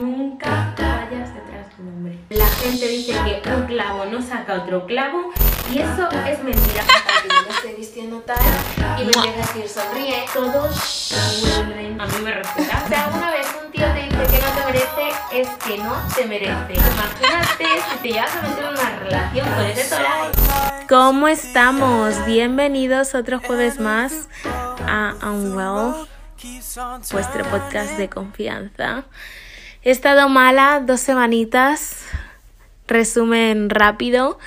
Nunca 0.00 0.74
vayas 0.76 1.34
detrás 1.34 1.68
de 1.76 1.82
un 1.82 1.88
hombre. 1.88 2.18
La 2.30 2.46
gente 2.46 2.88
dice 2.88 3.12
que 3.42 3.50
un 3.54 3.66
clavo 3.66 4.04
no 4.06 4.20
saca 4.20 4.62
otro 4.62 4.86
clavo 4.86 5.32
y 5.72 5.78
eso 5.78 6.08
es 6.26 6.42
mentira. 6.42 6.84
me 7.46 7.54
estoy 7.54 7.74
vistiendo 7.76 8.20
tal 8.20 8.38
y 8.98 9.04
me 9.04 9.12
empieza 9.12 9.28
a 9.28 9.54
decir 9.54 9.68
sonríe. 9.68 10.24
Todos 10.32 11.14
vuelven. 11.42 12.00
A 12.00 12.06
mí 12.06 12.14
me 12.24 12.32
respetan. 12.32 12.88
Si 12.88 12.94
alguna 12.94 13.30
vez 13.30 13.46
un 13.64 13.70
tío 13.70 13.86
te 13.86 14.02
dice 14.02 14.16
que 14.16 14.42
no 14.42 14.50
te 14.56 14.66
merece, 14.66 15.08
es 15.32 15.48
que 15.64 15.78
no 15.78 15.94
te 16.14 16.26
merece. 16.26 16.72
Imagínate 16.72 17.66
si 17.90 17.98
te 18.02 18.08
llevas 18.08 18.36
a 18.36 18.42
meter 18.42 18.64
una 18.70 18.98
relación 18.98 19.48
con 19.48 19.64
ese 19.64 19.94
tolai. 19.94 20.86
¿Cómo 20.88 21.28
estamos? 21.28 22.26
Bienvenidos 22.26 23.14
otro 23.14 23.38
jueves 23.38 23.78
más 23.78 24.28
a 24.86 25.14
Unwell, 25.22 26.06
vuestro 27.12 27.44
podcast 27.44 27.96
de 27.98 28.08
confianza. 28.08 29.04
He 29.82 29.90
estado 29.90 30.28
mala 30.28 30.82
dos 30.84 31.00
semanitas. 31.00 32.04
Resumen 32.88 33.70
rápido. 33.70 34.38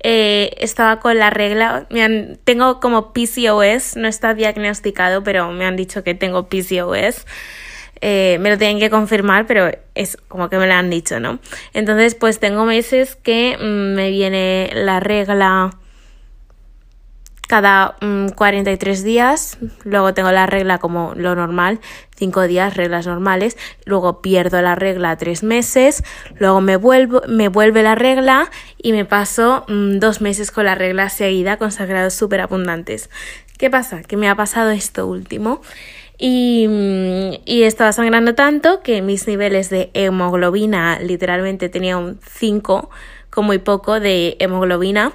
Eh, 0.00 0.54
estaba 0.58 1.00
con 1.00 1.18
la 1.18 1.30
regla. 1.30 1.86
Me 1.90 2.02
han, 2.02 2.38
tengo 2.44 2.80
como 2.80 3.12
PCOS, 3.12 3.96
no 3.96 4.08
está 4.08 4.34
diagnosticado, 4.34 5.22
pero 5.22 5.50
me 5.52 5.64
han 5.64 5.76
dicho 5.76 6.02
que 6.02 6.14
tengo 6.14 6.48
PCOS. 6.48 7.26
Eh, 8.00 8.38
me 8.40 8.50
lo 8.50 8.58
tienen 8.58 8.80
que 8.80 8.90
confirmar, 8.90 9.46
pero 9.46 9.70
es 9.94 10.16
como 10.28 10.50
que 10.50 10.58
me 10.58 10.66
lo 10.66 10.74
han 10.74 10.90
dicho, 10.90 11.20
¿no? 11.20 11.38
Entonces, 11.72 12.14
pues 12.14 12.40
tengo 12.40 12.64
meses 12.64 13.16
que 13.16 13.56
mm, 13.58 13.94
me 13.94 14.10
viene 14.10 14.70
la 14.74 15.00
regla 15.00 15.70
cada 17.46 17.96
43 18.34 19.00
mm, 19.00 19.04
días, 19.04 19.58
luego 19.84 20.14
tengo 20.14 20.32
la 20.32 20.46
regla 20.46 20.78
como 20.78 21.12
lo 21.14 21.34
normal, 21.34 21.80
5 22.16 22.42
días, 22.42 22.76
reglas 22.76 23.06
normales, 23.06 23.56
luego 23.84 24.22
pierdo 24.22 24.62
la 24.62 24.74
regla 24.74 25.16
3 25.16 25.42
meses, 25.42 26.02
luego 26.38 26.60
me, 26.60 26.76
vuelvo, 26.76 27.22
me 27.28 27.48
vuelve 27.48 27.82
la 27.82 27.94
regla 27.94 28.50
y 28.78 28.92
me 28.92 29.04
paso 29.04 29.64
2 29.68 30.20
mm, 30.20 30.24
meses 30.24 30.50
con 30.50 30.64
la 30.64 30.74
regla 30.74 31.08
seguida 31.08 31.56
con 31.56 31.72
sagrados 31.72 32.14
súper 32.14 32.40
abundantes. 32.40 33.10
¿Qué 33.58 33.70
pasa? 33.70 34.02
Que 34.02 34.16
me 34.16 34.28
ha 34.28 34.34
pasado 34.34 34.70
esto 34.70 35.06
último. 35.06 35.60
Y, 36.18 36.66
mm, 36.68 37.42
y 37.44 37.62
estaba 37.64 37.92
sangrando 37.92 38.34
tanto 38.34 38.82
que 38.82 39.02
mis 39.02 39.26
niveles 39.26 39.70
de 39.70 39.90
hemoglobina 39.94 40.98
literalmente 41.00 41.68
tenía 41.68 41.98
un 41.98 42.20
5 42.22 42.90
con 43.30 43.46
muy 43.46 43.58
poco 43.58 43.98
de 43.98 44.36
hemoglobina 44.38 45.12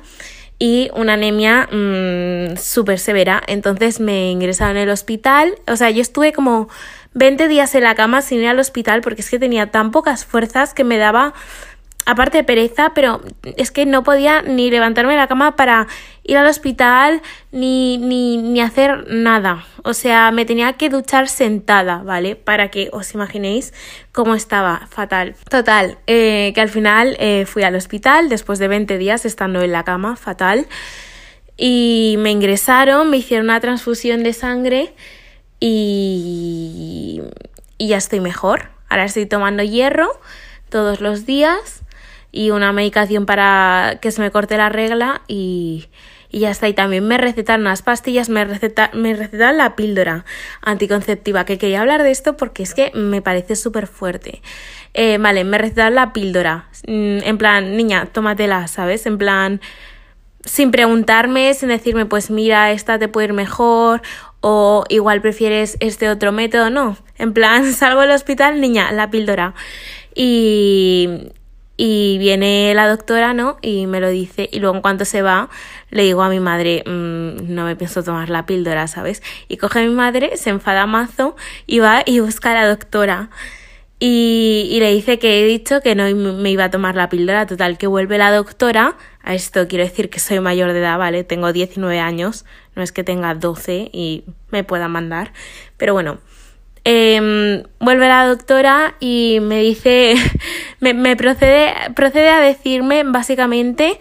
y 0.59 0.91
una 0.93 1.13
anemia 1.13 1.67
mmm, 1.71 2.57
súper 2.57 2.99
severa. 2.99 3.41
Entonces 3.47 3.99
me 3.99 4.29
ingresaron 4.29 4.77
en 4.77 4.83
el 4.83 4.89
hospital. 4.89 5.55
O 5.67 5.77
sea, 5.77 5.89
yo 5.89 6.01
estuve 6.01 6.33
como 6.33 6.67
20 7.13 7.47
días 7.47 7.73
en 7.73 7.83
la 7.83 7.95
cama 7.95 8.21
sin 8.21 8.41
ir 8.41 8.47
al 8.49 8.59
hospital 8.59 9.01
porque 9.01 9.21
es 9.21 9.29
que 9.29 9.39
tenía 9.39 9.71
tan 9.71 9.91
pocas 9.91 10.25
fuerzas 10.25 10.73
que 10.73 10.83
me 10.83 10.97
daba 10.97 11.33
aparte 12.09 12.39
de 12.39 12.43
pereza, 12.43 12.93
pero 12.95 13.21
es 13.55 13.69
que 13.69 13.85
no 13.85 14.03
podía 14.03 14.41
ni 14.41 14.71
levantarme 14.71 15.13
de 15.13 15.19
la 15.19 15.27
cama 15.27 15.55
para 15.55 15.87
ir 16.23 16.37
al 16.39 16.47
hospital 16.47 17.21
ni, 17.51 17.99
ni, 17.99 18.37
ni 18.37 18.61
hacer 18.61 19.05
nada. 19.11 19.63
O 19.83 19.93
sea, 19.93 20.31
me 20.31 20.43
tenía 20.43 20.73
que 20.73 20.89
duchar 20.89 21.27
sentada, 21.27 22.01
¿vale? 22.01 22.35
Para 22.35 22.69
que 22.69 22.89
os 22.91 23.13
imaginéis 23.13 23.75
cómo 24.11 24.33
estaba 24.33 24.87
fatal. 24.89 25.35
Total, 25.51 25.99
eh, 26.07 26.51
que 26.55 26.61
al 26.61 26.69
final 26.69 27.15
eh, 27.19 27.45
fui 27.45 27.61
al 27.61 27.75
hospital 27.75 28.27
después 28.27 28.57
de 28.57 28.67
20 28.67 28.97
días 28.97 29.23
estando 29.25 29.61
en 29.61 29.71
la 29.71 29.83
cama, 29.83 30.15
fatal. 30.15 30.67
Y 31.57 32.15
me 32.17 32.31
ingresaron, 32.31 33.11
me 33.11 33.17
hicieron 33.17 33.45
una 33.45 33.59
transfusión 33.59 34.23
de 34.23 34.33
sangre 34.33 34.95
y, 35.59 37.21
y 37.77 37.87
ya 37.87 37.97
estoy 37.97 38.19
mejor. 38.19 38.71
Ahora 38.89 39.05
estoy 39.05 39.27
tomando 39.27 39.61
hierro 39.61 40.09
todos 40.69 41.01
los 41.01 41.27
días 41.27 41.78
y 42.31 42.51
una 42.51 42.71
medicación 42.71 43.25
para 43.25 43.97
que 44.01 44.11
se 44.11 44.21
me 44.21 44.31
corte 44.31 44.57
la 44.57 44.69
regla 44.69 45.21
y, 45.27 45.87
y 46.29 46.39
ya 46.39 46.51
está. 46.51 46.67
Y 46.67 46.73
también 46.73 47.07
me 47.07 47.17
recetaron 47.17 47.61
unas 47.61 47.81
pastillas, 47.81 48.29
me, 48.29 48.45
receta, 48.45 48.91
me 48.93 49.13
recetaron 49.13 49.57
la 49.57 49.75
píldora 49.75 50.25
anticonceptiva, 50.61 51.45
que 51.45 51.57
quería 51.57 51.81
hablar 51.81 52.03
de 52.03 52.11
esto 52.11 52.37
porque 52.37 52.63
es 52.63 52.73
que 52.73 52.91
me 52.93 53.21
parece 53.21 53.55
súper 53.55 53.87
fuerte. 53.87 54.41
Eh, 54.93 55.17
vale, 55.19 55.43
me 55.43 55.57
recetaron 55.57 55.95
la 55.95 56.13
píldora, 56.13 56.69
mm, 56.87 57.19
en 57.23 57.37
plan, 57.37 57.75
niña, 57.75 58.07
tómatela, 58.07 58.67
¿sabes? 58.67 59.05
En 59.05 59.17
plan, 59.17 59.61
sin 60.43 60.71
preguntarme, 60.71 61.53
sin 61.53 61.69
decirme, 61.69 62.05
pues 62.05 62.31
mira, 62.31 62.71
esta 62.71 62.97
te 62.97 63.07
puede 63.07 63.27
ir 63.27 63.33
mejor 63.33 64.01
o 64.41 64.85
igual 64.89 65.21
prefieres 65.21 65.77
este 65.79 66.09
otro 66.09 66.31
método, 66.31 66.69
no. 66.69 66.97
En 67.17 67.33
plan, 67.33 67.73
salgo 67.73 68.01
del 68.01 68.11
hospital, 68.11 68.61
niña, 68.61 68.91
la 68.91 69.09
píldora. 69.09 69.53
Y, 70.15 71.31
y 71.81 72.17
viene 72.17 72.73
la 72.75 72.89
doctora, 72.89 73.33
¿no? 73.33 73.57
Y 73.61 73.87
me 73.87 74.01
lo 74.01 74.09
dice. 74.09 74.49
Y 74.51 74.59
luego 74.59 74.75
en 74.75 74.81
cuanto 74.81 75.05
se 75.05 75.21
va, 75.21 75.49
le 75.91 76.03
digo 76.03 76.21
a 76.23 76.27
mi 76.27 76.41
madre, 76.41 76.83
mmm, 76.85 77.53
no 77.55 77.63
me 77.63 77.77
pienso 77.77 78.03
tomar 78.03 78.29
la 78.29 78.45
píldora, 78.45 78.85
¿sabes? 78.87 79.23
Y 79.47 79.55
coge 79.55 79.79
a 79.79 79.83
mi 79.83 79.95
madre, 79.95 80.35
se 80.35 80.49
enfada 80.49 80.85
mazo 80.87 81.37
y 81.67 81.79
va 81.79 82.03
y 82.05 82.19
busca 82.19 82.51
a 82.51 82.55
la 82.55 82.67
doctora. 82.67 83.29
Y, 83.97 84.67
y 84.71 84.81
le 84.81 84.91
dice 84.91 85.19
que 85.19 85.39
he 85.39 85.47
dicho 85.47 85.79
que 85.79 85.95
no 85.95 86.03
me 86.13 86.51
iba 86.51 86.65
a 86.65 86.69
tomar 86.69 86.95
la 86.95 87.07
píldora. 87.07 87.45
Total, 87.45 87.77
que 87.77 87.87
vuelve 87.87 88.17
la 88.17 88.33
doctora. 88.33 88.97
A 89.23 89.33
esto 89.33 89.65
quiero 89.69 89.85
decir 89.85 90.09
que 90.09 90.19
soy 90.19 90.41
mayor 90.41 90.73
de 90.73 90.79
edad, 90.79 90.97
¿vale? 90.97 91.23
Tengo 91.23 91.53
19 91.53 91.97
años. 92.01 92.43
No 92.75 92.83
es 92.83 92.91
que 92.91 93.05
tenga 93.05 93.35
12 93.35 93.89
y 93.93 94.25
me 94.51 94.65
pueda 94.65 94.89
mandar. 94.89 95.31
Pero 95.77 95.93
bueno, 95.93 96.19
eh, 96.85 97.63
vuelve 97.79 98.07
la 98.07 98.25
doctora 98.25 98.95
y 98.99 99.39
me 99.41 99.59
dice, 99.61 100.15
me, 100.79 101.15
procede, 101.15 101.73
procede 101.95 102.29
a 102.29 102.39
decirme 102.39 103.03
básicamente 103.03 103.99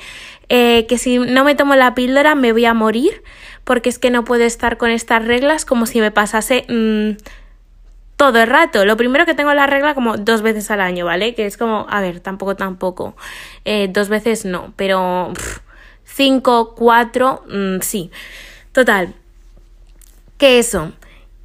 eh, 0.49 0.87
que 0.89 0.99
si 0.99 1.19
no 1.19 1.45
me 1.45 1.55
tomo 1.55 1.75
la 1.75 1.95
píldora 1.95 2.35
me 2.35 2.53
voy 2.53 2.65
a 2.65 2.75
morir 2.75 3.23
porque 3.65 3.91
es 3.91 3.99
que 3.99 4.11
no 4.11 4.25
puedo 4.25 4.45
estar 4.45 4.79
con 4.79 4.91
estas 4.91 5.25
reglas 5.27 5.65
como 5.65 5.87
si 5.87 6.01
me 6.01 6.11
pasase 6.11 6.65
mmm, 6.69 7.23
todo 8.17 8.41
el 8.41 8.49
rato. 8.49 8.85
Lo 8.87 8.97
primero 8.97 9.27
que 9.27 9.35
tengo 9.35 9.53
la 9.53 9.67
regla 9.67 9.95
como 9.95 10.17
dos 10.17 10.41
veces 10.41 10.71
al 10.71 10.81
año, 10.81 11.05
¿vale? 11.05 11.35
Que 11.35 11.45
es 11.45 11.59
como, 11.59 11.87
a 11.91 12.01
ver, 12.01 12.21
tampoco, 12.21 12.57
tampoco. 12.57 13.15
Eh, 13.65 13.89
dos 13.93 14.09
veces 14.09 14.47
no, 14.47 14.73
pero 14.77 15.33
pff, 15.35 15.59
cinco, 16.05 16.75
cuatro, 16.75 17.45
mmm, 17.49 17.81
sí. 17.81 18.11
Total. 18.73 19.15
Que 20.39 20.59
eso 20.59 20.93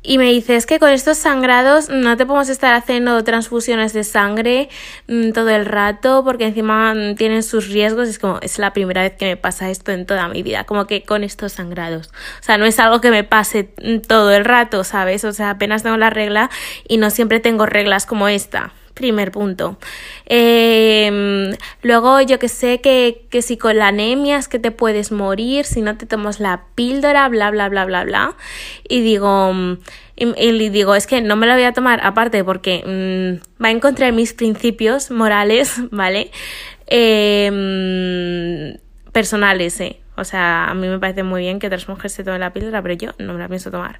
y 0.05 0.17
me 0.17 0.25
dice, 0.25 0.57
es 0.57 0.65
que 0.65 0.79
con 0.79 0.89
estos 0.89 1.17
sangrados 1.17 1.87
no 1.87 2.17
te 2.17 2.25
podemos 2.25 2.49
estar 2.49 2.73
haciendo 2.73 3.23
transfusiones 3.23 3.93
de 3.93 4.03
sangre 4.03 4.67
mm, 5.07 5.31
todo 5.31 5.49
el 5.49 5.65
rato 5.65 6.25
porque 6.25 6.47
encima 6.47 6.93
mm, 6.93 7.15
tienen 7.15 7.41
sus 7.41 7.69
riesgos. 7.69 8.09
Es 8.09 8.19
como, 8.19 8.37
es 8.41 8.59
la 8.59 8.73
primera 8.73 9.01
vez 9.01 9.13
que 9.13 9.25
me 9.25 9.37
pasa 9.37 9.69
esto 9.69 9.93
en 9.93 10.05
toda 10.05 10.27
mi 10.27 10.43
vida, 10.43 10.65
como 10.65 10.87
que 10.87 11.03
con 11.03 11.23
estos 11.23 11.53
sangrados. 11.53 12.07
O 12.07 12.43
sea, 12.43 12.57
no 12.57 12.65
es 12.65 12.77
algo 12.79 12.99
que 12.99 13.11
me 13.11 13.23
pase 13.23 13.69
mm, 13.81 13.99
todo 13.99 14.33
el 14.33 14.43
rato, 14.43 14.83
¿sabes? 14.83 15.23
O 15.23 15.31
sea, 15.31 15.51
apenas 15.51 15.83
tengo 15.83 15.95
la 15.95 16.09
regla 16.09 16.49
y 16.85 16.97
no 16.97 17.09
siempre 17.09 17.39
tengo 17.39 17.65
reglas 17.65 18.05
como 18.05 18.27
esta. 18.27 18.73
Primer 18.93 19.31
punto. 19.31 19.77
Eh, 20.27 21.55
luego, 21.81 22.21
yo 22.21 22.37
que 22.37 22.47
sé 22.47 22.79
que, 22.79 23.25
que 23.29 23.41
si 23.41 23.57
con 23.57 23.77
la 23.77 23.87
anemia 23.87 24.37
es 24.37 24.47
que 24.47 24.59
te 24.59 24.69
puedes 24.71 25.11
morir 25.11 25.65
si 25.65 25.81
no 25.81 25.97
te 25.97 26.05
tomas 26.05 26.39
la 26.39 26.65
píldora, 26.75 27.27
bla, 27.27 27.49
bla, 27.49 27.69
bla, 27.69 27.85
bla, 27.85 28.03
bla. 28.03 28.35
Y 28.87 29.01
digo, 29.01 29.51
y, 30.15 30.25
y 30.39 30.69
digo, 30.69 30.93
es 30.93 31.07
que 31.07 31.21
no 31.21 31.35
me 31.35 31.47
la 31.47 31.55
voy 31.55 31.63
a 31.63 31.73
tomar 31.73 32.05
aparte 32.05 32.43
porque 32.43 32.83
mmm, 32.85 33.63
va 33.63 33.71
en 33.71 33.79
contra 33.79 34.05
de 34.05 34.11
mis 34.11 34.33
principios 34.33 35.09
morales, 35.09 35.81
¿vale? 35.91 36.29
Eh, 36.85 37.49
personales, 39.11 39.79
¿eh? 39.79 39.99
O 40.15 40.23
sea, 40.23 40.65
a 40.65 40.73
mí 40.75 40.87
me 40.87 40.99
parece 40.99 41.23
muy 41.23 41.41
bien 41.41 41.59
que 41.59 41.67
otras 41.67 41.87
mujeres 41.89 42.13
se 42.13 42.23
tomen 42.23 42.41
la 42.41 42.53
píldora, 42.53 42.81
pero 42.81 42.93
yo 42.93 43.11
no 43.17 43.33
me 43.33 43.39
la 43.39 43.47
pienso 43.47 43.71
tomar. 43.71 43.99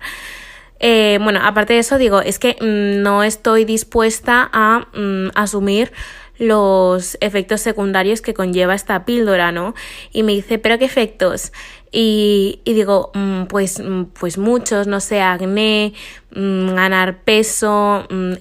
Eh, 0.86 1.18
bueno, 1.22 1.40
aparte 1.42 1.72
de 1.72 1.80
eso, 1.80 1.98
digo, 1.98 2.20
es 2.20 2.40
que 2.40 2.58
mmm, 2.60 3.02
no 3.02 3.24
estoy 3.24 3.64
dispuesta 3.64 4.50
a 4.52 4.90
mmm, 4.94 5.30
asumir 5.34 5.94
los 6.38 7.18
efectos 7.22 7.62
secundarios 7.62 8.20
que 8.20 8.34
conlleva 8.34 8.76
esta 8.76 9.06
píldora, 9.06 9.54
¿no? 9.54 9.76
Y 10.12 10.24
me 10.24 10.34
dice, 10.34 10.60
¿pero 10.60 10.78
qué 10.78 10.84
efectos? 10.84 11.54
Y, 11.94 12.60
y 12.66 12.74
digo, 12.74 13.12
mmm, 13.14 13.44
pues, 13.46 13.82
pues 14.20 14.38
muchos, 14.38 14.86
no 14.86 15.00
sé, 15.00 15.22
acné, 15.22 15.94
ganar 16.32 17.24
peso, 17.24 18.06
mmm, 18.10 18.34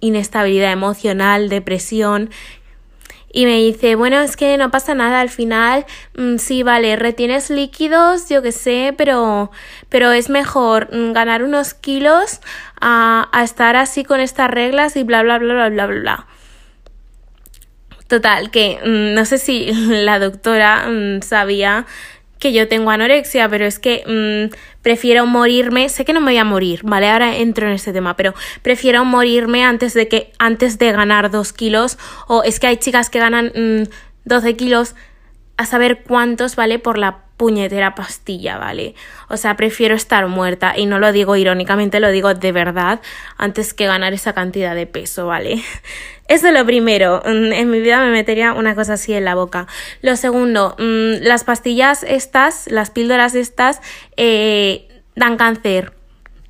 inestabilidad 0.00 0.72
emocional, 0.72 1.48
depresión, 1.48 2.30
y 3.32 3.44
me 3.44 3.56
dice, 3.56 3.94
bueno, 3.94 4.20
es 4.20 4.36
que 4.36 4.56
no 4.56 4.70
pasa 4.70 4.94
nada, 4.94 5.20
al 5.20 5.28
final, 5.28 5.84
mmm, 6.16 6.36
sí, 6.36 6.62
vale, 6.62 6.96
retienes 6.96 7.50
líquidos, 7.50 8.28
yo 8.28 8.42
qué 8.42 8.52
sé, 8.52 8.94
pero, 8.96 9.50
pero 9.88 10.12
es 10.12 10.30
mejor 10.30 10.88
mmm, 10.92 11.12
ganar 11.12 11.42
unos 11.42 11.74
kilos 11.74 12.40
a, 12.80 13.28
a, 13.32 13.44
estar 13.44 13.76
así 13.76 14.04
con 14.04 14.20
estas 14.20 14.50
reglas 14.50 14.96
y 14.96 15.02
bla, 15.02 15.22
bla, 15.22 15.38
bla, 15.38 15.54
bla, 15.54 15.68
bla, 15.68 15.86
bla. 15.86 16.26
Total, 18.06 18.50
que 18.50 18.80
mmm, 18.84 19.14
no 19.14 19.24
sé 19.26 19.38
si 19.38 19.70
la 19.72 20.18
doctora 20.18 20.86
sabía 21.20 21.86
que 22.38 22.52
yo 22.52 22.68
tengo 22.68 22.90
anorexia, 22.90 23.48
pero 23.48 23.66
es 23.66 23.78
que 23.78 24.04
mm, 24.06 24.54
prefiero 24.82 25.26
morirme, 25.26 25.88
sé 25.88 26.04
que 26.04 26.12
no 26.12 26.20
me 26.20 26.32
voy 26.32 26.38
a 26.38 26.44
morir, 26.44 26.80
¿vale? 26.84 27.08
Ahora 27.08 27.36
entro 27.36 27.66
en 27.66 27.72
este 27.72 27.92
tema, 27.92 28.16
pero 28.16 28.34
prefiero 28.62 29.04
morirme 29.04 29.64
antes 29.64 29.94
de 29.94 30.08
que, 30.08 30.32
antes 30.38 30.78
de 30.78 30.92
ganar 30.92 31.30
dos 31.30 31.52
kilos, 31.52 31.98
o 32.26 32.42
es 32.42 32.60
que 32.60 32.68
hay 32.68 32.76
chicas 32.76 33.10
que 33.10 33.18
ganan 33.18 33.52
12 34.24 34.52
mm, 34.52 34.56
kilos 34.56 34.94
a 35.56 35.66
saber 35.66 36.02
cuántos, 36.04 36.56
¿vale? 36.56 36.78
Por 36.78 36.98
la 36.98 37.27
puñetera 37.38 37.94
pastilla, 37.94 38.58
¿vale? 38.58 38.94
O 39.28 39.38
sea, 39.38 39.56
prefiero 39.56 39.94
estar 39.94 40.26
muerta 40.26 40.74
y 40.76 40.84
no 40.84 40.98
lo 40.98 41.12
digo 41.12 41.36
irónicamente, 41.36 42.00
lo 42.00 42.10
digo 42.10 42.34
de 42.34 42.52
verdad, 42.52 43.00
antes 43.38 43.72
que 43.72 43.86
ganar 43.86 44.12
esa 44.12 44.34
cantidad 44.34 44.74
de 44.74 44.86
peso, 44.86 45.28
¿vale? 45.28 45.62
Eso 46.28 46.48
es 46.48 46.52
lo 46.52 46.66
primero, 46.66 47.22
mm, 47.24 47.52
en 47.52 47.70
mi 47.70 47.80
vida 47.80 48.00
me 48.00 48.10
metería 48.10 48.52
una 48.52 48.74
cosa 48.74 48.94
así 48.94 49.14
en 49.14 49.24
la 49.24 49.34
boca. 49.34 49.66
Lo 50.02 50.16
segundo, 50.16 50.74
mm, 50.78 51.22
las 51.22 51.44
pastillas 51.44 52.02
estas, 52.02 52.66
las 52.70 52.90
píldoras 52.90 53.34
estas, 53.34 53.80
eh, 54.18 54.88
dan 55.14 55.38
cáncer. 55.38 55.94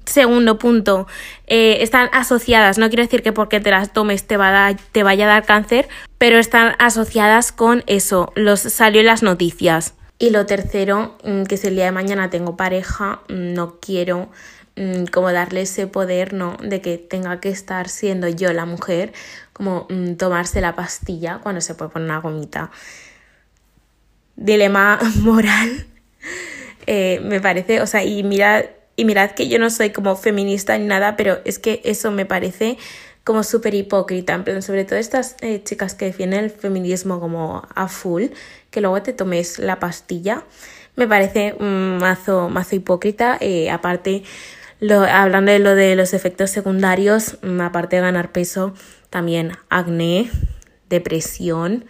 Segundo 0.06 0.58
punto, 0.58 1.06
eh, 1.46 1.79
están 1.82 2.08
asociadas, 2.12 2.79
no 2.79 2.88
quiero 2.88 3.02
decir 3.02 3.23
que 3.23 3.34
porque 3.34 3.61
te 3.61 3.70
las 3.70 3.93
tomes 3.93 4.26
te, 4.26 4.38
va 4.38 4.75
te 4.93 5.02
vaya 5.02 5.26
a 5.26 5.29
dar 5.29 5.44
cáncer, 5.44 5.87
pero 6.17 6.38
están 6.38 6.75
asociadas 6.79 7.52
con 7.52 7.84
eso, 7.87 8.32
los 8.34 8.61
salió 8.61 9.00
en 9.00 9.06
las 9.06 9.23
noticias. 9.23 9.98
Y 10.19 10.31
lo 10.31 10.47
tercero, 10.47 11.17
mm, 11.23 11.44
que 11.44 11.56
si 11.56 11.69
el 11.69 11.76
día 11.76 11.85
de 11.87 11.93
mañana 11.93 12.29
tengo 12.31 12.56
pareja, 12.56 13.20
mm, 13.29 13.55
no 13.55 13.79
quiero 13.81 14.29
mm, 14.76 15.06
como 15.06 15.32
darle 15.32 15.62
ese 15.62 15.87
poder, 15.87 16.32
¿no? 16.35 16.56
De 16.62 16.81
que 16.81 16.99
tenga 16.99 17.41
que 17.41 17.49
estar 17.49 17.88
siendo 17.88 18.29
yo 18.29 18.53
la 18.53 18.65
mujer, 18.65 19.12
como 19.53 19.88
tomarse 20.19 20.61
la 20.61 20.76
pastilla 20.76 21.41
cuando 21.43 21.61
se 21.61 21.75
puede 21.75 21.91
poner 21.91 22.06
una 22.11 22.20
gomita. 22.20 22.70
Dilema 24.37 24.99
moral. 25.23 25.87
Eh, 26.91 27.20
me 27.23 27.38
parece, 27.38 27.82
o 27.82 27.87
sea, 27.87 28.03
y 28.03 28.23
mirad, 28.23 28.65
y 28.97 29.05
mirad 29.05 29.32
que 29.32 29.47
yo 29.47 29.59
no 29.59 29.69
soy 29.69 29.91
como 29.91 30.17
feminista 30.17 30.79
ni 30.79 30.87
nada, 30.87 31.17
pero 31.17 31.38
es 31.44 31.59
que 31.59 31.82
eso 31.85 32.11
me 32.11 32.25
parece 32.25 32.79
como 33.29 33.43
súper 33.43 33.75
hipócrita, 33.75 34.33
en 34.33 34.43
plan, 34.43 34.63
sobre 34.63 34.87
todo 34.87 34.99
estas 34.99 35.37
eh, 35.43 35.63
chicas 35.63 35.95
que 35.95 36.07
defienden 36.07 36.45
el 36.45 36.51
feminismo 36.51 37.21
como 37.21 37.63
a 37.75 37.87
full, 37.87 38.29
que 38.71 38.81
luego 38.81 39.03
te 39.03 39.13
tomes 39.13 39.59
la 39.59 39.79
pastilla, 39.79 40.45
me 40.97 41.07
parece 41.07 41.55
un 41.61 41.99
mazo, 41.99 42.49
mazo 42.49 42.75
hipócrita, 42.75 43.37
eh, 43.39 43.71
aparte, 43.71 44.23
lo, 44.81 45.03
hablando 45.03 45.53
de 45.53 45.59
lo 45.59 45.75
de 45.75 45.95
los 45.95 46.15
efectos 46.15 46.49
secundarios, 46.49 47.37
mm, 47.43 47.61
aparte 47.61 47.97
de 47.97 48.03
ganar 48.03 48.33
peso, 48.33 48.73
también 49.11 49.53
acné, 49.69 50.31
depresión, 50.89 51.85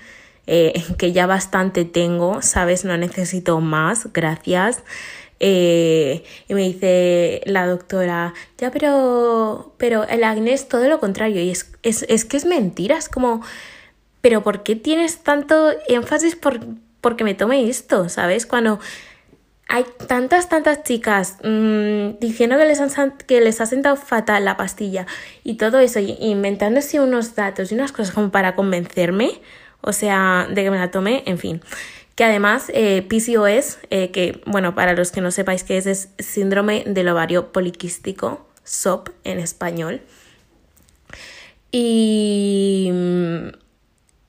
eh, 0.49 0.83
que 0.99 1.13
ya 1.13 1.29
bastante 1.29 1.85
tengo, 1.85 2.43
¿sabes? 2.43 2.85
No 2.85 2.97
necesito 2.97 3.61
más, 3.61 4.13
gracias. 4.13 4.83
Eh, 5.41 6.25
y 6.49 6.55
me 6.55 6.63
dice 6.63 7.43
la 7.47 7.67
doctora, 7.67 8.35
ya, 8.59 8.71
pero, 8.71 9.75
pero 9.79 10.05
el 10.05 10.25
acné 10.25 10.53
es 10.53 10.69
todo 10.69 10.89
lo 10.89 10.99
contrario. 11.01 11.41
Y 11.43 11.51
es, 11.51 11.71
es, 11.83 12.05
es 12.09 12.25
que 12.25 12.37
es 12.37 12.45
mentira, 12.45 12.97
es 12.97 13.09
como, 13.09 13.43
pero 14.21 14.43
¿por 14.43 14.63
qué 14.63 14.77
tienes 14.77 15.19
tanto 15.19 15.71
énfasis 15.89 16.37
por 16.37 16.61
porque 17.01 17.25
me 17.25 17.35
tome 17.35 17.69
esto? 17.69 18.09
¿Sabes? 18.09 18.45
Cuando 18.47 18.81
hay 19.69 19.85
tantas, 20.09 20.49
tantas 20.49 20.83
chicas 20.83 21.37
mmm, 21.45 22.19
diciendo 22.21 22.57
que 22.59 22.65
les, 22.65 22.81
han, 22.81 23.17
que 23.19 23.41
les 23.41 23.61
ha 23.61 23.67
sentado 23.67 23.97
fatal 23.97 24.45
la 24.45 24.57
pastilla 24.57 25.07
y 25.45 25.55
todo 25.55 25.79
eso, 25.79 26.01
y 26.01 26.17
inventándose 26.21 27.01
unos 27.01 27.37
datos 27.37 27.71
y 27.71 27.75
unas 27.75 27.93
cosas 27.93 28.15
como 28.15 28.31
para 28.31 28.57
convencerme, 28.57 29.41
o 29.83 29.93
sea, 29.93 30.49
de 30.51 30.65
que 30.65 30.71
me 30.71 30.79
la 30.79 30.91
tome, 30.91 31.23
en 31.27 31.39
fin 31.39 31.63
que 32.19 32.25
además 32.25 32.69
eh, 32.75 33.07
PCOS, 33.09 33.79
eh, 33.91 34.11
que 34.11 34.43
bueno, 34.45 34.75
para 34.75 34.93
los 34.95 35.13
que 35.13 35.21
no 35.21 35.31
sepáis 35.31 35.63
qué 35.63 35.77
es, 35.77 35.87
es 35.87 36.09
síndrome 36.19 36.83
del 36.85 37.09
ovario 37.11 37.53
poliquístico, 37.53 38.45
SOP 38.65 39.11
en 39.23 39.39
español. 39.39 40.03
Y, 41.71 42.91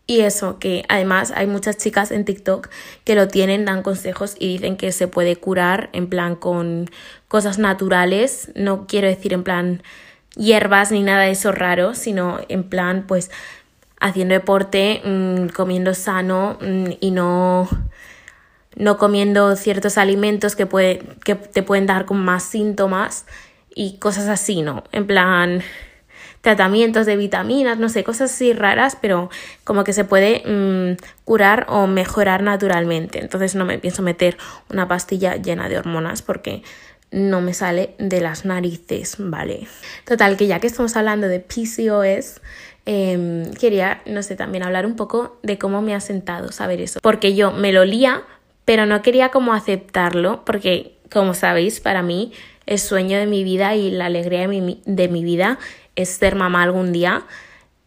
y 0.06 0.19
eso, 0.19 0.59
que 0.59 0.86
además 0.88 1.33
hay 1.36 1.47
muchas 1.47 1.77
chicas 1.77 2.12
en 2.12 2.25
TikTok 2.25 2.69
que 3.06 3.15
lo 3.15 3.27
tienen, 3.27 3.65
dan 3.65 3.81
consejos 3.81 4.36
y 4.38 4.50
dicen 4.50 4.77
que 4.77 4.91
se 4.91 5.07
puede 5.07 5.38
curar 5.38 5.89
en 5.91 6.09
plan 6.09 6.36
con 6.36 6.91
cosas 7.27 7.57
naturales, 7.57 8.51
no 8.53 8.86
quiero 8.86 9.07
decir 9.07 9.33
en 9.33 9.44
plan 9.44 9.81
hierbas 10.36 10.91
ni 10.91 11.01
nada 11.01 11.24
de 11.24 11.31
eso 11.31 11.51
raro, 11.51 11.95
sino 11.95 12.39
en 12.50 12.69
plan 12.69 13.06
pues 13.07 13.31
haciendo 14.00 14.34
deporte, 14.34 15.01
mm, 15.04 15.48
comiendo 15.50 15.94
sano 15.94 16.57
mm, 16.62 16.92
y 17.00 17.12
no, 17.12 17.68
no 18.75 18.98
comiendo 18.98 19.56
ciertos 19.56 19.98
alimentos 19.98 20.56
que, 20.56 20.66
puede, 20.66 21.00
que 21.24 21.36
te 21.36 21.63
pueden 21.63 21.86
dar 21.86 22.06
con 22.06 22.24
más 22.24 22.44
síntomas 22.44 23.25
y 23.75 23.98
cosas 23.98 24.28
así, 24.28 24.62
¿no? 24.62 24.84
En 24.92 25.06
plan, 25.06 25.62
tratamientos 26.42 27.06
de 27.06 27.18
vitaminas, 27.18 27.78
no 27.78 27.90
sé, 27.90 28.04
cosas 28.04 28.31
así 28.31 28.54
raras, 28.54 28.98
pero 29.00 29.30
como 29.63 29.84
que 29.84 29.94
se 29.94 30.06
puede 30.06 30.44
mm, 30.46 30.98
curar 31.25 31.66
o 31.69 31.88
mejorar 31.88 32.42
naturalmente. 32.44 33.19
Entonces 33.19 33.56
no 33.56 33.66
me 33.66 33.80
pienso 33.80 34.01
meter 34.01 34.38
una 34.69 34.88
pastilla 34.88 35.36
llena 35.36 35.69
de 35.69 35.78
hormonas 35.78 36.22
porque 36.22 36.63
no 37.12 37.42
me 37.42 37.54
sale 37.54 37.96
de 37.98 38.22
las 38.22 38.46
narices, 38.46 39.16
¿vale? 39.18 39.68
Total, 40.06 40.38
que 40.38 40.48
ya 40.48 40.60
que 40.60 40.68
estamos 40.68 40.96
hablando 40.96 41.28
de 41.28 41.40
PCOS, 41.40 42.42
Em, 42.86 43.52
quería, 43.54 44.02
no 44.06 44.24
sé, 44.24 44.36
también 44.36 44.64
hablar 44.64 44.86
un 44.86 44.96
poco 44.96 45.40
de 45.44 45.58
cómo 45.58 45.81
me 45.81 45.94
ha 45.94 46.00
sentado 46.00 46.52
saber 46.52 46.81
eso. 46.81 47.00
Porque 47.02 47.36
yo 47.36 47.52
me 47.52 47.72
lo 47.72 47.86
lía, 47.86 48.24
pero 48.66 48.86
no 48.86 49.02
quería 49.02 49.30
como 49.30 49.54
aceptarlo, 49.54 50.44
porque 50.46 50.98
como 51.12 51.34
sabéis, 51.34 51.80
para 51.80 52.02
mí 52.02 52.31
el 52.66 52.80
sueño 52.80 53.18
de 53.18 53.26
mi 53.26 53.44
vida 53.44 53.76
y 53.76 53.92
la 53.92 54.06
alegría 54.06 54.42
de 54.42 54.48
mi, 54.48 54.81
de 54.86 55.08
mi 55.08 55.24
vida 55.24 55.58
es 55.96 56.10
ser 56.10 56.36
mamá 56.36 56.64
algún 56.64 56.92
día. 56.92 57.24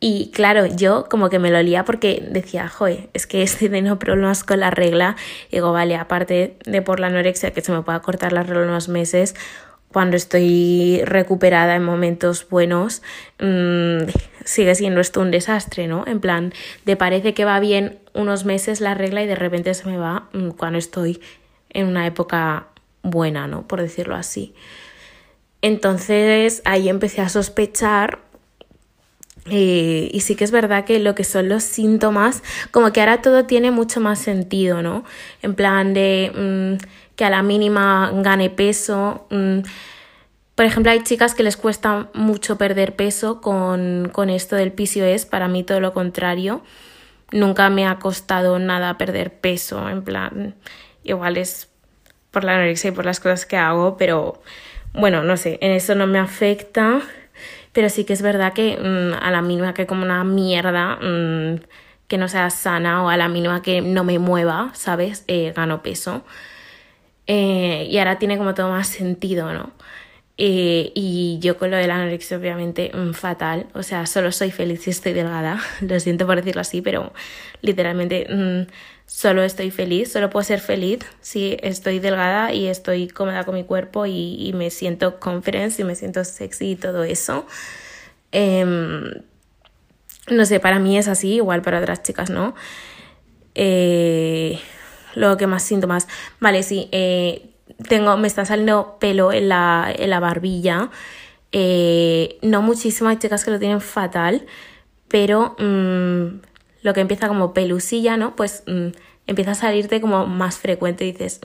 Y 0.01 0.33
claro, 0.33 0.67
yo 0.67 1.07
como 1.09 1.31
que 1.31 1.39
me 1.39 1.53
lo 1.53 1.63
lía 1.63 1.85
porque 1.85 2.27
decía, 2.29 2.69
joder, 2.69 3.09
es 3.13 3.29
que 3.29 3.43
estoy 3.43 3.69
teniendo 3.69 3.99
problemas 4.01 4.43
con 4.43 4.59
la 4.59 4.71
regla. 4.71 5.17
Y 5.49 5.57
digo, 5.57 5.73
vale, 5.73 5.95
aparte 5.95 6.57
de 6.65 6.83
por 6.83 6.99
la 6.99 7.07
anorexia 7.07 7.53
que 7.53 7.61
se 7.61 7.71
me 7.71 7.83
pueda 7.83 8.01
cortar 8.01 8.33
la 8.33 8.43
regla 8.43 8.65
unos 8.65 8.89
meses, 8.89 9.37
cuando 9.93 10.17
estoy 10.17 11.03
recuperada 11.05 11.77
en 11.77 11.85
momentos 11.85 12.49
buenos, 12.49 13.03
mmm, 13.39 14.09
sigue 14.45 14.75
siendo 14.75 15.01
esto 15.01 15.21
un 15.21 15.31
desastre, 15.31 15.87
¿no? 15.87 16.05
En 16.07 16.21
plan, 16.21 16.53
de 16.85 16.97
parece 16.97 17.35
que 17.35 17.45
va 17.45 17.61
bien 17.61 17.99
unos 18.15 18.45
meses 18.45 18.81
la 18.81 18.95
regla 18.95 19.23
y 19.23 19.27
de 19.27 19.37
repente 19.37 19.75
se 19.75 19.89
me 19.89 19.99
va 19.99 20.29
mm, 20.33 20.51
cuando 20.51 20.79
estoy 20.79 21.21
en 21.71 21.87
una 21.87 22.07
época 22.07 22.69
buena, 23.03 23.47
¿no? 23.47 23.67
Por 23.69 23.81
decirlo 23.81 24.17
así. 24.17 24.55
Entonces 25.61 26.63
ahí 26.65 26.89
empecé 26.89 27.21
a 27.21 27.29
sospechar 27.29 28.19
eh, 29.47 30.09
y 30.13 30.21
sí 30.21 30.37
que 30.37 30.45
es 30.45 30.51
verdad 30.53 30.85
que 30.85 30.99
lo 31.01 31.15
que 31.15 31.25
son 31.25 31.49
los 31.49 31.65
síntomas, 31.65 32.43
como 32.71 32.93
que 32.93 33.01
ahora 33.01 33.23
todo 33.23 33.45
tiene 33.45 33.71
mucho 33.71 34.01
más 34.01 34.19
sentido, 34.19 34.83
¿no? 34.83 35.05
En 35.43 35.55
plan 35.55 35.95
de... 35.95 36.79
Mm, 36.81 37.03
que 37.17 37.25
a 37.25 37.31
la 37.31 37.43
mínima 37.43 38.11
gane 38.15 38.51
peso. 38.51 39.27
Mm, 39.31 39.61
por 40.63 40.69
ejemplo, 40.69 40.93
hay 40.93 41.03
chicas 41.03 41.35
que 41.35 41.43
les 41.43 41.57
cuesta 41.57 42.07
mucho 42.15 42.57
perder 42.57 42.95
peso 42.95 43.41
con, 43.41 44.11
con 44.13 44.31
esto 44.31 44.55
del 44.55 44.71
PCOS, 44.71 45.27
para 45.27 45.49
mí 45.49 45.65
todo 45.65 45.81
lo 45.81 45.93
contrario. 45.93 46.63
Nunca 47.33 47.69
me 47.69 47.85
ha 47.85 47.99
costado 47.99 48.61
nada 48.61 48.97
perder 48.97 49.33
peso, 49.33 49.89
en 49.89 50.05
plan, 50.05 50.55
igual 51.03 51.37
es 51.37 51.69
por 52.31 52.45
la 52.45 52.55
anorexia 52.55 52.91
y 52.91 52.93
por 52.93 53.05
las 53.05 53.19
cosas 53.19 53.45
que 53.45 53.57
hago, 53.57 53.97
pero 53.97 54.41
bueno, 54.95 55.25
no 55.25 55.37
sé, 55.37 55.59
en 55.63 55.73
eso 55.73 55.97
no 55.97 56.07
me 56.07 56.21
afecta, 56.21 57.01
pero 57.73 57.89
sí 57.89 58.05
que 58.05 58.13
es 58.13 58.23
verdad 58.23 58.53
que 58.53 58.77
mm, 58.77 59.21
a 59.21 59.33
la 59.33 59.43
mínima 59.43 59.75
que 59.75 59.89
como 59.89 60.05
una 60.05 60.23
mierda, 60.23 60.95
mm, 61.03 61.57
que 62.07 62.19
no 62.19 62.29
sea 62.29 62.51
sana 62.51 63.03
o 63.03 63.09
a 63.09 63.17
la 63.17 63.27
mínima 63.29 63.63
que 63.63 63.81
no 63.81 64.05
me 64.05 64.21
mueva, 64.21 64.71
¿sabes? 64.75 65.25
Eh, 65.27 65.53
gano 65.57 65.83
peso. 65.83 66.23
Eh, 67.27 67.89
y 67.91 67.99
ahora 67.99 68.21
tiene 68.21 68.39
como 68.39 68.55
todo 68.55 68.71
más 68.71 68.87
sentido, 68.87 69.53
¿no? 69.53 69.73
Eh, 70.39 70.93
y 70.95 71.39
yo 71.41 71.59
con 71.59 71.71
lo 71.71 71.77
de 71.77 71.87
la 71.87 71.97
anorexia 71.97 72.39
obviamente 72.39 72.91
mm, 72.95 73.13
fatal, 73.13 73.67
o 73.75 73.83
sea, 73.83 74.07
solo 74.07 74.33
soy 74.33 74.51
feliz 74.51 74.83
si 74.83 74.91
estoy 74.91 75.13
delgada, 75.13 75.61
lo 75.81 76.01
siento 76.01 76.27
por 76.27 76.37
decirlo 76.37 76.63
así, 76.63 76.81
pero 76.81 77.13
literalmente 77.61 78.27
mm, 78.31 78.73
solo 79.07 79.43
estoy 79.43 79.71
feliz, 79.71 80.11
solo 80.11 80.31
puedo 80.31 80.43
ser 80.45 80.61
feliz 80.61 81.01
si 81.21 81.57
estoy 81.63 81.99
delgada 81.99 82.53
y 82.53 82.67
estoy 82.67 83.09
cómoda 83.09 83.45
con 83.45 83.55
mi 83.55 83.65
cuerpo 83.65 84.07
y, 84.07 84.53
me 84.55 84.71
siento 84.71 85.21
conference 85.21 85.83
y 85.83 85.85
me 85.85 85.95
siento 85.95 86.25
sexy 86.25 86.73
y 86.73 86.77
todo 86.77 87.05
eso. 87.05 87.47
Em, 88.33 89.13
no 90.31 90.47
sé, 90.47 90.61
para 90.61 90.79
mí 90.79 90.99
es 90.99 91.09
así, 91.09 91.35
igual 91.35 91.63
para 91.63 91.79
otras 91.81 92.03
chicas 92.03 92.31
no. 92.31 92.55
Eh, 93.55 94.59
Luego, 95.15 95.37
¿qué 95.37 95.47
más 95.47 95.63
síntomas? 95.63 96.09
Vale, 96.41 96.63
sí, 96.63 96.89
eh, 96.93 97.51
tengo, 97.89 98.17
me 98.17 98.29
está 98.29 98.45
saliendo 98.45 98.97
pelo 98.99 99.33
en 99.33 99.49
la, 99.49 99.93
en 99.95 100.11
la 100.11 100.21
barbilla. 100.21 100.91
Eh, 101.53 102.39
no 102.43 102.63
muchísimas 102.63 103.19
chicas 103.19 103.45
que 103.45 103.51
lo 103.51 103.59
tienen 103.59 103.81
fatal, 103.81 104.47
pero 105.09 105.55
mm, 105.59 106.41
lo 106.83 106.95
que 106.95 107.01
empieza 107.01 107.29
como 107.29 107.53
pelusilla, 107.53 108.17
¿no? 108.17 108.35
Pues 108.37 108.65
mm, 108.67 108.89
empieza 109.27 109.53
a 109.53 109.55
salirte 109.55 110.01
como 110.01 110.27
más 110.27 110.59
frecuente 110.59 111.05
y 111.05 111.13
dices, 111.13 111.41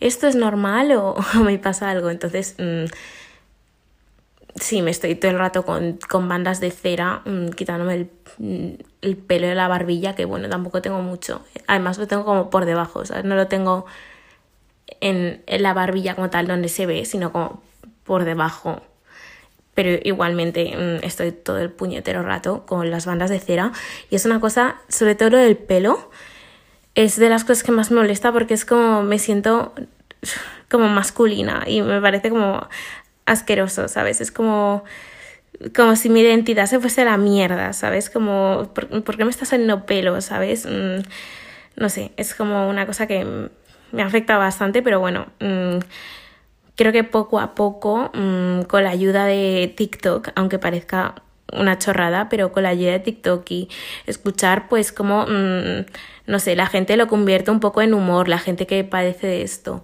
¿esto 0.00 0.26
es 0.26 0.34
normal 0.34 0.92
o, 0.96 1.16
me 1.44 1.58
pasa 1.58 1.90
algo? 1.90 2.10
Entonces, 2.10 2.56
mm, 2.58 2.84
sí, 4.56 4.82
me 4.82 4.90
estoy 4.90 5.14
todo 5.14 5.30
el 5.30 5.38
rato 5.38 5.64
con, 5.64 5.98
con 6.08 6.28
bandas 6.28 6.60
de 6.60 6.72
cera, 6.72 7.22
quitándome 7.56 7.94
el, 7.94 8.84
el, 9.02 9.16
pelo 9.16 9.46
de 9.46 9.54
la 9.54 9.68
barbilla, 9.68 10.16
que 10.16 10.24
bueno, 10.24 10.48
tampoco 10.48 10.82
tengo 10.82 11.02
mucho. 11.02 11.44
Además 11.68 11.98
lo 11.98 12.08
tengo 12.08 12.24
como 12.24 12.50
por 12.50 12.64
debajo, 12.64 13.04
¿sabes? 13.04 13.24
No 13.24 13.36
lo 13.36 13.46
tengo 13.46 13.86
en, 15.00 15.42
la 15.46 15.74
barbilla 15.74 16.14
como 16.14 16.30
tal 16.30 16.46
donde 16.46 16.68
se 16.68 16.86
ve, 16.86 17.04
sino 17.04 17.32
como 17.32 17.62
por 18.04 18.24
debajo 18.24 18.82
pero 19.74 19.98
igualmente 20.02 20.76
mm, 20.76 21.04
estoy 21.04 21.32
todo 21.32 21.58
el 21.58 21.70
puñetero 21.70 22.22
rato 22.22 22.66
con 22.66 22.90
las 22.90 23.06
bandas 23.06 23.30
de 23.30 23.38
cera 23.38 23.72
y 24.10 24.16
es 24.16 24.26
una 24.26 24.40
cosa, 24.40 24.76
sobre 24.88 25.14
todo 25.14 25.30
lo 25.30 25.38
del 25.38 25.56
pelo, 25.56 26.10
es 26.94 27.16
de 27.16 27.28
las 27.28 27.44
cosas 27.44 27.62
que 27.62 27.72
más 27.72 27.90
me 27.90 27.98
molesta 27.98 28.32
porque 28.32 28.54
es 28.54 28.64
como 28.64 29.02
me 29.02 29.18
siento 29.18 29.72
como 30.70 30.88
masculina 30.88 31.64
y 31.66 31.82
me 31.82 32.00
parece 32.00 32.30
como 32.30 32.68
asqueroso, 33.26 33.88
¿sabes? 33.88 34.20
Es 34.20 34.32
como 34.32 34.84
como 35.74 35.94
si 35.96 36.08
mi 36.08 36.20
identidad 36.20 36.66
se 36.66 36.80
fuese 36.80 37.02
a 37.02 37.04
la 37.04 37.16
mierda, 37.18 37.72
¿sabes? 37.72 38.08
Como, 38.08 38.70
¿por, 38.74 39.16
qué 39.16 39.24
me 39.24 39.30
está 39.30 39.44
saliendo 39.44 39.84
pelo, 39.84 40.20
¿sabes? 40.20 40.66
Mm, 40.66 41.02
no 41.76 41.88
sé, 41.90 42.12
es 42.16 42.34
como 42.34 42.68
una 42.68 42.86
cosa 42.86 43.06
que 43.06 43.50
me 43.92 44.02
afecta 44.02 44.38
bastante, 44.38 44.82
pero 44.82 45.00
bueno, 45.00 45.26
mm, 45.40 45.78
creo 46.76 46.92
que 46.92 47.04
poco 47.04 47.40
a 47.40 47.54
poco, 47.54 48.10
mm, 48.14 48.62
con 48.62 48.84
la 48.84 48.90
ayuda 48.90 49.24
de 49.26 49.72
TikTok, 49.76 50.30
aunque 50.34 50.58
parezca 50.58 51.22
una 51.52 51.78
chorrada, 51.78 52.28
pero 52.28 52.52
con 52.52 52.62
la 52.62 52.70
ayuda 52.70 52.92
de 52.92 53.00
TikTok 53.00 53.50
y 53.50 53.68
escuchar, 54.06 54.68
pues, 54.68 54.92
como, 54.92 55.26
mm, 55.26 55.86
no 56.26 56.38
sé, 56.38 56.56
la 56.56 56.66
gente 56.66 56.96
lo 56.96 57.06
convierte 57.08 57.50
un 57.50 57.60
poco 57.60 57.82
en 57.82 57.94
humor, 57.94 58.28
la 58.28 58.38
gente 58.38 58.66
que 58.66 58.84
padece 58.84 59.26
de 59.26 59.42
esto. 59.42 59.82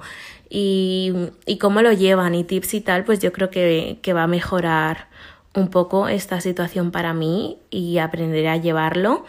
Y, 0.49 1.13
cómo 1.61 1.83
lo 1.83 1.93
llevan 1.93 2.35
y 2.35 2.45
tips 2.45 2.75
y 2.75 2.81
tal, 2.81 3.05
pues 3.05 3.19
yo 3.19 3.33
creo 3.33 3.51
que, 3.51 3.99
va 4.15 4.23
a 4.25 4.27
mejorar 4.27 5.09
un 5.55 5.69
poco 5.69 6.09
esta 6.09 6.41
situación 6.41 6.93
para 6.93 7.15
mí 7.15 7.59
y 7.71 7.99
aprenderé 7.99 8.49
a 8.49 8.57
llevarlo. 8.57 9.25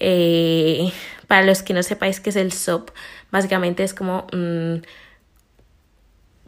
Eh, 0.00 0.92
para 1.28 1.46
los 1.46 1.62
que 1.62 1.72
no 1.72 1.82
sepáis 1.82 2.20
qué 2.20 2.30
es 2.30 2.36
el 2.36 2.52
SOP, 2.52 2.90
básicamente 3.34 3.82
es 3.82 3.94
como 3.94 4.28
mm, 4.32 4.76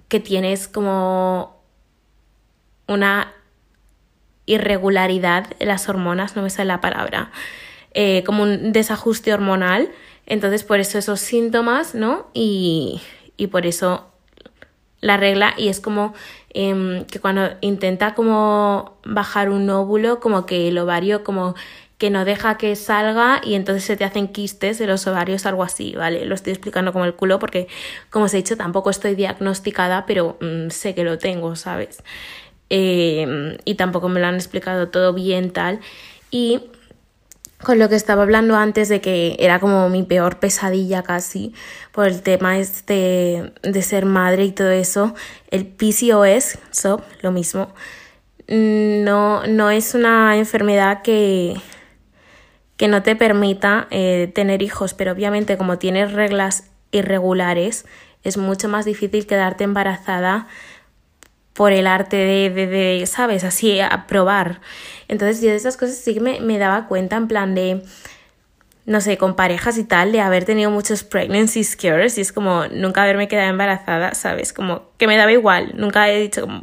que 0.07 0.21
tienes 0.21 0.69
como 0.69 1.61
una 2.87 3.33
irregularidad 4.47 5.49
en 5.59 5.67
las 5.67 5.89
hormonas, 5.89 6.37
no 6.37 6.43
me 6.43 6.51
sale 6.51 6.69
la 6.69 6.81
palabra, 6.81 7.33
eh, 7.93 8.23
como 8.25 8.45
un 8.45 8.71
desajuste 8.71 9.35
hormonal. 9.35 9.91
Entonces, 10.27 10.63
por 10.63 10.79
eso 10.79 10.97
esos 10.97 11.19
síntomas, 11.19 11.97
¿no? 11.97 12.29
Y, 12.35 13.01
y 13.37 13.49
por 13.49 13.67
eso 13.67 14.07
la 15.01 15.17
regla, 15.17 15.55
y 15.57 15.67
es 15.67 15.81
como 15.81 16.15
em, 16.51 17.05
que 17.07 17.19
cuando 17.19 17.51
intenta 17.63 18.15
como 18.15 18.97
bajar 19.05 19.51
un 19.51 19.69
óvulo, 19.71 20.21
como 20.21 20.47
que 20.47 20.69
el 20.69 20.79
ovario 20.79 21.25
como 21.25 21.57
que 21.99 22.11
no 22.11 22.25
deja 22.25 22.59
que 22.59 22.77
salga 22.77 23.41
y 23.43 23.55
entonces 23.55 23.85
se 23.85 23.97
te 23.97 24.05
hacen 24.05 24.29
quistes 24.29 24.79
de 24.79 24.87
los 24.87 25.07
ovarios, 25.07 25.47
algo 25.47 25.63
así, 25.63 25.95
¿vale? 25.97 26.27
Lo 26.27 26.35
estoy 26.35 26.53
explicando 26.53 26.93
como 26.93 27.07
el 27.07 27.15
culo 27.15 27.39
porque, 27.39 27.69
como 28.11 28.27
os 28.27 28.35
he 28.35 28.39
dicho, 28.39 28.57
tampoco 28.57 28.91
estoy 28.91 29.15
diagnosticada, 29.15 30.05
pero 30.07 30.37
mm, 30.41 30.71
sé 30.71 30.95
que 30.95 31.05
lo 31.05 31.19
tengo, 31.19 31.57
¿sabes? 31.57 32.03
Em, 32.69 33.57
y 33.65 33.77
tampoco 33.77 34.09
me 34.09 34.21
lo 34.21 34.27
han 34.27 34.35
explicado 34.35 34.89
todo 34.89 35.15
bien, 35.15 35.51
tal. 35.51 35.81
Y 36.31 36.61
con 37.63 37.79
lo 37.79 37.89
que 37.89 37.95
estaba 37.97 38.23
hablando 38.23 38.57
antes 38.57 38.89
de 38.91 39.01
que 39.01 39.37
era 39.39 39.59
como 39.61 39.89
mi 39.89 40.03
peor 40.03 40.39
pesadilla 40.39 41.03
casi 41.03 41.55
por 41.93 42.07
el 42.07 42.23
tema 42.23 42.59
este 42.59 43.53
de 43.63 43.83
ser 43.83 44.05
madre 44.05 44.45
y 44.45 44.53
todo 44.53 44.71
eso, 44.71 45.15
el 45.51 45.67
PCOS, 45.67 46.59
so, 46.71 47.03
lo 47.23 47.33
mismo, 47.33 47.73
no, 48.49 49.47
no 49.47 49.71
es 49.71 49.95
una 49.95 50.37
enfermedad 50.37 51.03
que 51.03 51.57
que 52.77 52.89
no 52.89 53.03
te 53.03 53.17
permita 53.17 53.87
eh, 53.91 54.31
tener 54.35 54.63
hijos, 54.63 54.95
pero 54.95 55.13
obviamente 55.13 55.57
como 55.57 55.79
tienes 55.79 56.13
reglas 56.13 56.71
irregulares, 56.93 57.87
es 58.23 58.37
mucho 58.37 58.69
más 58.69 58.85
difícil 58.85 59.27
quedarte 59.27 59.65
embarazada 59.65 60.47
por 61.53 61.73
el 61.73 61.87
arte 61.87 62.17
de, 62.17 62.51
de, 62.51 63.07
¿sabes? 63.07 63.45
Así, 63.45 63.81
a 63.81 64.07
probar. 64.07 64.61
Entonces 65.09 65.41
yo 65.41 65.51
de 65.51 65.57
esas 65.57 65.77
cosas 65.77 65.97
sí 65.97 66.15
que 66.15 66.21
me, 66.21 66.41
me 66.41 66.59
daba 66.59 66.87
cuenta 66.87 67.17
en 67.17 67.29
plan 67.29 67.55
de, 67.55 67.83
no 68.85 69.01
sé, 69.01 69.17
con 69.17 69.35
parejas 69.37 69.79
y 69.79 69.85
tal, 69.85 70.13
de 70.13 70.21
haber 70.21 70.45
tenido 70.45 70.71
muchos 70.71 71.03
pregnancy 71.03 71.65
scares 71.65 72.19
y 72.19 72.21
es 72.21 72.33
como 72.33 72.67
nunca 72.69 73.03
haberme 73.03 73.27
quedado 73.27 73.49
embarazada, 73.49 74.15
¿sabes? 74.15 74.53
Como 74.53 74.91
que 74.99 75.07
me 75.07 75.17
daba 75.17 75.33
igual, 75.33 75.73
nunca 75.77 76.11
he 76.11 76.21
dicho 76.21 76.43
como, 76.43 76.63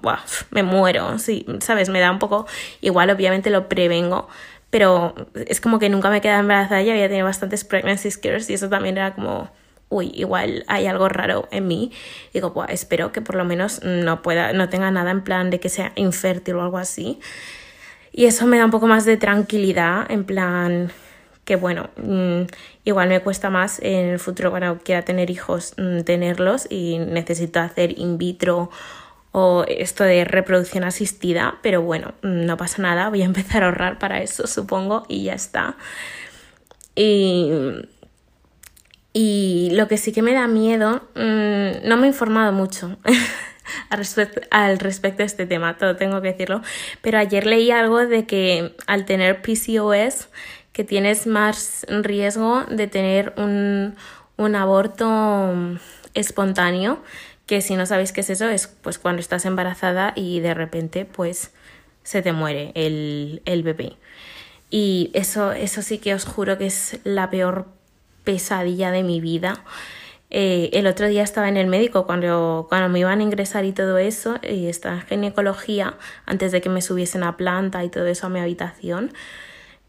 me 0.52 0.62
muero, 0.62 1.18
sí, 1.18 1.46
¿sabes? 1.60 1.90
Me 1.90 2.00
da 2.00 2.12
un 2.12 2.20
poco 2.20 2.46
igual, 2.82 3.10
obviamente 3.10 3.50
lo 3.50 3.68
prevengo, 3.68 4.30
pero 4.74 5.14
es 5.36 5.62
como 5.62 5.78
que 5.78 5.88
nunca 5.88 6.10
me 6.10 6.20
quedaba 6.20 6.40
embarazada 6.40 6.82
y 6.82 6.90
había 6.90 7.08
tenido 7.08 7.28
bastantes 7.28 7.64
pregnancy 7.64 8.10
scares 8.10 8.50
y 8.50 8.56
eso 8.56 8.70
también 8.70 8.98
era 8.98 9.14
como, 9.14 9.52
uy, 9.90 10.12
igual 10.16 10.64
hay 10.68 10.88
algo 10.88 11.10
raro 11.10 11.48
en 11.52 11.68
mí. 11.68 11.92
Digo, 12.34 12.56
pues 12.56 12.72
espero 12.72 13.12
que 13.12 13.22
por 13.22 13.36
lo 13.36 13.46
menos 13.46 13.84
no 13.84 14.24
pueda, 14.24 14.52
no 14.52 14.70
tenga 14.70 14.90
nada 14.90 15.12
en 15.12 15.22
plan 15.22 15.52
de 15.52 15.60
que 15.60 15.70
sea 15.70 15.92
infértil 15.94 16.56
o 16.56 16.64
algo 16.64 16.80
así. 16.80 17.20
Y 18.12 18.26
eso 18.26 18.48
me 18.48 18.58
da 18.58 18.66
un 18.66 18.72
poco 18.72 18.88
más 18.88 19.06
de 19.06 19.16
tranquilidad, 19.16 20.10
en 20.10 20.24
plan 20.24 20.92
que 21.46 21.56
bueno, 21.56 21.92
mm, 21.98 22.48
igual 22.84 23.10
me 23.10 23.20
cuesta 23.20 23.52
más 23.52 23.78
en 23.80 24.08
el 24.08 24.18
futuro 24.18 24.50
cuando 24.50 24.80
quiera 24.80 25.04
tener 25.04 25.30
hijos 25.30 25.76
mm, 25.78 26.00
tenerlos 26.00 26.66
y 26.68 26.98
necesito 26.98 27.60
hacer 27.60 28.00
in 28.00 28.18
vitro 28.18 28.72
o 29.34 29.66
esto 29.68 30.04
de 30.04 30.24
reproducción 30.26 30.84
asistida, 30.84 31.58
pero 31.64 31.82
bueno, 31.82 32.14
no 32.22 32.56
pasa 32.56 32.82
nada, 32.82 33.10
voy 33.10 33.24
a 33.24 33.26
empezar 33.34 33.64
a 33.64 33.66
ahorrar 33.66 34.00
para 34.00 34.22
eso, 34.22 34.48
supongo, 34.48 35.04
y 35.10 35.24
ya 35.24 35.34
está. 35.34 35.76
Y, 36.96 37.50
y 39.12 39.72
lo 39.74 39.88
que 39.88 39.98
sí 39.98 40.14
que 40.14 40.22
me 40.22 40.34
da 40.34 40.48
miedo, 40.48 41.02
mm, 41.16 41.88
no 41.88 41.98
me 41.98 42.06
he 42.06 42.08
informado 42.08 42.54
mucho 42.54 42.96
al, 43.90 44.78
respecto, 44.80 45.18
de 45.18 45.24
este 45.24 45.48
tema, 45.48 45.78
todo 45.78 45.96
tengo 45.96 46.22
que 46.22 46.30
decirlo, 46.30 46.62
pero 47.02 47.18
ayer 47.18 47.48
leí 47.48 47.72
algo 47.72 48.06
de 48.06 48.28
que 48.28 48.76
al 48.86 49.06
tener 49.06 49.42
PCOS, 49.42 50.30
que 50.74 50.84
tienes 50.84 51.26
más 51.26 51.86
riesgo 51.88 52.66
de 52.70 52.88
tener 52.88 53.34
un, 53.38 53.96
un 54.38 54.56
aborto 54.56 55.80
espontáneo 56.14 57.02
que 57.46 57.62
si 57.62 57.76
no 57.76 57.86
sabéis 57.86 58.12
qué 58.12 58.22
es 58.22 58.30
eso, 58.30 58.48
es 58.50 58.68
pues 58.68 59.00
cuando 59.00 59.20
estás 59.20 59.46
embarazada 59.46 60.14
y 60.16 60.40
de 60.40 60.54
repente 60.54 61.06
pues 61.06 61.52
se 62.04 62.22
te 62.22 62.32
muere 62.32 62.72
el, 62.76 63.42
el 63.46 63.64
bebé. 63.64 63.98
Y 64.70 65.12
eso, 65.14 65.52
eso 65.52 65.82
sí 65.82 66.00
que 66.00 66.14
os 66.14 66.26
juro 66.26 66.58
que 66.58 66.66
es 66.66 67.00
la 67.04 67.30
peor 67.30 67.68
pesadilla 68.24 68.92
de 68.92 69.04
mi 69.04 69.22
vida. 69.22 69.64
Eh, 70.36 70.72
el 70.74 70.88
otro 70.88 71.08
día 71.08 71.22
estaba 71.22 71.48
en 71.48 71.58
el 71.58 71.68
médico 71.68 72.08
cuando, 72.08 72.66
cuando 72.68 72.90
me 72.90 73.00
iban 73.00 73.20
a 73.20 73.24
ingresar 73.24 73.66
y 73.66 73.72
todo 73.72 74.00
eso, 74.00 74.40
y 74.42 74.66
estaba 74.66 74.96
en 74.96 75.02
ginecología, 75.02 75.96
antes 76.26 76.52
de 76.52 76.60
que 76.60 76.70
me 76.70 76.82
subiesen 76.82 77.22
a 77.22 77.38
planta 77.38 77.84
y 77.84 77.90
todo 77.90 78.08
eso 78.08 78.26
a 78.26 78.30
mi 78.30 78.40
habitación. 78.40 79.14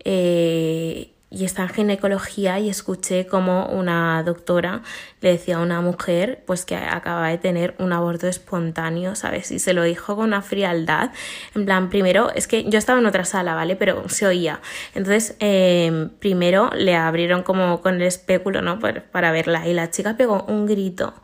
Eh, 0.05 1.14
y 1.35 1.45
estaba 1.45 1.69
en 1.69 1.75
ginecología 1.75 2.59
y 2.61 2.69
escuché 2.69 3.27
como 3.27 3.67
una 3.67 4.23
doctora 4.23 4.83
le 5.21 5.31
decía 5.31 5.57
a 5.57 5.61
una 5.61 5.81
mujer 5.81 6.45
pues 6.47 6.65
que 6.65 6.77
acaba 6.77 7.29
de 7.29 7.39
tener 7.39 7.75
un 7.79 7.93
aborto 7.93 8.29
espontáneo, 8.29 9.17
¿sabes? 9.17 9.51
Y 9.51 9.59
se 9.59 9.73
lo 9.73 9.83
dijo 9.83 10.17
con 10.17 10.27
una 10.27 10.43
frialdad. 10.43 11.11
En 11.55 11.65
plan, 11.65 11.89
primero, 11.89 12.31
es 12.35 12.47
que 12.47 12.65
yo 12.65 12.79
estaba 12.79 13.01
en 13.01 13.07
otra 13.07 13.25
sala, 13.25 13.55
¿vale? 13.55 13.75
Pero 13.75 14.09
se 14.09 14.27
oía. 14.27 14.61
Entonces, 14.95 15.35
em, 15.39 16.11
primero 16.11 16.71
le 16.77 16.95
abrieron 16.95 17.43
como 17.43 17.81
con 17.81 17.95
el 17.95 18.03
espéculo, 18.03 18.61
¿no? 18.61 18.79
Para, 18.79 19.33
verla. 19.33 19.67
Y 19.67 19.73
la 19.73 19.91
chica 19.91 20.17
pegó 20.17 20.45
un 20.47 20.67
grito. 20.67 21.15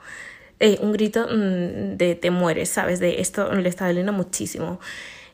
Eh, 0.61 0.79
un 0.81 0.93
grito 0.93 1.27
mm, 1.27 1.97
de 1.97 2.15
te 2.15 2.31
mueres, 2.31 2.71
¿sabes? 2.71 3.01
De 3.01 3.21
esto 3.21 3.53
le 3.53 3.69
está 3.69 3.87
doliendo 3.87 4.13
muchísimo. 4.13 4.81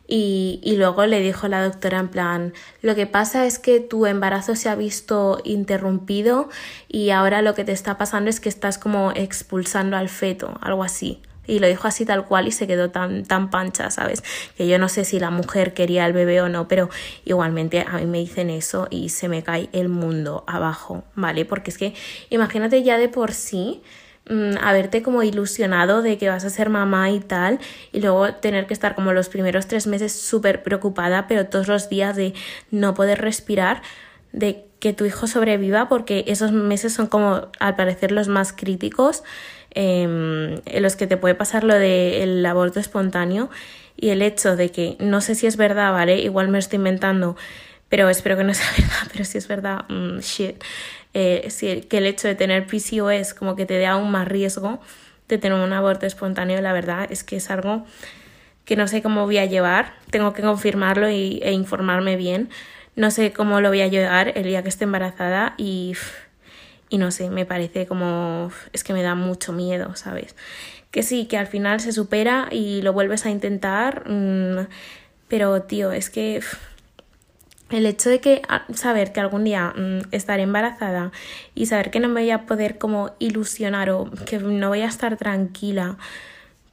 Y, 0.09 0.61
y, 0.63 0.77
luego 0.77 1.05
le 1.07 1.21
dijo 1.21 1.49
la 1.49 1.65
doctora 1.65 1.99
en 1.99 2.09
plan, 2.09 2.53
lo 2.81 2.95
que 2.95 3.07
pasa 3.07 3.45
es 3.45 3.59
que 3.59 3.81
tu 3.81 4.07
embarazo 4.07 4.55
se 4.55 4.69
ha 4.69 4.77
visto 4.77 5.41
interrumpido 5.43 6.49
y 6.89 7.11
ahora 7.11 7.43
lo 7.43 7.55
que 7.55 7.65
te 7.65 7.73
está 7.73 7.99
pasando 7.99 8.31
es 8.31 8.39
que 8.39 8.49
estás 8.49 8.79
como 8.79 9.11
expulsando 9.13 9.97
al 9.97 10.09
feto, 10.09 10.59
algo 10.61 10.85
así. 10.85 11.21
Y 11.47 11.59
lo 11.61 11.69
dijo 11.69 11.87
así 11.87 12.05
tal 12.05 12.25
cual 12.25 12.49
y 12.49 12.53
se 12.53 12.67
quedó 12.67 12.91
tan, 12.91 13.25
tan 13.25 13.51
pancha, 13.51 13.91
¿sabes? 13.91 14.23
Que 14.57 14.67
yo 14.67 14.79
no 14.79 14.89
sé 14.89 15.05
si 15.05 15.21
la 15.21 15.31
mujer 15.31 15.75
quería 15.75 16.07
el 16.07 16.13
bebé 16.13 16.41
o 16.41 16.49
no, 16.49 16.69
pero 16.69 16.91
igualmente 17.25 17.85
a 17.87 17.99
mí 17.99 18.07
me 18.07 18.19
dicen 18.19 18.51
eso 18.51 18.89
y 18.91 19.11
se 19.11 19.29
me 19.29 19.43
cae 19.43 19.69
el 19.73 19.89
mundo 19.89 20.45
abajo, 20.47 21.05
¿vale? 21.15 21.45
Porque 21.45 21.71
es 21.71 21.79
que 21.79 21.95
imagínate 22.31 22.83
ya 22.83 22.99
de 22.99 23.09
por 23.09 23.33
sí 23.33 23.83
Mm, 24.29 24.57
haberte 24.61 25.03
como 25.03 25.23
ilusionado 25.23 26.03
de 26.03 26.19
que 26.19 26.29
vas 26.29 26.45
a 26.45 26.51
ser 26.51 26.69
mamá 26.69 27.11
y 27.11 27.21
tal, 27.21 27.61
y 27.93 28.01
luego 28.01 28.35
tener 28.35 28.67
que 28.67 28.75
estar 28.75 28.97
como 28.97 29.13
los 29.13 29.29
primeros 29.29 29.69
tres 29.69 29.87
meses 29.87 30.13
súper 30.13 30.65
preocupada, 30.65 31.29
pero 31.29 31.47
todos 31.47 31.69
los 31.69 31.89
días 31.89 32.17
de 32.17 32.35
no 32.73 32.95
poder 32.95 33.21
respirar, 33.21 33.83
de 34.33 34.65
que 34.81 34.93
tu 34.93 35.05
hijo 35.05 35.29
sobreviva 35.29 35.89
porque 35.89 36.25
esos 36.27 36.51
meses 36.51 36.93
son 36.93 37.07
como 37.07 37.49
al 37.61 37.77
parecer 37.77 38.11
los 38.13 38.29
más 38.29 38.53
críticos 38.53 39.23
em, 39.71 40.61
en 40.67 40.83
los 40.83 40.97
que 40.97 41.07
te 41.07 41.17
puede 41.17 41.35
pasar 41.35 41.65
lo 41.65 41.75
del 41.75 42.45
aborto 42.45 42.81
espontáneo 42.81 43.49
y 43.97 44.11
el 44.11 44.23
hecho 44.23 44.57
de 44.57 44.71
que 44.71 44.97
no 44.99 45.21
sé 45.21 45.35
si 45.37 45.47
es 45.47 45.57
verdad, 45.57 45.93
¿vale? 45.93 46.19
Igual 46.19 46.49
me 46.49 46.59
estoy 46.59 46.79
inventando, 46.79 47.37
pero 47.89 48.09
espero 48.11 48.37
que 48.37 48.45
no 48.45 48.55
sea 48.55 48.67
verdad, 48.77 49.09
pero 49.13 49.25
si 49.25 49.39
es 49.39 49.49
verdad, 49.49 49.85
mm, 49.89 50.19
shit. 50.19 50.63
Eh, 51.19 51.49
que 51.89 51.97
el 51.97 52.05
hecho 52.05 52.29
de 52.29 52.35
tener 52.35 52.67
PCOS 52.67 53.33
como 53.33 53.57
que 53.57 53.65
te 53.65 53.73
dé 53.73 53.87
aún 53.87 54.11
más 54.11 54.29
riesgo 54.29 54.81
de 55.29 55.39
tener 55.39 55.59
un 55.59 55.73
aborto 55.73 56.05
espontáneo, 56.05 56.61
la 56.61 56.75
verdad 56.75 57.07
es 57.11 57.25
que 57.25 57.37
es 57.37 57.51
algo 57.51 57.87
que 58.67 58.77
no 58.77 58.87
sé 58.87 59.01
cómo 59.01 59.25
voy 59.25 59.39
a 59.39 59.47
llevar, 59.47 59.95
tengo 60.11 60.35
que 60.35 60.43
confirmarlo 60.43 61.07
e 61.07 61.53
informarme 61.53 62.17
bien, 62.17 62.51
no 62.97 63.11
sé 63.11 63.33
cómo 63.33 63.63
lo 63.63 63.71
voy 63.71 63.81
a 63.81 63.87
llevar 63.87 64.37
el 64.37 64.45
día 64.45 64.63
que 64.63 64.69
esté 64.69 64.85
embarazada 64.85 65.55
y, 65.57 65.95
y 66.91 66.99
no 66.99 67.11
sé, 67.11 67.31
me 67.31 67.47
parece 67.47 67.87
como, 67.87 68.51
es 68.75 68.85
que 68.85 68.93
me 68.93 69.03
da 69.03 69.15
mucho 69.15 69.55
miedo, 69.55 69.97
¿sabes? 69.97 70.37
Que 70.91 71.03
sí, 71.03 71.25
que 71.25 71.39
al 71.39 71.47
final 71.47 71.81
se 71.81 71.93
supera 71.93 72.49
y 72.51 72.83
lo 72.83 72.93
vuelves 72.93 73.25
a 73.25 73.31
intentar, 73.31 74.07
mm, 74.07 74.67
pero 75.29 75.63
tío, 75.63 75.93
es 75.93 76.11
que 76.11 76.43
el 77.71 77.87
hecho 77.87 78.11
de 78.11 78.21
que 78.21 78.43
ah, 78.49 78.65
saber 78.75 79.13
que 79.13 79.21
algún 79.21 79.45
día 79.45 79.73
mm, 79.77 80.09
estaré 80.13 80.43
embarazada 80.43 81.13
y 81.55 81.67
saber 81.67 81.91
que 81.91 82.01
no 82.01 82.09
me 82.09 82.21
voy 82.21 82.31
a 82.31 82.47
poder 82.47 82.79
como 82.79 83.15
ilusionar 83.19 83.91
o 83.91 84.11
que 84.27 84.39
no 84.39 84.69
voy 84.69 84.83
a 84.83 84.87
estar 84.87 85.17
tranquila 85.17 85.97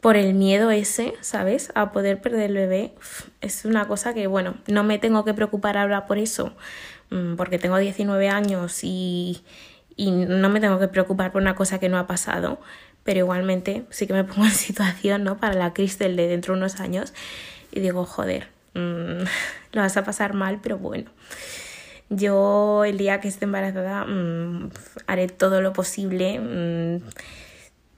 por 0.01 0.17
el 0.17 0.33
miedo 0.33 0.69
ese, 0.69 1.13
¿sabes? 1.21 1.71
A 1.75 1.93
poder 1.93 2.19
perder 2.21 2.49
el 2.49 2.55
bebé, 2.55 2.93
es 3.39 3.63
una 3.63 3.87
cosa 3.87 4.13
que, 4.13 4.27
bueno, 4.27 4.55
no 4.67 4.83
me 4.83 4.99
tengo 4.99 5.23
que 5.23 5.33
preocupar 5.33 5.77
ahora 5.77 6.07
por 6.07 6.17
eso, 6.17 6.53
mm, 7.09 7.35
porque 7.35 7.57
tengo 7.57 7.77
19 7.77 8.27
años 8.27 8.83
y, 8.83 9.43
y 9.95 10.11
no 10.11 10.49
me 10.49 10.59
tengo 10.59 10.77
que 10.77 10.89
preocupar 10.89 11.31
por 11.31 11.41
una 11.41 11.55
cosa 11.55 11.79
que 11.79 11.87
no 11.87 11.97
ha 11.97 12.05
pasado, 12.05 12.59
pero 13.05 13.19
igualmente 13.19 13.85
sí 13.91 14.05
que 14.05 14.13
me 14.13 14.23
pongo 14.25 14.43
en 14.43 14.51
situación, 14.51 15.23
¿no? 15.23 15.37
Para 15.37 15.53
la 15.55 15.73
Cristel 15.73 16.17
de 16.17 16.27
dentro 16.27 16.53
de 16.53 16.59
unos 16.59 16.81
años 16.81 17.13
y 17.71 17.79
digo, 17.79 18.05
joder, 18.05 18.52
Mm, 18.73 19.23
lo 19.73 19.81
vas 19.81 19.97
a 19.97 20.03
pasar 20.03 20.33
mal, 20.33 20.59
pero 20.61 20.77
bueno. 20.77 21.11
Yo 22.09 22.83
el 22.85 22.97
día 22.97 23.19
que 23.19 23.27
esté 23.27 23.45
embarazada 23.45 24.05
mm, 24.05 24.69
haré 25.07 25.27
todo 25.27 25.61
lo 25.61 25.73
posible 25.73 26.39
mm, 26.39 27.01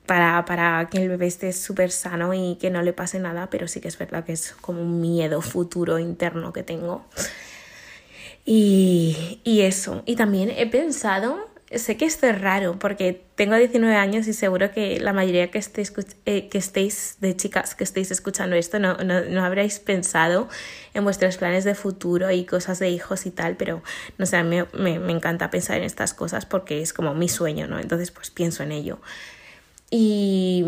para, 0.06 0.46
para, 0.46 0.88
que 0.90 1.02
el 1.02 1.10
bebé 1.10 1.28
esté 1.28 1.52
súper 1.52 1.92
sano 1.92 2.34
y 2.34 2.56
que 2.56 2.70
no 2.70 2.82
le 2.82 2.94
pase 2.94 3.20
nada, 3.20 3.50
pero 3.50 3.68
sí 3.68 3.82
que 3.82 3.88
es 3.88 3.98
verdad 3.98 4.24
que 4.24 4.34
es 4.34 4.54
como 4.62 4.82
un 4.82 5.02
miedo 5.02 5.42
futuro 5.42 6.00
interno 6.00 6.54
que 6.54 6.64
tengo. 6.64 7.06
Y, 8.46 9.42
y 9.44 9.62
eso. 9.62 10.04
Y 10.06 10.16
también 10.16 10.52
he 10.52 10.68
pensado 10.68 11.50
sé 11.80 11.98
que 11.98 12.06
esto 12.06 12.28
es 12.28 12.40
raro 12.40 12.78
porque 12.80 13.26
tengo 13.36 13.56
19 13.56 13.96
años 13.96 14.28
y 14.28 14.34
seguro 14.34 14.72
que 14.72 15.00
la 15.00 15.14
mayoría 15.14 15.44
eh, 15.44 15.50
que 16.50 16.58
estéis 16.58 17.18
de 17.20 17.36
chicas 17.36 17.76
que 17.76 17.84
estéis 17.84 18.12
escuchando 18.12 18.56
esto 18.56 18.80
no, 18.80 18.98
no, 18.98 19.22
no, 19.22 19.44
habréis 19.44 19.80
pensado 19.80 20.48
en 20.94 21.04
vuestros 21.04 21.38
planes 21.38 21.64
de 21.64 21.76
futuro 21.76 22.32
y 22.32 22.46
cosas 22.46 22.80
de 22.80 22.90
hijos 22.90 23.26
y 23.26 23.32
tal, 23.32 23.56
pero 23.58 23.84
no 24.18 24.26
sé, 24.26 24.44
me, 24.44 24.66
me, 24.74 25.00
me 25.00 25.12
encanta 25.12 25.50
pensar 25.50 25.78
en 25.78 25.84
estas 25.84 26.14
cosas 26.14 26.46
porque 26.46 26.82
es 26.82 26.94
como 26.94 27.14
mi 27.14 27.30
sueño, 27.30 27.68
¿no? 27.68 27.80
Entonces 27.80 28.12
pues 28.12 28.32
pienso 28.32 28.64
en 28.64 28.72
ello. 28.72 29.00
Y, 29.90 30.66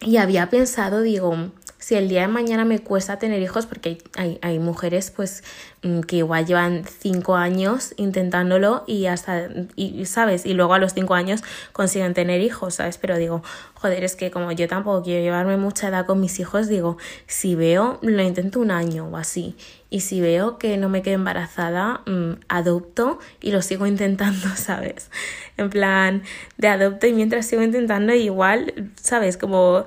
y 0.00 0.16
había 0.16 0.50
pensado, 0.50 1.02
digo, 1.02 1.50
si 1.84 1.96
el 1.96 2.08
día 2.08 2.22
de 2.22 2.28
mañana 2.28 2.64
me 2.64 2.78
cuesta 2.78 3.18
tener 3.18 3.42
hijos, 3.42 3.66
porque 3.66 3.98
hay, 4.16 4.38
hay, 4.40 4.58
mujeres 4.58 5.10
pues 5.10 5.44
mm, 5.82 6.00
que 6.00 6.16
igual 6.16 6.46
llevan 6.46 6.82
cinco 6.86 7.36
años 7.36 7.92
intentándolo 7.98 8.84
y 8.86 9.04
hasta, 9.04 9.50
y, 9.76 10.06
¿sabes? 10.06 10.46
Y 10.46 10.54
luego 10.54 10.72
a 10.72 10.78
los 10.78 10.94
cinco 10.94 11.12
años 11.12 11.42
consiguen 11.74 12.14
tener 12.14 12.40
hijos, 12.40 12.76
¿sabes? 12.76 12.96
Pero 12.96 13.18
digo, 13.18 13.42
joder, 13.74 14.02
es 14.02 14.16
que 14.16 14.30
como 14.30 14.50
yo 14.50 14.66
tampoco 14.66 15.02
quiero 15.02 15.22
llevarme 15.22 15.58
mucha 15.58 15.88
edad 15.88 16.06
con 16.06 16.22
mis 16.22 16.40
hijos, 16.40 16.68
digo, 16.68 16.96
si 17.26 17.54
veo, 17.54 17.98
lo 18.00 18.22
intento 18.22 18.60
un 18.60 18.70
año 18.70 19.06
o 19.08 19.18
así. 19.18 19.54
Y 19.90 20.00
si 20.00 20.22
veo 20.22 20.56
que 20.56 20.78
no 20.78 20.88
me 20.88 21.02
quedo 21.02 21.16
embarazada, 21.16 22.00
mm, 22.06 22.44
adopto 22.48 23.18
y 23.42 23.50
lo 23.50 23.60
sigo 23.60 23.86
intentando, 23.94 24.48
¿sabes? 24.56 25.10
En 25.58 25.68
plan, 25.68 26.22
de 26.56 26.68
adopto 26.68 27.06
y 27.06 27.12
mientras 27.12 27.44
sigo 27.44 27.62
intentando, 27.62 28.14
igual, 28.14 28.90
¿sabes? 28.96 29.36
Como 29.36 29.84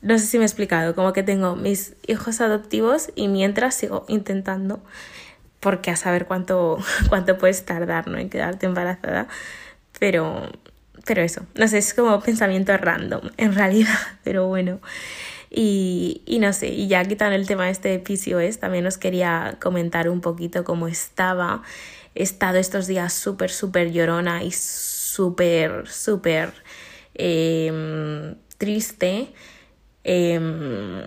no 0.00 0.18
sé 0.18 0.26
si 0.26 0.38
me 0.38 0.44
he 0.44 0.46
explicado, 0.46 0.94
como 0.94 1.12
que 1.12 1.22
tengo 1.22 1.56
mis 1.56 1.96
hijos 2.06 2.40
adoptivos 2.40 3.10
y 3.14 3.28
mientras 3.28 3.74
sigo 3.74 4.04
intentando, 4.08 4.80
porque 5.60 5.90
a 5.90 5.96
saber 5.96 6.26
cuánto, 6.26 6.78
cuánto 7.08 7.38
puedes 7.38 7.64
tardar 7.64 8.08
¿no? 8.08 8.18
en 8.18 8.30
quedarte 8.30 8.66
embarazada, 8.66 9.28
pero, 9.98 10.50
pero 11.04 11.22
eso, 11.22 11.42
no 11.54 11.66
sé, 11.66 11.78
es 11.78 11.94
como 11.94 12.20
pensamiento 12.20 12.76
random 12.76 13.22
en 13.36 13.54
realidad, 13.54 13.98
pero 14.24 14.46
bueno. 14.46 14.80
Y, 15.50 16.20
y 16.26 16.40
no 16.40 16.52
sé, 16.52 16.68
y 16.68 16.88
ya 16.88 17.02
quitando 17.04 17.34
el 17.34 17.46
tema 17.46 17.64
de 17.64 17.70
este 17.70 17.98
PCOS, 17.98 18.58
también 18.58 18.86
os 18.86 18.98
quería 18.98 19.56
comentar 19.60 20.10
un 20.10 20.20
poquito 20.20 20.62
cómo 20.62 20.88
estaba. 20.88 21.62
He 22.14 22.22
estado 22.22 22.58
estos 22.58 22.86
días 22.86 23.14
súper, 23.14 23.50
súper 23.50 23.90
llorona 23.90 24.44
y 24.44 24.50
súper, 24.52 25.88
súper 25.88 26.52
eh, 27.14 28.34
triste 28.58 29.32
Em, 30.10 31.02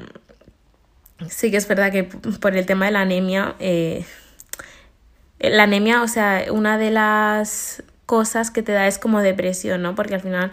sí 1.28 1.50
que 1.50 1.58
es 1.58 1.68
verdad 1.68 1.92
que 1.92 2.04
por 2.04 2.56
el 2.56 2.68
tema 2.68 2.86
de 2.86 2.92
la 2.92 3.02
anemia, 3.02 3.56
eh, 3.58 4.06
la 5.40 5.64
anemia, 5.64 6.04
o 6.04 6.08
sea, 6.08 6.46
una 6.52 6.78
de 6.78 6.92
las 6.92 7.82
cosas 8.06 8.52
que 8.52 8.62
te 8.62 8.74
da 8.74 8.86
es 8.86 9.00
como 9.00 9.22
depresión, 9.22 9.82
¿no? 9.82 9.96
Porque 9.96 10.14
al 10.14 10.22
final 10.22 10.52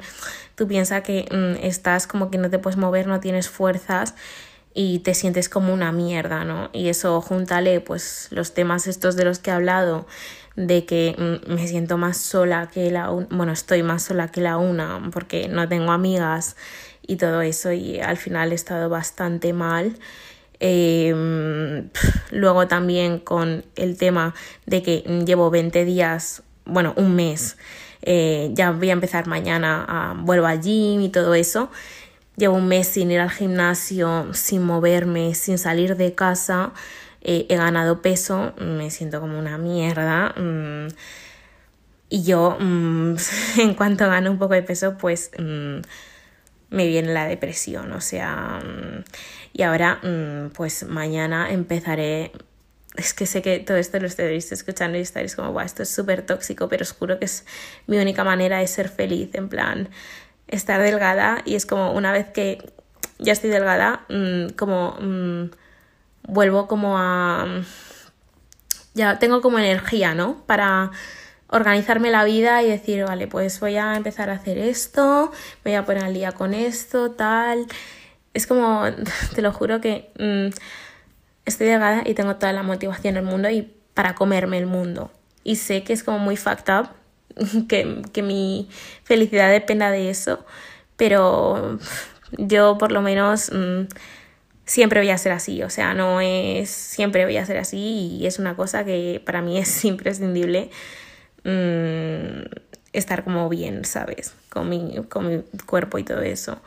tú 0.55 0.67
piensas 0.67 1.03
que 1.03 1.27
mm, 1.31 1.63
estás 1.63 2.07
como 2.07 2.31
que 2.31 2.39
no 2.39 2.49
te 2.49 2.59
puedes 2.59 2.79
mover, 2.79 3.07
no 3.07 3.21
tienes 3.21 3.51
fuerzas 3.51 4.15
y 4.73 5.01
te 5.01 5.13
sientes 5.13 5.51
como 5.51 5.75
una 5.75 5.93
mierda, 5.93 6.45
¿no? 6.45 6.71
Y 6.73 6.89
eso 6.89 7.21
júntale 7.21 7.81
pues 7.83 8.29
los 8.31 8.55
temas 8.55 8.87
estos 8.87 9.15
de 9.15 9.27
los 9.27 9.41
que 9.41 9.51
he 9.51 9.53
hablado 9.53 10.07
de 10.57 10.87
que 10.87 11.15
mm, 11.19 11.53
me 11.53 11.69
siento 11.69 11.99
más 11.99 12.17
sola 12.17 12.71
que 12.73 12.91
la 12.91 13.11
bueno, 13.11 13.53
estoy 13.53 13.83
más 13.83 14.05
sola 14.05 14.29
que 14.29 14.41
la 14.41 14.57
una 14.57 15.03
porque 15.13 15.49
no 15.49 15.69
tengo 15.69 15.93
amigas 15.93 16.57
y 17.09 17.17
todo 17.17 17.43
eso 17.43 17.73
y 17.73 17.99
al 17.99 18.19
final 18.19 18.53
he 18.53 18.55
estado 18.55 18.89
bastante 18.89 19.53
mal. 19.53 19.97
Em, 20.61 21.89
luego 22.31 22.69
también 22.69 23.19
con 23.19 23.65
el 23.77 23.97
tema 23.97 24.35
de 24.67 24.83
que 24.83 24.99
llevo 25.27 25.51
20 25.51 25.85
días, 25.85 26.43
bueno, 26.65 26.93
un 26.97 27.17
mes, 27.17 27.57
eh, 28.03 28.51
ya 28.53 28.71
voy 28.73 28.91
a 28.91 28.93
empezar 28.93 29.27
mañana, 29.27 29.85
a, 29.89 30.15
vuelvo 30.15 30.47
al 30.47 30.61
gym 30.61 31.01
y 31.01 31.09
todo 31.09 31.35
eso. 31.35 31.71
Llevo 32.37 32.57
un 32.57 32.69
mes 32.69 32.89
sin 32.89 33.11
ir 33.11 33.21
al 33.21 33.31
gimnasio, 33.31 34.33
sin 34.35 34.63
moverme, 34.63 35.35
sin 35.35 35.59
salir 35.59 35.97
de 35.97 36.15
casa. 36.15 36.73
Eh, 37.23 37.47
he 37.49 37.57
ganado 37.57 38.03
peso, 38.03 38.53
me 38.59 38.91
siento 38.91 39.21
como 39.21 39.39
una 39.39 39.59
mierda. 39.59 40.35
Mm, 40.37 40.89
y 42.11 42.23
yo, 42.23 42.57
mm, 42.61 43.17
en 43.59 43.75
cuanto 43.75 44.07
gano 44.09 44.31
un 44.31 44.39
poco 44.39 44.55
de 44.55 44.63
peso, 44.63 44.97
pues 44.99 45.31
mm, 45.39 45.79
me 46.71 46.87
viene 46.87 47.13
la 47.13 47.27
depresión, 47.27 47.93
o 47.93 48.01
sea, 48.01 48.61
mm, 48.63 49.05
y 49.53 49.63
ahora 49.63 50.01
mm, 50.03 50.51
pues 50.51 50.85
mañana 50.85 51.51
empezaré, 51.51 52.33
es 52.97 53.15
que 53.15 53.27
sé 53.27 53.43
que 53.43 53.59
todo 53.61 53.77
esto 53.77 53.99
lo 54.01 54.07
estaréis 54.07 54.51
escuchando 54.53 54.99
y 54.99 55.01
estaréis 55.03 55.35
como, 55.37 55.53
guau, 55.53 55.65
esto 55.65 55.83
es 55.83 55.89
súper 55.89 56.23
tóxico, 56.23 56.69
pero 56.69 56.83
os 56.83 56.93
juro 56.93 57.19
que 57.19 57.25
es 57.27 57.47
mi 57.87 57.99
única 57.99 58.25
manera 58.25 58.59
de 58.59 58.67
ser 58.67 58.89
feliz, 58.89 59.31
en 59.35 59.49
plan, 59.49 59.89
estar 60.49 60.81
delgada 60.83 61.43
y 61.45 61.55
es 61.55 61.67
como 61.67 61.93
una 61.93 62.13
vez 62.13 62.27
que 62.29 62.73
ya 63.19 63.33
estoy 63.33 63.51
delgada, 63.51 64.05
mm, 64.09 64.51
como 64.57 64.99
vuelvo 66.23 66.69
como 66.69 66.99
a... 66.99 67.63
ya 68.95 69.19
tengo 69.19 69.41
como 69.41 69.59
energía, 69.59 70.15
¿no? 70.15 70.45
Para 70.47 70.93
organizarme 71.49 72.11
la 72.11 72.25
vida 72.25 72.63
y 72.63 72.69
decir, 72.69 73.05
vale, 73.05 73.27
pues 73.27 73.59
voy 73.61 73.77
a 73.77 73.95
empezar 73.95 74.31
a 74.31 74.35
hacer 74.35 74.59
esto, 74.59 75.33
voy 75.65 75.75
a 75.75 75.85
poner 75.85 76.05
al 76.05 76.15
día 76.15 76.33
con 76.33 76.55
esto, 76.55 77.13
tal. 77.13 77.67
Es 78.35 78.47
como, 78.47 78.85
te 79.35 79.43
lo 79.43 79.53
juro 79.53 79.81
que 79.81 80.11
mm, 80.19 80.55
estoy 81.47 81.67
delgada 81.67 82.03
y 82.05 82.15
tengo 82.15 82.37
toda 82.37 82.53
la 82.53 82.63
motivación 82.63 83.15
del 83.15 83.25
mundo 83.25 83.49
y 83.51 83.73
para 83.95 84.15
comerme 84.15 84.59
el 84.59 84.67
mundo. 84.67 85.11
Y 85.43 85.57
sé 85.57 85.83
que 85.83 85.93
es 85.93 86.05
como 86.05 86.19
muy 86.19 86.37
fucked 86.37 86.73
up, 86.73 86.89
que, 87.69 88.03
que 88.13 88.23
mi 88.23 88.69
felicidad 89.05 89.51
dependa 89.51 89.91
de 89.91 90.11
eso, 90.11 90.45
pero 90.97 91.79
yo 92.33 92.77
por 92.77 92.93
lo 92.93 93.01
menos 93.01 93.51
mm, 93.53 93.87
siempre 94.67 95.01
voy 95.01 95.09
a 95.09 95.17
ser 95.17 95.33
así, 95.33 95.63
o 95.63 95.71
sea, 95.71 95.95
no 95.95 96.21
es 96.21 96.69
siempre 96.69 97.25
voy 97.25 97.39
a 97.39 97.47
ser 97.47 97.57
así 97.57 98.19
y 98.21 98.27
es 98.27 98.39
una 98.39 98.55
cosa 98.55 98.85
que 98.85 99.23
para 99.25 99.41
mí 99.41 99.57
es 99.59 99.85
imprescindible 99.87 100.71
Mm, 101.49 102.43
estar 102.93 103.25
como 103.25 103.49
bien, 103.49 103.87
¿sabes? 103.87 104.35
Con 104.51 104.69
mi, 104.69 104.97
con 105.09 105.29
mi 105.29 105.43
cuerpo 105.65 105.99
y 105.99 106.05
todo 106.05 106.21
eso. 106.21 106.59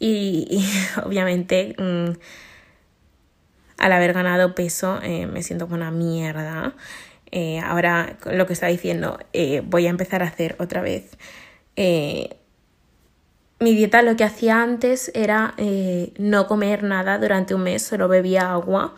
Y, 0.00 0.66
obviamente 1.04 1.76
mm, 1.78 2.18
al 3.78 3.92
haber 3.92 4.12
ganado 4.12 4.54
peso 4.54 4.98
eh, 5.02 5.26
me 5.26 5.42
siento 5.44 5.66
como 5.66 5.76
una 5.76 5.92
mierda. 5.92 6.74
eh, 7.30 7.60
ahora 7.60 8.16
lo 8.24 8.46
que 8.46 8.52
está 8.54 8.66
diciendo, 8.66 9.18
eh, 9.32 9.62
voy 9.64 9.86
a 9.86 9.90
empezar 9.90 10.22
a 10.22 10.26
hacer 10.26 10.56
otra 10.58 10.80
vez. 10.82 11.16
Mi 13.58 13.74
dieta 13.74 14.02
lo 14.02 14.16
que 14.16 14.24
hacía 14.24 14.62
antes 14.62 15.10
era 15.14 15.54
no 16.18 16.46
comer 16.46 16.82
nada 16.82 17.18
durante 17.18 17.54
un 17.54 17.62
mes, 17.62 17.82
solo 17.82 18.08
bebía 18.08 18.52
agua 18.52 18.94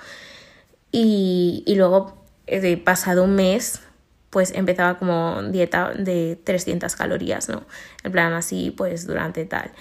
y 0.92 1.74
luego, 1.76 2.24
pasado 2.84 3.24
un 3.24 3.34
mes, 3.36 3.82
pues 4.30 4.52
empezaba 4.54 4.98
como 4.98 5.42
dieta 5.42 5.92
de 5.92 6.38
300 6.44 6.94
calorías, 6.96 7.48
¿no? 7.48 7.62
En 8.04 8.12
plan 8.12 8.32
así, 8.32 8.70
pues 8.70 9.06
durante 9.06 9.44
tal. 9.44 9.72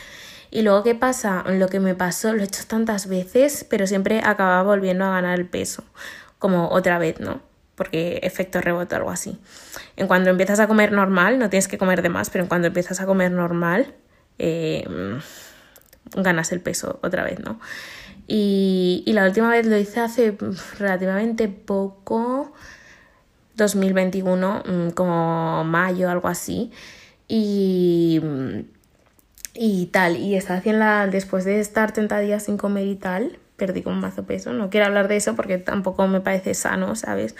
Y 0.49 0.61
luego, 0.61 0.83
¿qué 0.83 0.95
pasa? 0.95 1.43
Lo 1.47 1.67
que 1.67 1.79
me 1.79 1.95
pasó, 1.95 2.33
lo 2.33 2.41
he 2.41 2.45
hecho 2.45 2.63
tantas 2.67 3.07
veces, 3.07 3.65
pero 3.69 3.85
siempre 3.85 4.21
acababa 4.23 4.63
volviendo 4.63 5.05
a 5.05 5.11
ganar 5.11 5.37
el 5.37 5.45
peso, 5.45 5.83
como 6.39 6.69
otra 6.69 6.97
vez, 6.97 7.19
¿no? 7.19 7.41
Porque 7.75 8.19
efecto 8.23 8.61
rebote 8.61 8.95
o 8.95 8.97
algo 8.97 9.11
así. 9.11 9.37
En 9.97 10.07
cuanto 10.07 10.29
empiezas 10.29 10.59
a 10.59 10.67
comer 10.67 10.93
normal, 10.93 11.37
no 11.37 11.49
tienes 11.49 11.67
que 11.67 11.77
comer 11.77 12.01
de 12.01 12.09
más, 12.09 12.29
pero 12.29 12.43
en 12.43 12.47
cuanto 12.47 12.67
empiezas 12.67 13.01
a 13.01 13.05
comer 13.05 13.31
normal, 13.31 13.93
eh, 14.39 14.87
ganas 16.15 16.51
el 16.51 16.61
peso 16.61 16.99
otra 17.03 17.23
vez, 17.23 17.39
¿no? 17.39 17.59
Y, 18.25 19.03
y 19.05 19.13
la 19.13 19.25
última 19.25 19.49
vez 19.49 19.65
lo 19.65 19.77
hice 19.77 19.99
hace 19.99 20.37
relativamente 20.79 21.47
poco, 21.49 22.53
2021, 23.57 24.63
mm, 24.65 24.89
como 24.91 25.63
mayo, 25.65 26.09
algo 26.09 26.27
así. 26.29 26.71
Y, 27.27 28.21
y 29.53 29.87
tal, 29.87 30.15
y 30.17 30.35
estaba 30.35 30.59
haciendo 30.59 30.85
después 31.11 31.43
de 31.45 31.59
estar 31.59 31.91
30 31.91 32.19
días 32.19 32.43
sin 32.43 32.57
comer 32.57 32.85
y 32.87 32.95
tal, 32.95 33.37
perdí 33.57 33.81
como 33.81 33.97
mazo 33.97 34.23
peso. 34.23 34.53
No 34.53 34.69
quiero 34.69 34.85
hablar 34.85 35.07
de 35.07 35.17
eso 35.17 35.35
porque 35.35 35.57
tampoco 35.57 36.07
me 36.07 36.21
parece 36.21 36.53
sano, 36.53 36.95
¿sabes? 36.95 37.35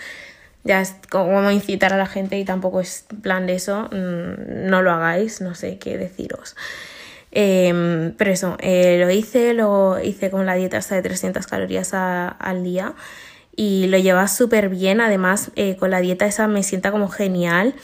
Ya 0.64 0.80
es 0.80 0.96
como 1.10 1.50
incitar 1.50 1.92
a 1.94 1.96
la 1.96 2.06
gente 2.06 2.38
y 2.38 2.44
tampoco 2.44 2.80
es 2.80 3.06
plan 3.22 3.46
de 3.46 3.54
eso. 3.54 3.88
Mm, 3.92 4.68
no 4.68 4.82
lo 4.82 4.90
hagáis, 4.90 5.40
no 5.40 5.54
sé 5.54 5.78
qué 5.78 5.96
deciros. 5.96 6.56
Em, 7.30 8.14
pero 8.16 8.30
eso, 8.30 8.56
eh, 8.60 8.98
lo 8.98 9.10
hice, 9.10 9.54
lo 9.54 10.00
hice 10.00 10.30
con 10.30 10.46
la 10.46 10.54
dieta 10.54 10.78
hasta 10.78 10.94
de 10.94 11.02
300 11.02 11.46
calorías 11.46 11.92
al 11.94 12.64
día 12.64 12.94
y 13.58 13.88
lo 13.88 13.98
llevas 13.98 14.36
súper 14.36 14.68
bien. 14.68 15.00
Además, 15.00 15.50
eh, 15.56 15.76
con 15.76 15.90
la 15.90 16.00
dieta 16.00 16.26
esa 16.26 16.46
me 16.46 16.62
sienta 16.62 16.92
como 16.92 17.08
genial. 17.08 17.74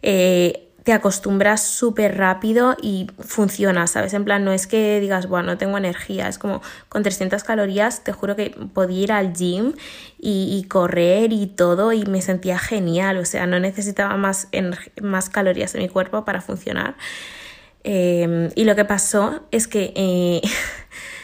Eh, 0.00 0.70
te 0.84 0.94
acostumbras 0.94 1.62
súper 1.62 2.16
rápido 2.16 2.74
y 2.80 3.08
funciona, 3.18 3.86
¿sabes? 3.86 4.14
En 4.14 4.24
plan, 4.24 4.42
no 4.42 4.52
es 4.52 4.66
que 4.66 5.00
digas, 5.00 5.26
bueno, 5.26 5.48
no 5.48 5.58
tengo 5.58 5.76
energía, 5.76 6.28
es 6.28 6.38
como 6.38 6.62
con 6.88 7.02
300 7.02 7.44
calorías, 7.44 8.04
te 8.04 8.12
juro 8.12 8.36
que 8.36 8.56
podía 8.72 9.02
ir 9.02 9.12
al 9.12 9.34
gym 9.34 9.74
y, 10.18 10.64
correr 10.70 11.30
y 11.34 11.46
todo 11.46 11.92
y 11.92 12.06
me 12.06 12.22
sentía 12.22 12.58
genial, 12.58 13.18
o 13.18 13.26
sea, 13.26 13.46
no 13.46 13.60
necesitaba 13.60 14.16
más, 14.16 14.48
más 15.02 15.28
calorías 15.28 15.74
en 15.74 15.82
mi 15.82 15.90
cuerpo 15.90 16.24
para 16.24 16.40
funcionar. 16.40 16.96
Eh, 17.84 18.48
y 18.54 18.64
lo 18.64 18.74
que 18.74 18.86
pasó 18.86 19.42
es 19.50 19.68
que 19.68 20.40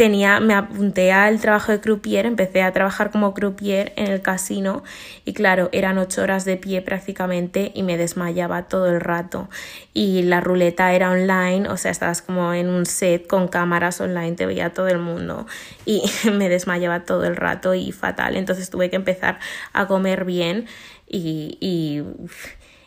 tenía, 0.00 0.40
me 0.40 0.54
apunté 0.54 1.12
al 1.12 1.42
trabajo 1.42 1.72
de 1.72 1.80
croupier, 1.82 2.24
empecé 2.24 2.62
a 2.62 2.72
trabajar 2.72 3.10
como 3.10 3.34
croupier 3.34 3.92
en 3.96 4.06
el 4.06 4.22
casino 4.22 4.82
y 5.26 5.34
claro, 5.34 5.68
eran 5.72 5.98
ocho 5.98 6.22
horas 6.22 6.46
de 6.46 6.56
pie 6.56 6.80
prácticamente 6.80 7.70
y 7.74 7.82
me 7.82 7.98
desmayaba 7.98 8.62
todo 8.62 8.86
el 8.88 8.98
rato. 8.98 9.50
Y 9.92 10.22
la 10.22 10.40
ruleta 10.40 10.94
era 10.94 11.10
online, 11.10 11.68
o 11.68 11.76
sea, 11.76 11.90
estabas 11.90 12.22
como 12.22 12.54
en 12.54 12.70
un 12.70 12.86
set 12.86 13.26
con 13.26 13.48
cámaras 13.48 14.00
online, 14.00 14.36
te 14.36 14.46
veía 14.46 14.72
todo 14.72 14.88
el 14.88 15.00
mundo 15.00 15.46
y 15.84 16.02
me 16.32 16.48
desmayaba 16.48 17.04
todo 17.04 17.24
el 17.24 17.36
rato 17.36 17.74
y 17.74 17.92
fatal. 17.92 18.36
Entonces 18.36 18.70
tuve 18.70 18.88
que 18.88 18.96
empezar 18.96 19.38
a 19.74 19.86
comer 19.86 20.24
bien 20.24 20.64
y, 21.06 21.58
y, 21.60 22.02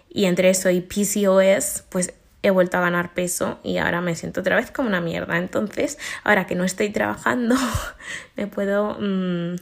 y 0.09 0.25
entre 0.25 0.49
eso 0.49 0.71
y 0.71 0.81
PCOS, 0.81 1.83
pues 1.89 2.15
he 2.43 2.51
vuelto 2.51 2.77
a 2.77 2.81
ganar 2.81 3.13
peso 3.13 3.59
y 3.63 3.77
ahora 3.77 4.01
me 4.01 4.15
siento 4.15 4.41
otra 4.41 4.57
vez 4.57 4.69
como 4.69 4.89
una 4.89 5.01
mierda. 5.01 5.37
Entonces, 5.37 5.97
ahora 6.23 6.45
que 6.45 6.55
no 6.55 6.65
estoy 6.65 6.89
trabajando, 6.89 7.55
me 8.35 8.47
puedo, 8.47 8.97
mm, 8.99 9.55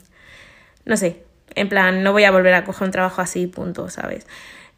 no 0.85 0.97
sé, 0.97 1.23
en 1.55 1.69
plan, 1.69 2.03
no 2.03 2.11
voy 2.11 2.23
a 2.23 2.31
volver 2.31 2.55
a 2.55 2.65
coger 2.65 2.87
un 2.87 2.91
trabajo 2.91 3.21
así, 3.21 3.47
punto, 3.47 3.89
¿sabes? 3.89 4.25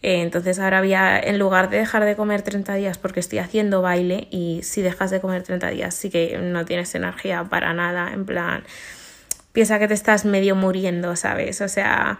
Eh, 0.01 0.21
entonces 0.21 0.59
ahora 0.59 0.81
voy 0.81 0.93
a, 0.93 1.17
en 1.17 1.39
lugar 1.39 1.69
de 1.69 1.77
dejar 1.77 2.03
de 2.03 2.17
comer 2.17 2.41
30 2.41 2.75
días 2.75 2.97
porque 2.97 3.21
estoy 3.21 3.39
haciendo 3.39 3.81
baile 3.81 4.27
y 4.31 4.59
si 4.63 4.81
dejas 4.81 5.11
de 5.11 5.21
comer 5.21 5.43
30 5.43 5.69
días 5.69 5.95
sí 5.95 6.09
que 6.09 6.37
no 6.39 6.65
tienes 6.65 6.93
energía 6.93 7.45
para 7.45 7.73
nada, 7.73 8.11
en 8.11 8.25
plan, 8.25 8.65
piensa 9.53 9.79
que 9.79 9.87
te 9.87 9.93
estás 9.93 10.25
medio 10.25 10.57
muriendo, 10.57 11.15
¿sabes? 11.15 11.61
O 11.61 11.69
sea, 11.69 12.19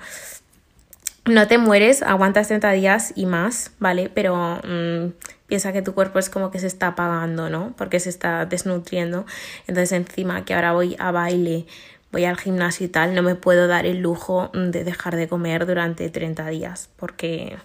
no 1.26 1.48
te 1.48 1.58
mueres, 1.58 2.04
aguantas 2.04 2.48
30 2.48 2.72
días 2.72 3.14
y 3.16 3.26
más, 3.26 3.72
¿vale? 3.80 4.10
Pero... 4.14 4.62
Mm, 4.64 5.08
piensa 5.54 5.72
que 5.72 5.84
tu 5.84 5.94
cuerpo 5.94 6.18
es 6.18 6.32
como 6.32 6.50
que 6.50 6.58
se 6.58 6.66
está 6.66 6.88
apagando, 6.88 7.48
¿no? 7.48 7.76
Porque 7.78 8.00
se 8.00 8.10
está 8.10 8.48
desnutriendo. 8.48 9.28
Entonces 9.68 9.92
encima 9.92 10.46
que 10.46 10.56
ahora 10.56 10.74
voy 10.74 10.96
a 10.98 11.12
baile, 11.12 11.68
voy 12.12 12.26
al 12.26 12.38
gimnasio 12.38 12.88
y 12.88 12.90
tal, 12.90 13.14
no 13.14 13.22
me 13.22 13.36
puedo 13.36 13.68
dar 13.68 13.86
el 13.86 14.00
lujo 14.00 14.50
de 14.56 14.84
dejar 14.84 15.16
de 15.16 15.28
comer 15.28 15.68
durante 15.68 16.10
30 16.10 16.48
días 16.48 16.90
porque 16.96 17.58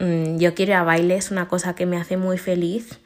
mm, 0.00 0.38
yo 0.38 0.54
quiero 0.56 0.72
ir 0.72 0.76
a 0.76 0.82
baile, 0.82 1.14
es 1.14 1.30
una 1.30 1.46
cosa 1.46 1.76
que 1.76 1.86
me 1.86 1.98
hace 1.98 2.16
muy 2.16 2.36
feliz. 2.36 2.98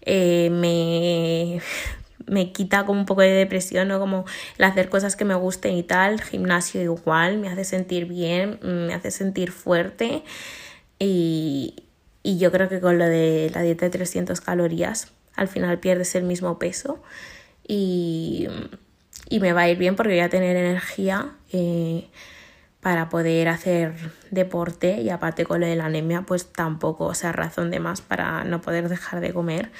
Eh, 0.00 0.50
me, 0.50 1.62
me 2.26 2.50
quita 2.50 2.84
como 2.84 2.98
un 2.98 3.06
poco 3.06 3.20
de 3.20 3.30
depresión, 3.30 3.86
¿no? 3.86 4.00
Como 4.00 4.24
el 4.58 4.64
hacer 4.64 4.88
cosas 4.88 5.14
que 5.14 5.24
me 5.24 5.36
gusten 5.36 5.76
y 5.76 5.84
tal, 5.84 6.20
gimnasio 6.20 6.82
igual, 6.82 7.38
me 7.38 7.48
hace 7.48 7.62
sentir 7.62 8.06
bien, 8.06 8.58
me 8.60 8.92
hace 8.92 9.12
sentir 9.12 9.52
fuerte 9.52 10.24
y, 10.98 11.76
y 12.22 12.38
yo 12.38 12.52
creo 12.52 12.68
que 12.68 12.80
con 12.80 12.98
lo 12.98 13.06
de 13.06 13.50
la 13.54 13.62
dieta 13.62 13.86
de 13.86 13.90
300 13.90 14.40
calorías, 14.40 15.12
al 15.34 15.48
final 15.48 15.78
pierdes 15.78 16.14
el 16.14 16.24
mismo 16.24 16.58
peso 16.58 17.02
y, 17.66 18.48
y 19.28 19.40
me 19.40 19.52
va 19.52 19.62
a 19.62 19.68
ir 19.68 19.78
bien 19.78 19.96
porque 19.96 20.12
voy 20.12 20.20
a 20.20 20.28
tener 20.28 20.56
energía 20.56 21.32
eh, 21.52 22.08
para 22.80 23.08
poder 23.08 23.48
hacer 23.48 23.94
deporte 24.30 25.00
y 25.00 25.10
aparte 25.10 25.44
con 25.44 25.60
lo 25.60 25.66
de 25.66 25.76
la 25.76 25.86
anemia 25.86 26.22
pues 26.22 26.46
tampoco 26.46 27.06
o 27.06 27.14
sea 27.14 27.32
razón 27.32 27.70
de 27.70 27.80
más 27.80 28.00
para 28.00 28.44
no 28.44 28.60
poder 28.60 28.88
dejar 28.88 29.20
de 29.20 29.32
comer 29.32 29.70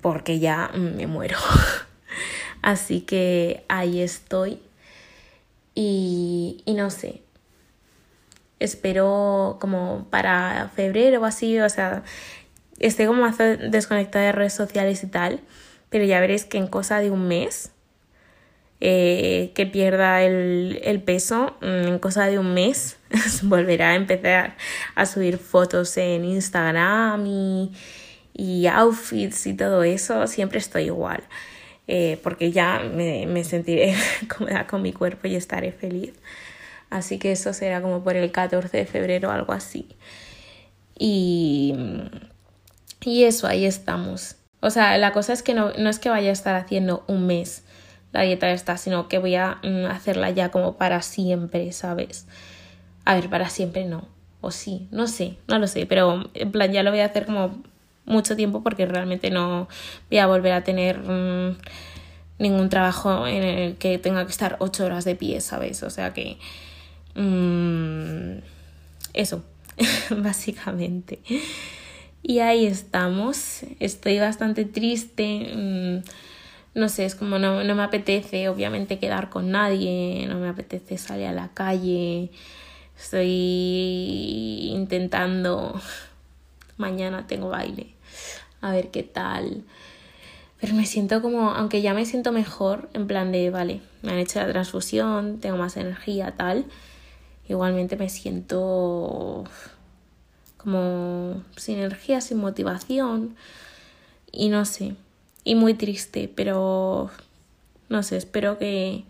porque 0.00 0.38
ya 0.38 0.70
me 0.74 1.06
muero. 1.06 1.38
Así 2.62 3.00
que 3.00 3.64
ahí 3.68 4.00
estoy 4.00 4.60
y, 5.74 6.62
y 6.64 6.74
no 6.74 6.90
sé, 6.90 7.22
espero 8.62 9.58
como 9.60 10.06
para 10.10 10.70
febrero 10.74 11.20
o 11.20 11.24
así, 11.24 11.58
o 11.58 11.68
sea, 11.68 12.02
esté 12.78 13.06
como 13.06 13.22
más 13.22 13.38
desconectada 13.38 14.26
de 14.26 14.32
redes 14.32 14.52
sociales 14.54 15.02
y 15.04 15.06
tal, 15.06 15.40
pero 15.90 16.04
ya 16.04 16.20
veréis 16.20 16.44
que 16.44 16.58
en 16.58 16.66
cosa 16.66 16.98
de 17.00 17.10
un 17.10 17.28
mes 17.28 17.72
eh, 18.80 19.52
que 19.54 19.64
pierda 19.66 20.22
el, 20.22 21.02
peso, 21.04 21.56
mm, 21.60 21.86
en 21.86 21.98
cosa 22.00 22.26
de 22.26 22.38
un 22.40 22.52
mes 22.52 22.98
volverá 23.42 23.90
a 23.90 23.94
empezar 23.94 24.56
a 24.96 25.06
subir 25.06 25.38
fotos 25.38 25.96
en 25.98 26.24
Instagram 26.24 27.24
y, 27.26 27.72
y 28.34 28.66
outfits 28.66 29.46
y 29.46 29.54
todo 29.54 29.84
eso, 29.84 30.26
siempre 30.26 30.58
estoy 30.58 30.86
igual. 30.86 31.22
Eh, 31.88 32.18
porque 32.22 32.52
ya 32.52 32.80
me, 32.80 33.26
me 33.26 33.44
sentiré 33.44 33.94
cómoda 34.36 34.66
con 34.66 34.82
mi 34.82 34.92
cuerpo 34.92 35.28
y 35.28 35.36
estaré 35.36 35.72
feliz. 35.72 36.12
Así 36.92 37.18
que 37.18 37.32
eso 37.32 37.54
será 37.54 37.80
como 37.80 38.04
por 38.04 38.16
el 38.16 38.30
14 38.30 38.76
de 38.76 38.84
febrero, 38.84 39.30
algo 39.30 39.54
así. 39.54 39.88
Y, 40.98 41.74
y 43.00 43.24
eso, 43.24 43.46
ahí 43.46 43.64
estamos. 43.64 44.36
O 44.60 44.68
sea, 44.68 44.98
la 44.98 45.12
cosa 45.12 45.32
es 45.32 45.42
que 45.42 45.54
no, 45.54 45.72
no 45.78 45.88
es 45.88 45.98
que 45.98 46.10
vaya 46.10 46.28
a 46.28 46.34
estar 46.34 46.54
haciendo 46.54 47.02
un 47.08 47.26
mes 47.26 47.64
la 48.12 48.20
dieta 48.20 48.50
esta, 48.50 48.76
sino 48.76 49.08
que 49.08 49.16
voy 49.16 49.36
a 49.36 49.58
mm, 49.62 49.86
hacerla 49.86 50.28
ya 50.30 50.50
como 50.50 50.76
para 50.76 51.00
siempre, 51.00 51.72
¿sabes? 51.72 52.26
A 53.06 53.14
ver, 53.14 53.30
para 53.30 53.48
siempre 53.48 53.86
no. 53.86 54.06
O 54.42 54.50
sí, 54.50 54.86
no 54.90 55.06
sé, 55.06 55.38
no 55.48 55.58
lo 55.58 55.68
sé, 55.68 55.86
pero 55.86 56.28
en 56.34 56.52
plan 56.52 56.72
ya 56.72 56.82
lo 56.82 56.90
voy 56.90 57.00
a 57.00 57.06
hacer 57.06 57.24
como 57.24 57.62
mucho 58.04 58.36
tiempo 58.36 58.62
porque 58.62 58.84
realmente 58.84 59.30
no 59.30 59.66
voy 60.10 60.18
a 60.18 60.26
volver 60.26 60.52
a 60.52 60.62
tener 60.62 60.98
mm, 60.98 61.56
ningún 62.38 62.68
trabajo 62.68 63.26
en 63.26 63.44
el 63.44 63.76
que 63.76 63.96
tenga 63.96 64.26
que 64.26 64.32
estar 64.32 64.56
ocho 64.58 64.84
horas 64.84 65.06
de 65.06 65.14
pie, 65.14 65.40
¿sabes? 65.40 65.82
O 65.82 65.88
sea 65.88 66.12
que 66.12 66.36
Mm, 67.14 68.38
eso, 69.14 69.44
básicamente. 70.10 71.20
Y 72.22 72.38
ahí 72.38 72.66
estamos. 72.66 73.60
Estoy 73.80 74.18
bastante 74.18 74.64
triste. 74.64 75.52
Mm, 75.54 75.98
no 76.74 76.88
sé, 76.88 77.04
es 77.04 77.14
como 77.14 77.38
no, 77.38 77.62
no, 77.64 77.74
me 77.74 77.82
apetece 77.82 78.48
obviamente 78.48 78.98
quedar 78.98 79.28
con 79.28 79.50
nadie, 79.50 80.26
no 80.28 80.38
me 80.38 80.48
apetece 80.48 80.98
salir 80.98 81.26
a 81.26 81.32
la 81.32 81.48
calle. 81.48 82.30
Estoy 82.98 84.70
intentando. 84.72 85.80
Mañana 86.76 87.26
tengo 87.26 87.48
baile. 87.50 87.88
A 88.60 88.72
ver 88.72 88.90
qué 88.90 89.02
tal. 89.02 89.64
Pero 90.60 90.74
me 90.74 90.86
siento 90.86 91.20
como, 91.20 91.50
aunque 91.50 91.82
ya 91.82 91.92
me 91.92 92.06
siento 92.06 92.30
mejor, 92.30 92.88
en 92.94 93.08
plan 93.08 93.32
de, 93.32 93.50
vale, 93.50 93.80
me 94.02 94.12
han 94.12 94.18
hecho 94.18 94.38
la 94.38 94.48
transfusión, 94.48 95.40
tengo 95.40 95.56
más 95.56 95.76
energía, 95.76 96.34
tal 96.36 96.66
igualmente 97.48 97.96
me 97.96 98.08
siento 98.08 99.44
como 100.56 101.42
sin 101.56 101.78
energía, 101.78 102.20
sin 102.20 102.38
motivación 102.38 103.36
y 104.30 104.48
no 104.48 104.64
sé, 104.64 104.94
y 105.44 105.54
muy 105.54 105.74
triste, 105.74 106.32
pero 106.34 107.10
no 107.88 108.02
sé, 108.02 108.16
espero 108.16 108.58
que 108.58 109.04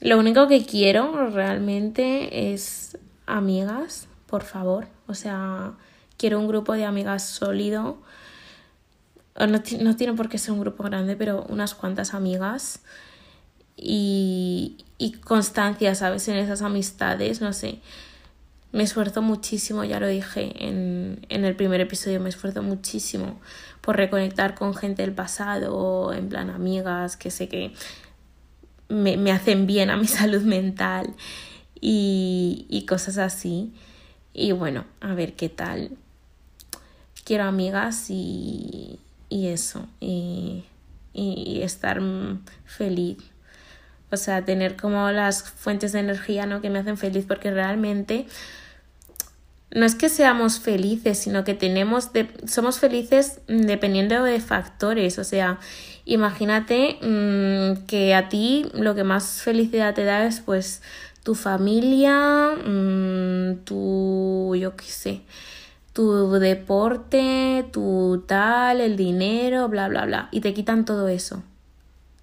lo 0.00 0.18
único 0.18 0.48
que 0.48 0.66
quiero 0.66 1.30
realmente 1.30 2.52
es 2.52 2.98
amigas, 3.26 4.08
por 4.26 4.42
favor, 4.42 4.88
o 5.06 5.14
sea, 5.14 5.72
quiero 6.16 6.38
un 6.38 6.48
grupo 6.48 6.74
de 6.74 6.84
amigas 6.84 7.22
sólido. 7.24 7.98
No, 9.38 9.46
no 9.80 9.96
tiene 9.96 10.14
por 10.14 10.28
qué 10.28 10.38
ser 10.38 10.52
un 10.52 10.60
grupo 10.60 10.82
grande, 10.82 11.14
pero 11.14 11.44
unas 11.48 11.74
cuantas 11.74 12.14
amigas 12.14 12.80
y, 13.76 14.78
y 14.98 15.12
constancia, 15.12 15.94
¿sabes? 15.94 16.26
En 16.28 16.36
esas 16.36 16.62
amistades, 16.62 17.40
no 17.40 17.52
sé. 17.52 17.78
Me 18.72 18.82
esfuerzo 18.82 19.22
muchísimo, 19.22 19.84
ya 19.84 20.00
lo 20.00 20.08
dije 20.08 20.66
en, 20.66 21.24
en 21.28 21.44
el 21.44 21.54
primer 21.54 21.80
episodio, 21.80 22.20
me 22.20 22.28
esfuerzo 22.28 22.62
muchísimo 22.62 23.38
por 23.80 23.96
reconectar 23.96 24.54
con 24.54 24.74
gente 24.74 25.02
del 25.02 25.12
pasado, 25.12 26.12
en 26.12 26.28
plan 26.28 26.50
amigas, 26.50 27.16
que 27.16 27.30
sé 27.30 27.48
que 27.48 27.72
me, 28.88 29.16
me 29.16 29.32
hacen 29.32 29.66
bien 29.66 29.90
a 29.90 29.96
mi 29.96 30.06
salud 30.06 30.42
mental 30.42 31.14
y, 31.80 32.66
y 32.68 32.86
cosas 32.86 33.18
así. 33.18 33.72
Y 34.32 34.52
bueno, 34.52 34.84
a 35.00 35.14
ver 35.14 35.34
qué 35.34 35.48
tal. 35.48 35.90
Quiero 37.24 37.44
amigas 37.44 38.10
y, 38.10 39.00
y 39.28 39.46
eso, 39.48 39.86
y, 40.00 40.64
y 41.12 41.62
estar 41.62 42.00
feliz 42.66 43.18
o 44.10 44.16
sea, 44.16 44.44
tener 44.44 44.76
como 44.76 45.10
las 45.10 45.42
fuentes 45.42 45.92
de 45.92 46.00
energía, 46.00 46.46
¿no? 46.46 46.60
Que 46.60 46.70
me 46.70 46.78
hacen 46.78 46.96
feliz 46.96 47.24
porque 47.26 47.50
realmente 47.50 48.26
no 49.72 49.84
es 49.84 49.94
que 49.94 50.08
seamos 50.08 50.60
felices, 50.60 51.18
sino 51.18 51.44
que 51.44 51.54
tenemos 51.54 52.12
de, 52.12 52.28
somos 52.46 52.78
felices 52.78 53.40
dependiendo 53.48 54.22
de 54.22 54.40
factores. 54.40 55.18
O 55.18 55.24
sea, 55.24 55.58
imagínate 56.04 56.98
mmm, 57.02 57.84
que 57.86 58.14
a 58.14 58.28
ti 58.28 58.70
lo 58.74 58.94
que 58.94 59.04
más 59.04 59.42
felicidad 59.42 59.94
te 59.94 60.04
da 60.04 60.24
es 60.24 60.40
pues 60.40 60.82
tu 61.24 61.34
familia, 61.34 62.52
mmm, 62.64 63.64
tu, 63.64 64.54
yo 64.56 64.76
qué 64.76 64.84
sé, 64.84 65.22
tu 65.92 66.30
deporte, 66.32 67.66
tu 67.72 68.24
tal, 68.26 68.80
el 68.80 68.96
dinero, 68.96 69.68
bla, 69.68 69.88
bla, 69.88 70.06
bla. 70.06 70.28
Y 70.30 70.40
te 70.40 70.54
quitan 70.54 70.84
todo 70.84 71.08
eso. 71.08 71.42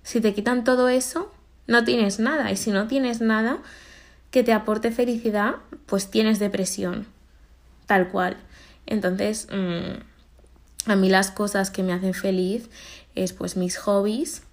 Si 0.04 0.22
te 0.22 0.34
quitan 0.34 0.64
todo 0.64 0.90
eso, 0.90 1.33
no 1.68 1.84
tienes 1.84 2.20
nada. 2.20 2.52
Y 2.52 2.58
si 2.58 2.72
no 2.72 2.88
tienes 2.88 3.22
nada 3.22 3.60
que 4.32 4.44
te 4.44 4.54
aporte 4.54 4.92
felicidad, 4.92 5.56
pues 5.86 6.10
tienes 6.10 6.40
depresión. 6.40 7.08
Tal 7.86 8.10
cual. 8.10 8.38
Entonces, 8.86 9.48
mmm, 9.52 10.92
a 10.92 10.96
mí 10.96 11.10
las 11.10 11.32
cosas 11.32 11.72
que 11.72 11.84
me 11.84 11.94
hacen 11.94 12.14
feliz 12.14 12.70
es 13.16 13.34
pues 13.34 13.56
mis 13.56 13.78
hobbies, 13.78 14.44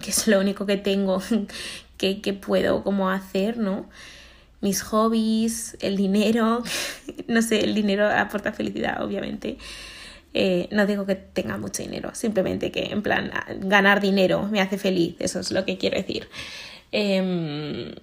que 0.00 0.10
es 0.10 0.26
lo 0.26 0.40
único 0.40 0.66
que 0.66 0.76
tengo 0.76 1.22
que, 1.96 2.20
que 2.20 2.32
puedo 2.32 2.82
como 2.82 3.10
hacer, 3.10 3.58
¿no? 3.58 3.88
Mis 4.60 4.82
hobbies, 4.82 5.76
el 5.80 5.96
dinero, 5.96 6.62
no 7.28 7.42
sé, 7.42 7.62
el 7.62 7.74
dinero 7.74 8.08
aporta 8.08 8.52
felicidad, 8.52 9.04
obviamente. 9.04 9.58
Eh, 10.38 10.68
no 10.70 10.84
digo 10.84 11.06
que 11.06 11.14
tenga 11.14 11.56
mucho 11.56 11.82
dinero, 11.82 12.10
simplemente 12.12 12.70
que 12.70 12.92
en 12.92 13.00
plan 13.00 13.32
ganar 13.60 14.02
dinero 14.02 14.42
me 14.42 14.60
hace 14.60 14.76
feliz, 14.76 15.16
eso 15.18 15.40
es 15.40 15.50
lo 15.50 15.64
que 15.64 15.78
quiero 15.78 15.96
decir. 15.96 16.28
Em, 16.92 17.94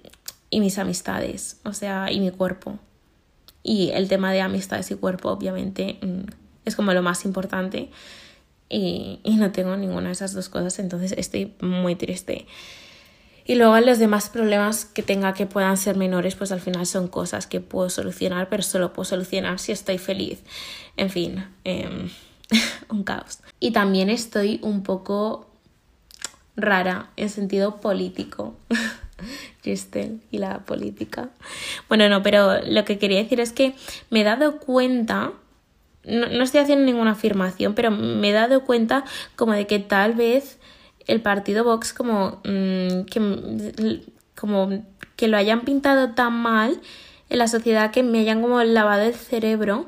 y 0.50 0.58
mis 0.58 0.76
amistades, 0.78 1.60
o 1.64 1.72
sea, 1.72 2.10
y 2.10 2.18
mi 2.18 2.32
cuerpo. 2.32 2.80
Y 3.62 3.90
el 3.90 4.08
tema 4.08 4.32
de 4.32 4.40
amistades 4.40 4.90
y 4.90 4.96
cuerpo, 4.96 5.30
obviamente, 5.30 5.98
mm, 6.02 6.24
es 6.64 6.74
como 6.74 6.92
lo 6.92 7.02
más 7.02 7.24
importante. 7.24 7.90
Y, 8.68 9.20
y 9.22 9.36
no 9.36 9.52
tengo 9.52 9.76
ninguna 9.76 10.06
de 10.08 10.14
esas 10.14 10.32
dos 10.32 10.48
cosas, 10.48 10.80
entonces 10.80 11.14
estoy 11.16 11.54
muy 11.60 11.94
triste. 11.94 12.46
Y 13.46 13.56
luego 13.56 13.78
los 13.80 13.98
demás 13.98 14.30
problemas 14.30 14.86
que 14.86 15.02
tenga 15.02 15.34
que 15.34 15.46
puedan 15.46 15.76
ser 15.76 15.96
menores, 15.96 16.34
pues 16.34 16.50
al 16.50 16.60
final 16.60 16.86
son 16.86 17.08
cosas 17.08 17.46
que 17.46 17.60
puedo 17.60 17.90
solucionar, 17.90 18.48
pero 18.48 18.62
solo 18.62 18.92
puedo 18.92 19.04
solucionar 19.04 19.58
si 19.58 19.72
estoy 19.72 19.98
feliz. 19.98 20.42
En 20.96 21.10
fin, 21.10 21.46
eh, 21.64 22.08
un 22.88 23.04
caos. 23.04 23.40
Y 23.60 23.72
también 23.72 24.08
estoy 24.08 24.60
un 24.62 24.82
poco 24.82 25.50
rara 26.56 27.10
en 27.16 27.28
sentido 27.28 27.80
político. 27.80 28.56
Kristen 29.62 30.22
y 30.30 30.38
la 30.38 30.60
política. 30.60 31.30
Bueno, 31.88 32.08
no, 32.08 32.22
pero 32.22 32.62
lo 32.62 32.84
que 32.84 32.98
quería 32.98 33.22
decir 33.22 33.40
es 33.40 33.52
que 33.52 33.74
me 34.10 34.20
he 34.20 34.24
dado 34.24 34.58
cuenta, 34.58 35.32
no, 36.04 36.26
no 36.28 36.42
estoy 36.42 36.60
haciendo 36.60 36.84
ninguna 36.84 37.12
afirmación, 37.12 37.74
pero 37.74 37.90
me 37.90 38.30
he 38.30 38.32
dado 38.32 38.64
cuenta 38.64 39.04
como 39.36 39.52
de 39.52 39.66
que 39.66 39.78
tal 39.78 40.14
vez 40.14 40.58
el 41.06 41.20
partido 41.20 41.64
Vox 41.64 41.92
como, 41.92 42.40
mm, 42.44 43.04
que, 43.04 44.02
como 44.34 44.84
que 45.16 45.28
lo 45.28 45.36
hayan 45.36 45.62
pintado 45.62 46.10
tan 46.10 46.32
mal 46.32 46.80
en 47.28 47.38
la 47.38 47.48
sociedad 47.48 47.90
que 47.90 48.02
me 48.02 48.20
hayan 48.20 48.42
como 48.42 48.62
lavado 48.62 49.02
el 49.02 49.14
cerebro 49.14 49.86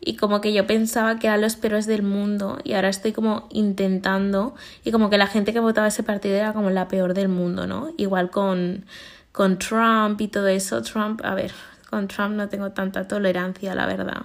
y 0.00 0.16
como 0.16 0.40
que 0.40 0.52
yo 0.52 0.66
pensaba 0.66 1.18
que 1.18 1.26
eran 1.26 1.40
los 1.40 1.56
peores 1.56 1.86
del 1.86 2.02
mundo 2.02 2.58
y 2.64 2.74
ahora 2.74 2.88
estoy 2.88 3.12
como 3.12 3.48
intentando 3.50 4.54
y 4.84 4.92
como 4.92 5.10
que 5.10 5.18
la 5.18 5.26
gente 5.26 5.52
que 5.52 5.60
votaba 5.60 5.88
ese 5.88 6.02
partido 6.02 6.36
era 6.36 6.52
como 6.52 6.70
la 6.70 6.88
peor 6.88 7.14
del 7.14 7.28
mundo, 7.28 7.66
¿no? 7.66 7.92
Igual 7.96 8.30
con, 8.30 8.86
con 9.32 9.58
Trump 9.58 10.20
y 10.20 10.28
todo 10.28 10.46
eso. 10.48 10.82
Trump, 10.82 11.20
a 11.24 11.34
ver, 11.34 11.52
con 11.90 12.06
Trump 12.08 12.36
no 12.36 12.48
tengo 12.48 12.70
tanta 12.70 13.08
tolerancia, 13.08 13.74
la 13.74 13.86
verdad. 13.86 14.22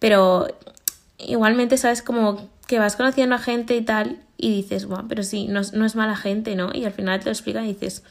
Pero 0.00 0.48
igualmente, 1.18 1.78
¿sabes? 1.78 2.02
Como 2.02 2.48
que 2.66 2.78
vas 2.78 2.96
conociendo 2.96 3.36
a 3.36 3.38
gente 3.38 3.76
y 3.76 3.82
tal 3.82 4.18
y 4.40 4.50
dices, 4.54 4.86
bueno, 4.86 5.06
pero 5.08 5.22
sí, 5.22 5.46
no, 5.48 5.60
no, 5.74 5.84
es 5.84 5.94
mala 5.96 6.16
gente, 6.16 6.56
¿no? 6.56 6.70
Y 6.72 6.84
al 6.84 6.92
final 6.92 7.18
te 7.18 7.26
lo 7.26 7.32
explican 7.32 7.64
y 7.64 7.74
dices, 7.74 8.02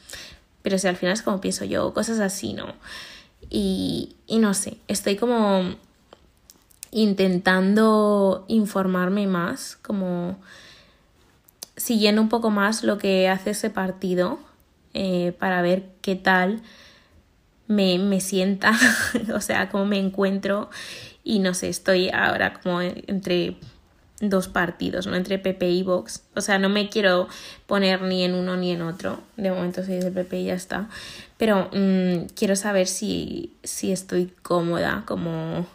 pero 0.62 0.78
si 0.78 0.86
al 0.86 0.96
final 0.96 1.14
es 1.14 1.22
como 1.22 1.40
pienso 1.40 1.64
yo, 1.64 1.92
cosas 1.92 2.20
así, 2.20 2.52
¿no? 2.52 2.74
Y, 3.50 4.14
y 4.26 4.38
no 4.38 4.54
sé, 4.54 4.76
estoy 4.86 5.16
como 5.16 5.74
intentando 6.92 8.44
informarme 8.48 9.26
más, 9.26 9.76
como 9.82 10.38
siguiendo 11.76 12.22
un 12.22 12.28
poco 12.28 12.50
más 12.50 12.84
lo 12.84 12.98
que 12.98 13.28
hace 13.28 13.50
ese 13.50 13.70
partido 13.70 14.38
eh, 14.92 15.32
para 15.38 15.62
ver 15.62 15.88
qué 16.02 16.14
tal 16.14 16.60
me, 17.66 17.98
me 17.98 18.20
sienta, 18.20 18.72
o 19.34 19.40
sea, 19.40 19.68
cómo 19.70 19.86
me 19.86 19.98
encuentro 19.98 20.70
y 21.24 21.38
no 21.40 21.54
sé, 21.54 21.68
estoy 21.68 22.10
ahora 22.10 22.54
como 22.54 22.80
entre 22.82 23.56
dos 24.20 24.48
partidos, 24.48 25.06
¿no? 25.06 25.16
Entre 25.16 25.38
PP 25.38 25.68
y 25.70 25.82
Vox. 25.82 26.22
O 26.36 26.40
sea, 26.40 26.58
no 26.58 26.68
me 26.68 26.88
quiero 26.88 27.28
poner 27.66 28.02
ni 28.02 28.22
en 28.22 28.34
uno 28.34 28.56
ni 28.56 28.70
en 28.70 28.82
otro. 28.82 29.20
De 29.36 29.50
momento 29.50 29.82
soy 29.84 29.98
del 29.98 30.12
PP 30.12 30.40
y 30.40 30.44
ya 30.46 30.54
está. 30.54 30.88
Pero 31.38 31.70
mmm, 31.72 32.26
quiero 32.34 32.54
saber 32.54 32.86
si, 32.86 33.54
si 33.62 33.92
estoy 33.92 34.32
cómoda, 34.42 35.04
como... 35.06 35.66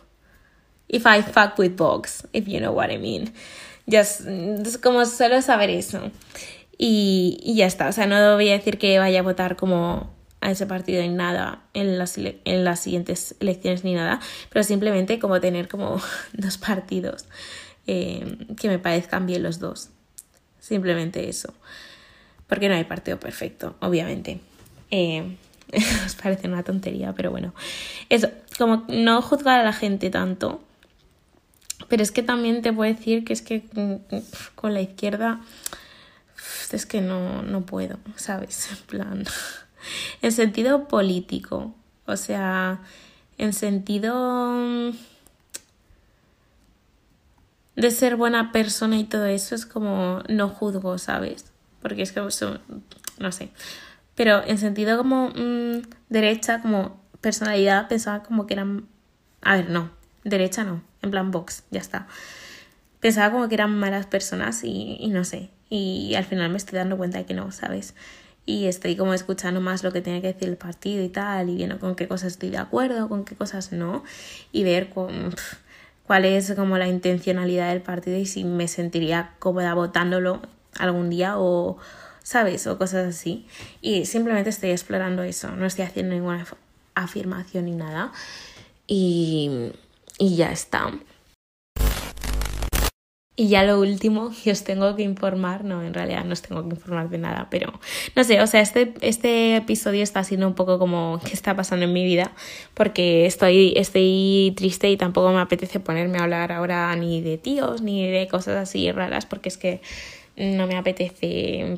If 0.88 1.06
I 1.08 1.24
fuck 1.24 1.58
with 1.58 1.76
Vox, 1.76 2.28
if 2.32 2.46
you 2.46 2.60
know 2.60 2.72
what 2.72 2.92
I 2.92 3.00
mean. 3.00 3.34
Just, 3.92 4.22
como 4.84 5.06
solo 5.06 5.42
saber 5.42 5.72
eso. 5.72 6.12
Y, 6.78 7.40
y 7.42 7.56
ya 7.56 7.66
está. 7.66 7.90
O 7.90 7.92
sea, 7.92 8.06
no 8.06 8.36
voy 8.36 8.50
a 8.50 8.54
decir 8.54 8.78
que 8.78 9.00
vaya 9.00 9.22
a 9.22 9.24
votar 9.24 9.56
como 9.56 10.14
a 10.42 10.52
ese 10.52 10.68
partido 10.68 11.02
ni 11.02 11.10
nada 11.10 11.64
en 11.74 11.98
las, 11.98 12.20
en 12.20 12.64
las 12.64 12.80
siguientes 12.80 13.36
elecciones 13.40 13.84
ni 13.84 13.96
nada, 13.96 14.20
pero 14.52 14.64
simplemente 14.64 15.18
como 15.18 15.42
tener 15.42 15.68
como 15.68 16.00
dos 16.34 16.60
partidos 16.60 17.26
eh, 17.88 18.48
que 18.58 18.68
me 18.68 18.80
parezcan 18.80 19.26
bien 19.26 19.44
los 19.44 19.60
dos. 19.60 19.90
Simplemente 20.60 21.30
eso. 21.30 21.54
Porque 22.48 22.70
no 22.70 22.76
hay 22.76 22.84
partido 22.84 23.20
perfecto, 23.20 23.76
obviamente. 23.80 24.40
Eh, 24.92 25.36
os 26.06 26.14
parece 26.14 26.48
una 26.48 26.64
tontería, 26.64 27.12
pero 27.14 27.32
bueno. 27.32 27.56
Eso, 28.10 28.30
como 28.58 28.86
no 28.88 29.22
juzgar 29.24 29.60
a 29.60 29.64
la 29.64 29.74
gente 29.74 30.12
tanto. 30.12 30.62
Pero 31.90 32.04
es 32.04 32.12
que 32.12 32.22
también 32.22 32.62
te 32.62 32.72
puedo 32.72 32.94
decir 32.94 33.26
que 33.26 33.34
es 33.34 33.42
que 33.42 33.64
mm, 33.74 34.16
con 34.54 34.76
la 34.76 34.82
izquierda 34.82 35.42
es 36.72 36.86
que 36.86 37.02
no, 37.02 37.42
no 37.42 37.66
puedo, 37.66 37.98
¿sabes? 38.16 38.70
En 38.72 38.78
plan, 38.86 39.26
en 40.22 40.32
sentido 40.32 40.88
político, 40.88 41.74
o 42.06 42.18
sea, 42.18 42.82
en 43.38 43.54
sentido 43.54 44.94
de 47.76 47.92
ser 47.92 48.16
buena 48.16 48.52
persona 48.52 48.98
y 48.98 49.04
todo 49.04 49.26
eso 49.26 49.56
es 49.56 49.66
como 49.66 50.24
no 50.30 50.50
juzgo, 50.50 50.98
¿sabes? 50.98 51.46
Porque 51.82 52.02
es 52.02 52.12
que 52.12 52.22
no 52.22 53.32
sé. 53.32 53.50
Pero 54.16 54.44
en 54.46 54.58
sentido 54.58 54.98
como 54.98 55.30
mmm, 55.30 55.82
derecha, 56.10 56.62
como 56.62 57.02
personalidad, 57.22 57.88
pensaba 57.88 58.24
como 58.24 58.48
que 58.48 58.54
eran... 58.54 58.88
A 59.42 59.58
ver, 59.58 59.70
no, 59.70 59.92
derecha 60.24 60.64
no, 60.64 60.82
en 61.02 61.12
plan 61.12 61.32
box, 61.32 61.64
ya 61.70 61.80
está. 61.80 62.08
Pensaba 63.00 63.32
como 63.32 63.48
que 63.48 63.56
eran 63.56 63.78
malas 63.78 64.08
personas 64.08 64.64
y, 64.64 65.08
no 65.10 65.24
sé. 65.24 65.50
Y 65.70 66.16
al 66.16 66.24
final 66.24 66.50
me 66.50 66.58
estoy 66.58 66.78
dando 66.78 66.98
cuenta 66.98 67.20
de 67.20 67.26
que 67.26 67.34
no, 67.34 67.52
¿sabes? 67.52 67.94
y 68.48 68.68
estoy 68.68 68.96
como 68.96 69.16
escuchando 69.16 69.60
más 69.60 69.84
lo 69.84 69.92
que 69.92 70.02
tiene 70.02 70.22
que 70.22 70.28
decir 70.28 70.48
el 70.48 70.56
partido 70.56 71.04
y 71.04 71.10
tal, 71.10 71.50
y 71.50 71.56
viendo 71.56 71.80
con 71.80 71.96
qué 71.96 72.08
cosas 72.08 72.34
estoy 72.34 72.52
de 72.52 72.60
acuerdo, 72.60 73.10
con 73.10 73.26
qué 73.26 73.36
cosas 73.36 73.72
no, 73.72 74.04
y 74.52 74.64
ver 74.64 74.90
cuál 76.08 76.26
es 76.26 76.54
como 76.54 76.78
la 76.78 76.88
intencionalidad 76.88 77.70
del 77.70 77.82
partido 77.82 78.18
y 78.18 78.26
si 78.26 78.44
me 78.44 78.68
sentiría 78.68 79.34
cómoda 79.40 79.74
votándolo 79.74 80.42
algún 80.78 81.10
día 81.10 81.38
o, 81.38 81.78
¿sabes? 82.24 82.68
O 82.68 82.78
cosas 82.78 83.08
así. 83.08 83.48
Y 83.82 84.06
simplemente 84.06 84.50
estoy 84.50 84.72
explorando 84.72 85.24
eso, 85.24 85.52
no 85.52 85.66
estoy 85.66 85.86
haciendo 85.86 86.16
ninguna 86.16 86.46
afirmación 86.94 87.66
ni 87.66 87.72
nada. 87.72 88.12
Y, 88.88 89.72
y 90.20 90.36
ya 90.36 90.52
está. 90.52 90.92
Y 93.38 93.50
ya 93.50 93.64
lo 93.64 93.80
último 93.80 94.32
que 94.44 94.52
os 94.52 94.64
tengo 94.64 94.96
que 94.96 95.04
informar, 95.04 95.64
no, 95.64 95.84
en 95.84 95.94
realidad 95.94 96.24
no 96.24 96.34
os 96.34 96.42
tengo 96.42 96.64
que 96.64 96.70
informar 96.70 97.10
de 97.10 97.18
nada, 97.18 97.48
pero 97.50 97.74
no 98.16 98.24
sé, 98.24 98.42
o 98.42 98.48
sea, 98.48 98.62
este, 98.62 98.94
este 99.02 99.58
episodio 99.58 100.04
está 100.04 100.24
siendo 100.24 100.48
un 100.48 100.56
poco 100.56 100.80
como 100.80 101.20
qué 101.26 101.34
está 101.34 101.56
pasando 101.56 101.86
en 101.86 101.94
mi 101.94 102.06
vida, 102.06 102.32
porque 102.74 103.26
estoy, 103.26 103.74
estoy 103.76 104.54
triste 104.56 104.90
y 104.90 104.98
tampoco 104.98 105.32
me 105.32 105.42
apetece 105.42 105.80
ponerme 105.80 106.20
a 106.20 106.24
hablar 106.24 106.52
ahora 106.52 106.96
ni 106.96 107.22
de 107.22 107.38
tíos 107.38 107.82
ni 107.82 108.10
de 108.10 108.28
cosas 108.28 108.56
así 108.56 108.92
raras, 108.92 109.26
porque 109.26 109.50
es 109.50 109.58
que 109.58 109.82
no 110.38 110.68
me 110.68 110.76
apetece 110.76 111.78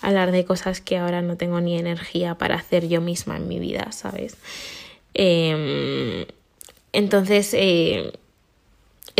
hablar 0.00 0.30
de 0.30 0.44
cosas 0.44 0.80
que 0.80 0.96
ahora 0.96 1.22
no 1.22 1.36
tengo 1.36 1.60
ni 1.60 1.78
energía 1.78 2.36
para 2.36 2.54
hacer 2.54 2.88
yo 2.88 3.00
misma 3.00 3.36
en 3.36 3.48
mi 3.48 3.58
vida, 3.58 3.90
¿sabes? 3.92 4.36
Em, 5.14 6.24
entonces, 6.92 7.52
eh, 7.54 8.12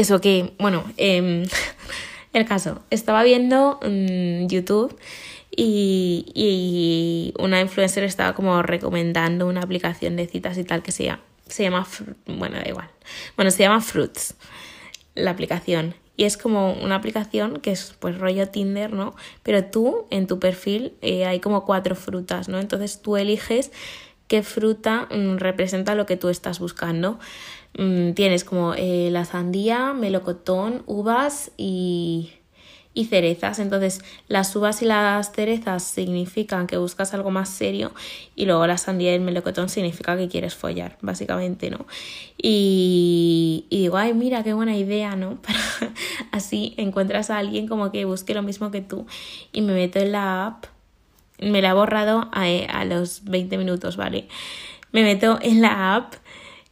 eso 0.01 0.21
que, 0.21 0.55
bueno, 0.59 0.85
em, 0.97 1.45
el 2.33 2.45
caso, 2.47 2.83
estaba 2.91 3.23
viendo 3.23 3.79
mm, 3.83 4.47
YouTube 4.47 4.97
y, 5.55 7.35
una 7.39 7.61
influencer 7.61 8.05
estaba 8.05 8.35
como 8.35 8.63
recomendando 8.63 9.47
una 9.47 9.61
aplicación 9.61 10.17
de 10.17 10.27
citas 10.27 10.57
y 10.59 10.65
tal 10.65 10.83
que 10.83 10.93
se 10.93 11.05
llama, 11.05 11.23
se 11.47 11.65
llama, 11.65 11.87
bueno, 12.27 12.57
da 12.57 12.69
igual, 12.69 12.89
bueno, 13.37 13.51
se 13.51 13.63
llama 13.63 13.81
Fruits, 13.81 14.35
la 15.15 15.31
aplicación. 15.31 15.95
Y 16.17 16.25
es 16.25 16.37
como 16.37 16.75
una 16.75 16.97
aplicación 16.97 17.61
que 17.61 17.73
es 17.73 17.95
pues 17.99 18.19
rollo 18.19 18.47
Tinder, 18.49 18.93
¿no? 18.93 19.15
Pero 19.43 19.65
tú 19.65 20.07
en 20.11 20.27
tu 20.27 20.39
perfil 20.39 20.93
eh, 21.01 21.25
hay 21.25 21.41
como 21.41 21.65
cuatro 21.65 21.95
frutas, 21.95 22.47
¿no? 22.47 22.59
Entonces 22.59 23.01
tú 23.01 23.17
eliges 23.17 23.73
qué 24.29 24.43
fruta 24.43 25.09
mm, 25.11 25.39
representa 25.39 25.95
lo 25.95 26.05
que 26.05 26.19
tú 26.19 26.29
estás 26.29 26.59
buscando. 26.59 27.19
Mm, 27.79 28.13
tienes 28.13 28.45
como 28.45 28.75
eh, 28.75 29.09
la 29.11 29.25
sandía, 29.25 29.93
melocotón, 29.93 30.83
uvas 30.87 31.53
y, 31.57 32.33
y 32.95 33.05
cerezas. 33.07 33.59
Entonces, 33.59 34.03
las 34.29 34.55
uvas 34.57 34.83
y 34.83 34.87
las 34.87 35.33
cerezas 35.33 35.85
significan 35.85 36.67
que 36.67 36.77
buscas 36.77 37.15
algo 37.15 37.31
más 37.31 37.49
serio 37.49 37.93
y 38.35 38.47
luego 38.47 38.67
la 38.67 38.77
sandía 38.79 39.13
y 39.13 39.15
el 39.15 39.21
melocotón 39.21 39.69
significa 39.69 40.17
que 40.17 40.29
quieres 40.29 40.55
follar, 40.55 40.99
básicamente, 41.01 41.71
¿no? 41.71 41.87
Y, 42.37 43.67
y 43.71 43.83
digo, 43.83 43.97
ay, 43.97 44.15
mira, 44.15 44.43
qué 44.43 44.53
buena 44.53 44.77
idea, 44.77 45.15
¿no? 45.17 45.39
así 46.33 46.75
encuentras 46.77 47.31
a 47.31 47.39
alguien 47.39 47.69
como 47.69 47.93
que 47.93 48.05
busque 48.05 48.35
lo 48.35 48.43
mismo 48.43 48.71
que 48.71 48.81
tú 48.81 49.07
y 49.53 49.63
me 49.63 49.75
meto 49.75 49.99
en 50.01 50.13
la 50.13 50.47
app. 50.47 50.65
Me 51.39 51.63
la 51.63 51.71
he 51.71 51.73
borrado 51.73 52.29
a, 52.33 52.45
a 52.69 52.85
los 52.85 53.25
20 53.25 53.57
minutos, 53.57 53.97
¿vale? 53.97 54.29
Me 54.93 55.03
meto 55.03 55.39
en 55.41 55.63
la 55.63 55.95
app 55.95 56.15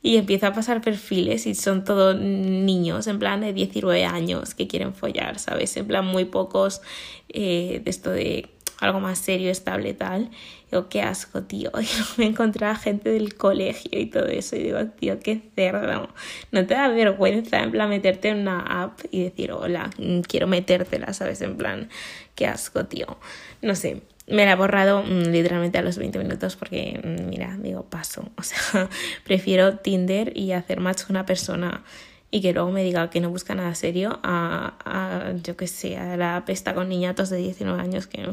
y 0.02 0.16
empiezo 0.16 0.46
a 0.46 0.52
pasar 0.52 0.80
perfiles 0.80 1.46
y 1.46 1.54
son 1.54 1.84
todos 1.84 2.16
niños, 2.18 3.06
en 3.06 3.18
plan 3.18 3.40
de 3.40 3.52
19 3.52 4.04
años 4.04 4.54
que 4.54 4.68
quieren 4.68 4.94
follar, 4.94 5.38
¿sabes? 5.38 5.76
En 5.76 5.86
plan 5.86 6.06
muy 6.06 6.24
pocos 6.24 6.80
eh, 7.28 7.80
de 7.84 7.90
esto 7.90 8.10
de 8.10 8.48
algo 8.80 9.00
más 9.00 9.18
serio, 9.18 9.50
estable, 9.50 9.92
tal. 9.94 10.30
Digo, 10.70 10.88
qué 10.88 11.02
asco, 11.02 11.42
tío. 11.42 11.72
Y 11.80 11.86
me 12.16 12.26
encontraba 12.26 12.76
gente 12.76 13.10
del 13.10 13.34
colegio 13.34 13.98
y 13.98 14.06
todo 14.06 14.26
eso. 14.26 14.54
Y 14.54 14.64
digo, 14.64 14.86
tío, 14.86 15.18
qué 15.18 15.40
cerdo. 15.56 16.08
No 16.52 16.66
te 16.66 16.74
da 16.74 16.88
vergüenza, 16.88 17.60
en 17.60 17.72
plan, 17.72 17.88
meterte 17.88 18.28
en 18.28 18.38
una 18.38 18.60
app 18.84 19.00
y 19.10 19.24
decir, 19.24 19.50
hola, 19.50 19.90
quiero 20.28 20.46
metértela, 20.46 21.12
¿sabes? 21.12 21.40
En 21.42 21.56
plan, 21.56 21.88
qué 22.36 22.46
asco, 22.46 22.86
tío. 22.86 23.18
No 23.62 23.74
sé 23.74 24.02
me 24.28 24.44
la 24.44 24.52
he 24.52 24.56
borrado 24.56 25.02
mm, 25.02 25.30
literalmente 25.30 25.78
a 25.78 25.82
los 25.82 25.98
20 25.98 26.18
minutos 26.18 26.56
porque, 26.56 27.00
mm, 27.02 27.28
mira, 27.28 27.56
digo, 27.60 27.84
paso. 27.84 28.30
O 28.36 28.42
sea, 28.42 28.88
prefiero 29.24 29.78
Tinder 29.78 30.36
y 30.36 30.52
hacer 30.52 30.80
match 30.80 31.04
con 31.04 31.16
una 31.16 31.26
persona 31.26 31.82
y 32.30 32.42
que 32.42 32.52
luego 32.52 32.70
me 32.70 32.84
diga 32.84 33.08
que 33.08 33.20
no 33.20 33.30
busca 33.30 33.54
nada 33.54 33.74
serio 33.74 34.20
a, 34.22 34.74
a 34.84 35.32
yo 35.42 35.56
que 35.56 35.66
sé, 35.66 35.96
a 35.96 36.16
la 36.16 36.44
pesta 36.44 36.74
con 36.74 36.88
niñatos 36.88 37.30
de 37.30 37.38
19 37.38 37.80
años 37.80 38.06
que, 38.06 38.28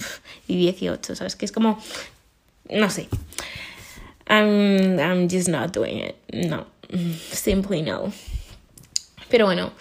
y 0.48 0.58
18, 0.58 1.16
¿sabes? 1.16 1.36
Que 1.36 1.46
es 1.46 1.52
como, 1.52 1.80
no 2.70 2.90
sé. 2.90 3.08
I'm, 4.28 5.00
I'm 5.00 5.30
just 5.30 5.48
not 5.48 5.72
doing 5.72 6.00
it. 6.00 6.16
No, 6.34 6.66
simply 7.32 7.82
no. 7.84 8.12
Pero 9.30 9.46
bueno, 9.46 9.72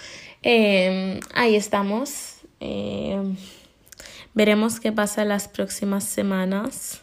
eh, 0.42 1.18
ahí 1.34 1.56
estamos. 1.56 2.36
Eh, 2.60 3.20
Veremos 4.34 4.80
qué 4.80 4.92
pasa 4.92 5.24
las 5.24 5.48
próximas 5.48 6.04
semanas. 6.04 7.02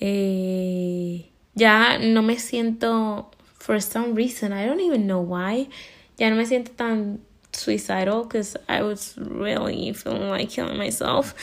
Eh, 0.00 1.30
ya 1.54 1.98
no 1.98 2.22
me 2.22 2.38
siento, 2.38 3.30
for 3.58 3.80
some 3.82 4.14
reason, 4.14 4.52
I 4.52 4.66
don't 4.66 4.80
even 4.80 5.06
know 5.06 5.20
why, 5.20 5.68
ya 6.16 6.30
no 6.30 6.36
me 6.36 6.46
siento 6.46 6.70
tan 6.72 7.20
suicidal 7.52 8.24
because 8.24 8.56
I 8.68 8.82
was 8.82 9.16
really 9.18 9.92
feeling 9.92 10.30
like 10.30 10.48
killing 10.48 10.78
myself. 10.78 11.34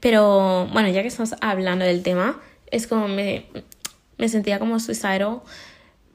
Pero 0.00 0.66
bueno, 0.72 0.88
ya 0.88 1.02
que 1.02 1.08
estamos 1.08 1.34
hablando 1.40 1.84
del 1.84 2.02
tema, 2.02 2.40
es 2.70 2.86
como 2.86 3.08
me, 3.08 3.46
me 4.16 4.28
sentía 4.28 4.58
como 4.58 4.80
suicidal, 4.80 5.42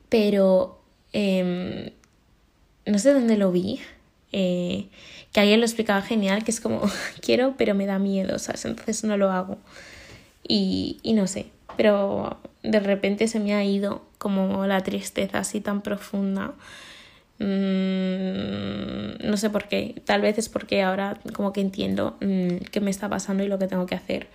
pero 0.10 0.82
eh, 1.12 1.94
no 2.86 3.00
sé 3.00 3.14
dónde 3.14 3.38
lo 3.38 3.52
vi. 3.52 3.82
Eh, 4.34 4.88
que 5.32 5.40
alguien 5.40 5.62
lo 5.62 5.66
explicaba 5.66 6.02
genial, 6.02 6.44
que 6.44 6.52
es 6.52 6.60
como, 6.60 6.82
quiero, 7.22 7.56
pero 7.58 7.74
me 7.76 7.86
da 7.86 8.00
miedo, 8.00 8.38
¿sabes? 8.40 8.66
Entonces 8.66 9.04
no 9.04 9.16
lo 9.16 9.32
hago. 9.32 9.58
Y, 10.46 11.00
y 11.04 11.14
no 11.14 11.28
sé, 11.28 11.48
pero 11.78 12.38
de 12.64 12.80
repente 12.80 13.28
se 13.28 13.40
me 13.40 13.54
ha 13.54 13.64
ido 13.64 14.04
como 14.18 14.66
la 14.68 14.82
tristeza 14.82 15.40
así 15.40 15.62
tan 15.62 15.82
profunda. 15.82 16.54
Mm, 17.40 19.28
no 19.28 19.38
sé 19.38 19.50
por 19.50 19.68
qué, 19.68 20.02
tal 20.06 20.22
vez 20.22 20.38
es 20.38 20.50
porque 20.50 20.82
ahora 20.82 21.20
como 21.34 21.52
que 21.52 21.62
entiendo 21.62 22.16
mm, 22.22 22.58
qué 22.72 22.80
me 22.80 22.92
está 22.92 23.10
pasando 23.10 23.44
y 23.44 23.48
lo 23.48 23.58
que 23.58 23.68
tengo 23.68 23.86
que 23.86 23.96
hacer 23.96 24.28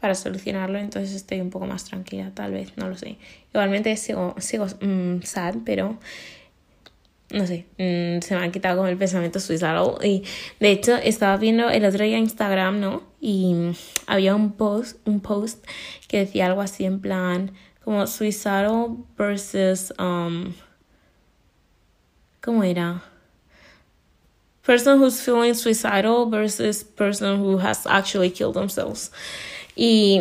para 0.00 0.14
solucionarlo, 0.14 0.78
entonces 0.78 1.14
estoy 1.14 1.40
un 1.40 1.50
poco 1.50 1.66
más 1.66 1.84
tranquila, 1.84 2.30
tal 2.34 2.52
vez, 2.52 2.72
no 2.76 2.88
lo 2.88 2.96
sé. 2.96 3.16
Igualmente 3.52 3.96
sigo, 3.96 4.34
sigo 4.38 4.66
mm, 4.80 5.22
sad, 5.22 5.56
pero 5.64 5.98
no 7.30 7.46
sé, 7.46 7.66
mm, 7.78 8.22
se 8.22 8.36
me 8.36 8.44
ha 8.44 8.52
quitado 8.52 8.76
como 8.76 8.88
el 8.88 8.96
pensamiento 8.96 9.40
suicidal. 9.40 9.98
Y 10.02 10.22
de 10.60 10.70
hecho, 10.70 10.96
estaba 10.96 11.36
viendo 11.36 11.68
el 11.70 11.84
otro 11.84 12.04
día 12.04 12.18
Instagram, 12.18 12.80
¿no? 12.80 13.02
Y 13.20 13.54
había 14.06 14.34
un 14.34 14.52
post, 14.52 14.98
un 15.06 15.20
post 15.20 15.64
que 16.08 16.18
decía 16.18 16.46
algo 16.46 16.60
así 16.60 16.84
en 16.84 17.00
plan, 17.00 17.52
como 17.84 18.06
suicidal 18.06 18.96
versus, 19.16 19.92
um, 19.98 20.52
¿cómo 22.40 22.62
era? 22.62 23.02
Person 24.62 25.00
who's 25.00 25.20
feeling 25.20 25.54
suicidal 25.54 26.26
versus 26.28 26.84
person 26.84 27.40
who 27.40 27.58
has 27.58 27.86
actually 27.86 28.30
killed 28.30 28.54
themselves. 28.54 29.12
Y, 29.74 30.20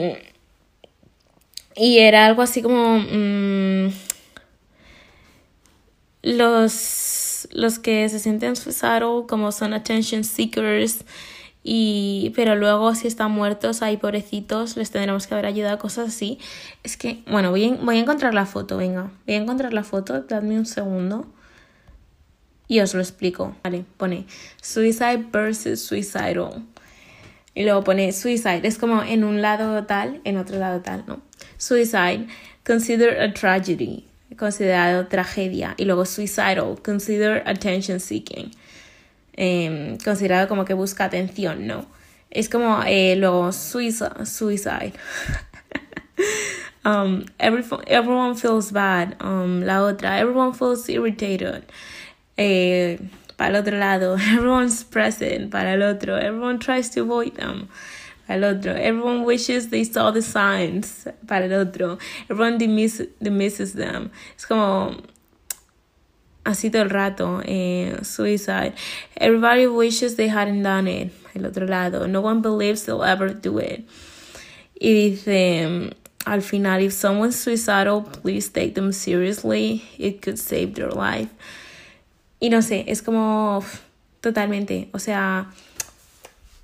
y 1.75 1.99
era 1.99 2.25
algo 2.25 2.41
así 2.41 2.61
como... 2.61 2.99
Mm, 2.99 3.91
los, 6.25 7.47
los 7.51 7.77
que 7.77 8.09
se 8.09 8.17
sienten 8.17 8.55
suicidal 8.55 9.25
como 9.27 9.51
son 9.51 9.73
attention 9.73 10.23
seekers 10.23 11.05
y 11.63 12.33
pero 12.35 12.55
luego 12.55 12.95
si 12.95 13.07
están 13.07 13.31
muertos 13.31 13.83
hay 13.83 13.97
pobrecitos 13.97 14.75
les 14.75 14.89
tendremos 14.89 15.27
que 15.27 15.35
haber 15.35 15.45
ayudado 15.45 15.77
cosas 15.77 16.09
así. 16.09 16.39
Es 16.83 16.97
que 16.97 17.23
bueno 17.29 17.51
voy 17.51 17.65
a, 17.65 17.75
voy 17.75 17.97
a 17.97 17.99
encontrar 17.99 18.33
la 18.33 18.47
foto 18.47 18.77
venga. 18.77 19.11
Voy 19.27 19.35
a 19.35 19.37
encontrar 19.37 19.71
la 19.71 19.83
foto 19.83 20.21
dadme 20.21 20.57
un 20.57 20.65
segundo 20.65 21.27
y 22.67 22.79
os 22.79 22.95
lo 22.95 23.01
explico. 23.01 23.55
Vale 23.63 23.85
pone 23.97 24.25
suicide 24.61 25.27
versus 25.31 25.79
suicidal 25.81 26.63
y 27.53 27.63
luego 27.63 27.83
pone 27.83 28.11
suicide 28.11 28.67
es 28.67 28.79
como 28.79 29.03
en 29.03 29.23
un 29.23 29.43
lado 29.43 29.85
tal 29.85 30.21
en 30.23 30.37
otro 30.37 30.57
lado 30.57 30.81
tal 30.81 31.05
no 31.07 31.21
suicide 31.57 32.27
consider 32.63 33.21
a 33.21 33.31
tragedy 33.31 34.05
considerado 34.37 35.07
tragedia. 35.07 35.73
Y 35.77 35.85
luego 35.85 36.05
suicidal, 36.05 36.77
consider 36.83 37.43
attention 37.45 37.99
seeking. 37.99 38.51
Em, 39.33 39.97
considerado 39.97 40.47
como 40.47 40.65
que 40.65 40.73
busca 40.73 41.05
atención, 41.05 41.67
¿no? 41.67 41.85
Es 42.31 42.49
como 42.49 42.81
eh, 42.85 43.15
luego 43.15 43.51
suicide. 43.51 44.25
suicide. 44.25 44.93
um, 46.85 47.25
everyone 47.39 48.35
feels 48.35 48.71
bad. 48.71 49.15
Um, 49.21 49.61
la 49.61 49.83
otra, 49.83 50.19
everyone 50.19 50.53
feels 50.53 50.87
irritated. 50.89 51.63
Eh, 52.37 52.99
para 53.37 53.49
el 53.49 53.55
otro 53.55 53.77
lado, 53.77 54.15
everyone's 54.33 54.83
present. 54.83 55.51
Para 55.51 55.73
el 55.73 55.81
otro, 55.81 56.17
everyone 56.17 56.59
tries 56.59 56.89
to 56.91 57.01
avoid 57.01 57.35
them. 57.35 57.67
El 58.27 58.43
otro. 58.43 58.71
Everyone 58.71 59.23
wishes 59.23 59.69
they 59.69 59.83
saw 59.83 60.11
the 60.11 60.21
signs. 60.21 61.07
Para 61.27 61.45
el 61.45 61.53
otro. 61.53 61.99
Everyone 62.29 62.57
dismiss, 62.57 63.03
dismisses 63.19 63.73
them. 63.73 64.11
Es 64.35 64.45
como 64.45 64.97
así 66.43 66.71
todo 66.71 66.81
el 66.83 66.89
rato. 66.89 67.41
Eh, 67.45 67.97
suicide. 68.03 68.73
Everybody 69.15 69.67
wishes 69.67 70.15
they 70.15 70.27
hadn't 70.27 70.63
done 70.63 70.87
it. 70.87 71.11
El 71.35 71.45
otro 71.45 71.67
lado. 71.67 72.07
No 72.07 72.21
one 72.21 72.41
believes 72.41 72.85
they'll 72.85 73.03
ever 73.03 73.29
do 73.29 73.59
it. 73.59 73.87
Y 74.79 74.93
dice 74.93 75.93
al 76.25 76.41
final, 76.41 76.81
if 76.81 76.93
someone's 76.93 77.35
suicidal, 77.35 78.01
please 78.01 78.49
take 78.49 78.73
them 78.73 78.91
seriously. 78.91 79.83
It 79.97 80.21
could 80.21 80.39
save 80.39 80.73
their 80.73 80.89
life. 80.89 81.29
Y 82.39 82.49
no 82.49 82.61
sé, 82.61 82.83
es 82.87 83.01
como 83.01 83.63
totalmente, 84.21 84.89
o 84.91 84.99
sea, 84.99 85.51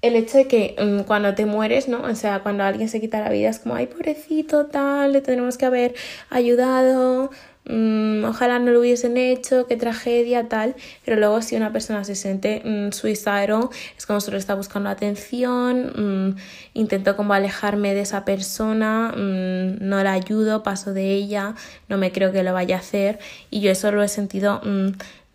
el 0.01 0.15
hecho 0.15 0.37
de 0.37 0.47
que 0.47 0.75
mm, 0.79 1.03
cuando 1.03 1.35
te 1.35 1.45
mueres, 1.45 1.87
¿no? 1.87 2.01
O 2.01 2.15
sea, 2.15 2.41
cuando 2.41 2.63
alguien 2.63 2.89
se 2.89 2.99
quita 2.99 3.19
la 3.21 3.29
vida 3.29 3.49
es 3.49 3.59
como, 3.59 3.75
ay, 3.75 3.87
pobrecito, 3.87 4.65
tal, 4.67 5.13
le 5.13 5.21
tenemos 5.21 5.57
que 5.57 5.65
haber 5.65 5.95
ayudado, 6.29 7.29
Mm, 7.65 8.25
ojalá 8.25 8.57
no 8.57 8.71
lo 8.71 8.79
hubiesen 8.79 9.17
hecho, 9.17 9.67
qué 9.67 9.77
tragedia, 9.77 10.49
tal, 10.49 10.75
pero 11.05 11.17
luego 11.17 11.43
si 11.43 11.55
una 11.55 11.71
persona 11.71 12.03
se 12.03 12.15
siente 12.15 12.61
mm, 12.65 12.89
es 12.89 14.05
como 14.07 14.19
solo 14.19 14.37
está 14.37 14.55
buscando 14.55 14.89
atención, 14.89 16.31
mm, 16.33 16.37
intento 16.73 17.15
como 17.15 17.33
alejarme 17.33 17.93
de 17.93 18.01
esa 18.01 18.25
persona, 18.25 19.13
no 19.15 20.03
la 20.03 20.11
ayudo, 20.13 20.63
paso 20.63 20.93
de 20.93 21.13
ella, 21.13 21.55
no 21.87 21.97
me 21.97 22.11
creo 22.11 22.31
que 22.31 22.43
lo 22.43 22.53
vaya 22.53 22.77
a 22.77 22.79
hacer 22.79 23.19
y 23.51 23.61
yo 23.61 23.71
eso 23.71 23.91
lo 23.91 24.01
he 24.03 24.07
sentido 24.07 24.61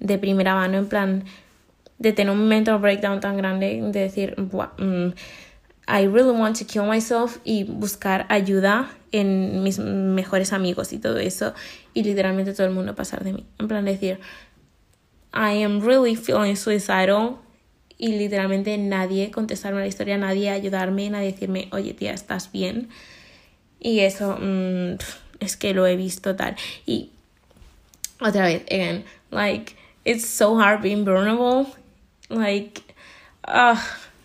de 0.01 0.19
primera 0.19 0.55
mano, 0.55 0.79
en 0.79 0.87
plan 0.89 1.25
de 1.99 2.13
tener 2.13 2.33
un 2.33 2.49
mental 2.49 2.79
breakdown 2.79 3.21
tan 3.21 3.37
grande, 3.37 3.81
de 3.81 4.01
decir, 4.01 4.35
I 5.89 6.07
really 6.07 6.33
want 6.33 6.59
to 6.59 6.65
kill 6.67 6.85
myself 6.85 7.39
y 7.45 7.65
buscar 7.65 8.27
ayuda 8.29 8.91
en 9.13 9.63
mis 9.63 9.79
mejores 9.79 10.53
amigos 10.53 10.93
y 10.93 10.99
todo 10.99 11.19
eso 11.19 11.55
y 11.95 12.03
literalmente 12.03 12.53
todo 12.53 12.67
el 12.67 12.73
mundo 12.73 12.95
pasar 12.95 13.25
de 13.25 13.33
mí. 13.33 13.47
En 13.59 13.69
plan 13.69 13.85
decir, 13.85 14.19
I 15.33 15.63
am 15.63 15.81
really 15.81 16.17
feeling 16.17 16.57
suicidal 16.57 17.39
y 17.99 18.19
literalmente 18.19 18.77
nadie 18.79 19.31
contestarme 19.31 19.81
la 19.81 19.87
historia, 19.87 20.19
nadie 20.19 20.51
ayudarme, 20.51 21.09
nadie 21.09 21.33
decirme, 21.33 21.69
oye 21.73 21.95
tía, 21.95 22.13
¿estás 22.13 22.51
bien? 22.53 22.89
Y 23.81 24.01
eso 24.01 24.37
mm, 24.41 24.97
es 25.41 25.57
que 25.57 25.73
lo 25.73 25.87
he 25.87 25.97
visto 25.97 26.35
tal. 26.37 26.57
Y 26.85 27.11
otra 28.21 28.47
vez, 28.47 28.63
again, 28.71 29.05
like, 29.31 29.75
it's 30.05 30.27
so 30.27 30.59
hard 30.59 30.83
being 30.83 31.05
vulnerable. 31.05 31.67
Like, 32.29 32.83
ah, 33.43 33.83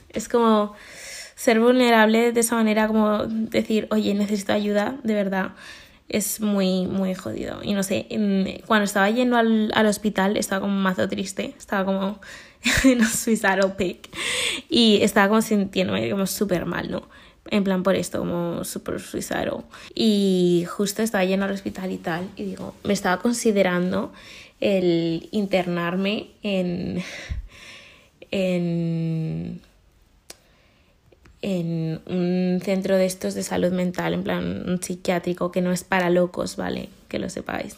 es 0.10 0.28
como 0.28 0.74
ser 1.36 1.60
vulnerable 1.60 2.32
de 2.32 2.40
esa 2.40 2.56
manera 2.56 2.88
como 2.88 3.26
decir, 3.26 3.88
oye, 3.90 4.14
necesito 4.14 4.54
ayuda, 4.54 4.98
de 5.04 5.14
verdad, 5.14 5.54
es 6.08 6.42
muy, 6.42 6.86
muy 6.88 7.16
jodido. 7.16 7.62
Y 7.64 7.74
no 7.74 7.84
sé, 7.84 8.08
cuando 8.68 8.84
estaba 8.84 9.10
yendo 9.10 9.38
al, 9.38 9.72
al 9.74 9.86
hospital 9.88 10.38
estaba 10.38 10.62
como 10.62 10.74
mazo 10.74 11.08
triste, 11.08 11.56
estaba 11.58 11.86
como 11.86 12.20
en 12.84 13.00
un 13.00 13.08
suicidal 13.08 13.76
pig 13.76 14.02
y 14.70 15.00
estaba 15.02 15.30
como 15.30 15.42
sintiéndome 15.42 16.10
como 16.12 16.28
súper 16.28 16.66
mal, 16.66 16.92
¿no? 16.92 17.04
En 17.50 17.64
plan 17.64 17.82
por 17.82 17.96
esto, 17.96 18.20
como 18.20 18.64
súper 18.64 19.00
suicidal. 19.00 19.64
Y 19.96 20.66
justo 20.70 21.02
estaba 21.02 21.26
yendo 21.26 21.46
al 21.46 21.52
hospital 21.52 21.92
y 21.92 21.98
tal, 21.98 22.30
y 22.36 22.44
digo, 22.44 22.76
me 22.84 22.94
estaba 22.94 23.20
considerando 23.22 24.14
el 24.60 25.28
internarme 25.32 26.28
en... 26.44 27.04
en 28.32 29.62
en 31.42 32.02
un 32.06 32.60
centro 32.64 32.98
de 32.98 33.06
estos 33.06 33.34
de 33.34 33.44
salud 33.44 33.72
mental, 33.72 34.14
en 34.14 34.24
plan 34.24 34.70
un 34.70 34.82
psiquiátrico 34.82 35.52
que 35.52 35.62
no 35.62 35.72
es 35.72 35.84
para 35.84 36.10
locos, 36.10 36.56
¿vale? 36.56 36.90
Que 37.08 37.20
lo 37.20 37.30
sepáis. 37.30 37.78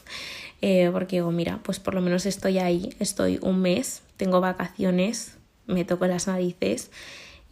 Eh, 0.61 0.89
porque 0.91 1.17
digo, 1.17 1.31
mira, 1.31 1.59
pues 1.63 1.79
por 1.79 1.93
lo 1.93 2.01
menos 2.01 2.25
estoy 2.25 2.59
ahí, 2.59 2.93
estoy 2.99 3.39
un 3.41 3.61
mes, 3.61 4.01
tengo 4.17 4.41
vacaciones, 4.41 5.37
me 5.65 5.85
toco 5.85 6.07
las 6.07 6.27
narices 6.27 6.91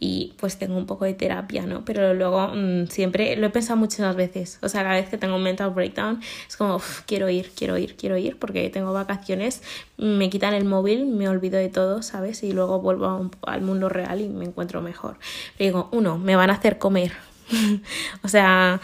y 0.04 0.34
pues 0.36 0.58
tengo 0.58 0.76
un 0.76 0.84
poco 0.84 1.04
de 1.04 1.14
terapia, 1.14 1.64
¿no? 1.64 1.84
Pero 1.84 2.12
luego 2.12 2.48
mm, 2.48 2.88
siempre 2.88 3.36
lo 3.36 3.46
he 3.46 3.50
pensado 3.50 3.76
muchas 3.76 4.16
veces, 4.16 4.58
o 4.60 4.68
sea, 4.68 4.82
cada 4.82 4.96
vez 4.96 5.08
que 5.08 5.16
tengo 5.16 5.36
un 5.36 5.44
mental 5.44 5.70
breakdown 5.70 6.20
es 6.48 6.56
como, 6.56 6.82
quiero 7.06 7.30
ir, 7.30 7.52
quiero 7.54 7.78
ir, 7.78 7.94
quiero 7.94 8.16
ir, 8.16 8.36
porque 8.36 8.68
tengo 8.68 8.92
vacaciones, 8.92 9.62
me 9.98 10.28
quitan 10.28 10.54
el 10.54 10.64
móvil, 10.64 11.06
me 11.06 11.28
olvido 11.28 11.56
de 11.56 11.68
todo, 11.68 12.02
¿sabes? 12.02 12.42
Y 12.42 12.50
luego 12.52 12.80
vuelvo 12.80 13.30
al 13.42 13.62
mundo 13.62 13.88
real 13.88 14.20
y 14.20 14.28
me 14.28 14.44
encuentro 14.44 14.82
mejor. 14.82 15.18
digo, 15.56 15.88
uno, 15.92 16.18
me 16.18 16.34
van 16.34 16.50
a 16.50 16.54
hacer 16.54 16.78
comer, 16.78 17.12
o 18.24 18.28
sea 18.28 18.80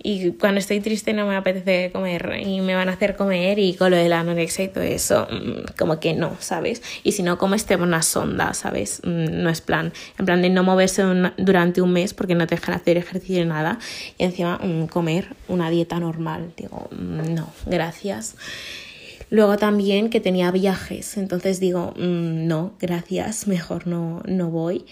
y 0.00 0.30
cuando 0.32 0.60
estoy 0.60 0.80
triste 0.80 1.12
no 1.12 1.26
me 1.26 1.34
apetece 1.34 1.90
comer 1.92 2.40
y 2.46 2.60
me 2.60 2.76
van 2.76 2.88
a 2.88 2.92
hacer 2.92 3.16
comer 3.16 3.58
y 3.58 3.74
con 3.74 3.90
lo 3.90 3.96
de 3.96 4.08
la 4.08 4.20
anorexia 4.20 4.64
y 4.64 4.68
todo 4.68 4.84
eso, 4.84 5.26
mm, 5.28 5.74
como 5.76 5.98
que 5.98 6.14
no, 6.14 6.36
¿sabes? 6.38 6.82
Y 7.02 7.12
si 7.12 7.24
no 7.24 7.36
comes 7.36 7.66
te 7.66 7.74
una 7.74 8.02
sonda, 8.02 8.54
¿sabes? 8.54 9.00
Mm, 9.02 9.42
no 9.42 9.50
es 9.50 9.60
plan, 9.60 9.92
en 10.18 10.24
plan 10.24 10.40
de 10.40 10.50
no 10.50 10.62
moverse 10.62 11.02
durante 11.36 11.82
un 11.82 11.92
mes 11.92 12.14
porque 12.14 12.36
no 12.36 12.46
te 12.46 12.54
dejan 12.54 12.76
hacer 12.76 12.96
ejercicio 12.96 13.42
ni 13.42 13.48
nada 13.48 13.80
y 14.18 14.24
encima 14.24 14.58
mm, 14.62 14.86
comer 14.86 15.34
una 15.48 15.68
dieta 15.68 15.98
normal, 15.98 16.52
digo, 16.56 16.88
no, 16.92 17.52
gracias. 17.66 18.36
Luego 19.30 19.58
también 19.58 20.10
que 20.10 20.20
tenía 20.20 20.52
viajes, 20.52 21.16
entonces 21.16 21.58
digo, 21.58 21.92
no, 21.96 22.74
gracias, 22.80 23.46
mejor 23.48 23.88
no, 23.88 24.22
no 24.26 24.48
voy. 24.50 24.86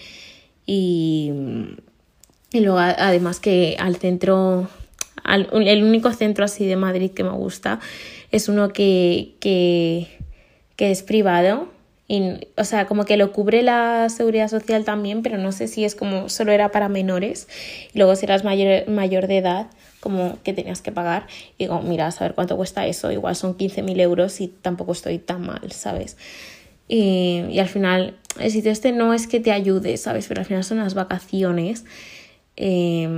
Y, 0.65 1.31
y 2.51 2.59
luego 2.59 2.79
además 2.79 3.39
que 3.39 3.77
al 3.79 3.95
centro 3.95 4.67
el 5.25 5.83
único 5.83 6.11
centro 6.13 6.45
así 6.45 6.65
de 6.65 6.75
Madrid 6.75 7.11
que 7.11 7.23
me 7.23 7.31
gusta 7.31 7.79
es 8.31 8.49
uno 8.49 8.69
que, 8.69 9.35
que, 9.39 10.07
es 10.77 11.03
privado. 11.03 11.69
Y, 12.09 12.47
o 12.55 12.63
sea, 12.63 12.87
como 12.87 13.03
que 13.03 13.17
lo 13.17 13.33
cubre 13.33 13.63
la 13.63 14.07
seguridad 14.09 14.47
social 14.47 14.85
también, 14.85 15.23
pero 15.23 15.37
no 15.37 15.51
sé 15.51 15.67
si 15.67 15.83
es 15.83 15.93
como 15.93 16.29
solo 16.29 16.51
era 16.53 16.71
para 16.71 16.87
menores. 16.87 17.47
Y 17.93 17.97
luego 17.97 18.15
si 18.15 18.25
eras 18.25 18.43
mayor, 18.43 18.87
mayor 18.87 19.27
de 19.27 19.37
edad, 19.37 19.67
como 19.99 20.37
que 20.43 20.53
tenías 20.53 20.81
que 20.81 20.91
pagar. 20.91 21.27
Y 21.57 21.65
digo, 21.65 21.81
mira, 21.81 22.07
a 22.07 22.11
saber 22.11 22.33
cuánto 22.33 22.55
cuesta 22.55 22.85
eso. 22.85 23.11
Igual 23.11 23.35
son 23.35 23.57
15.000 23.57 23.99
euros 23.99 24.39
y 24.39 24.47
tampoco 24.47 24.93
estoy 24.93 25.19
tan 25.19 25.45
mal, 25.45 25.71
¿sabes? 25.71 26.15
Y, 26.87 27.43
y, 27.49 27.59
al 27.59 27.67
final, 27.67 28.15
el 28.39 28.51
sitio 28.51 28.71
este 28.71 28.93
no 28.93 29.13
es 29.13 29.27
que 29.27 29.41
te 29.41 29.51
ayude, 29.51 29.97
¿sabes? 29.97 30.27
Pero 30.27 30.39
al 30.39 30.45
final 30.45 30.63
son 30.63 30.77
las 30.77 30.93
vacaciones. 30.93 31.83
Eh, 32.55 33.09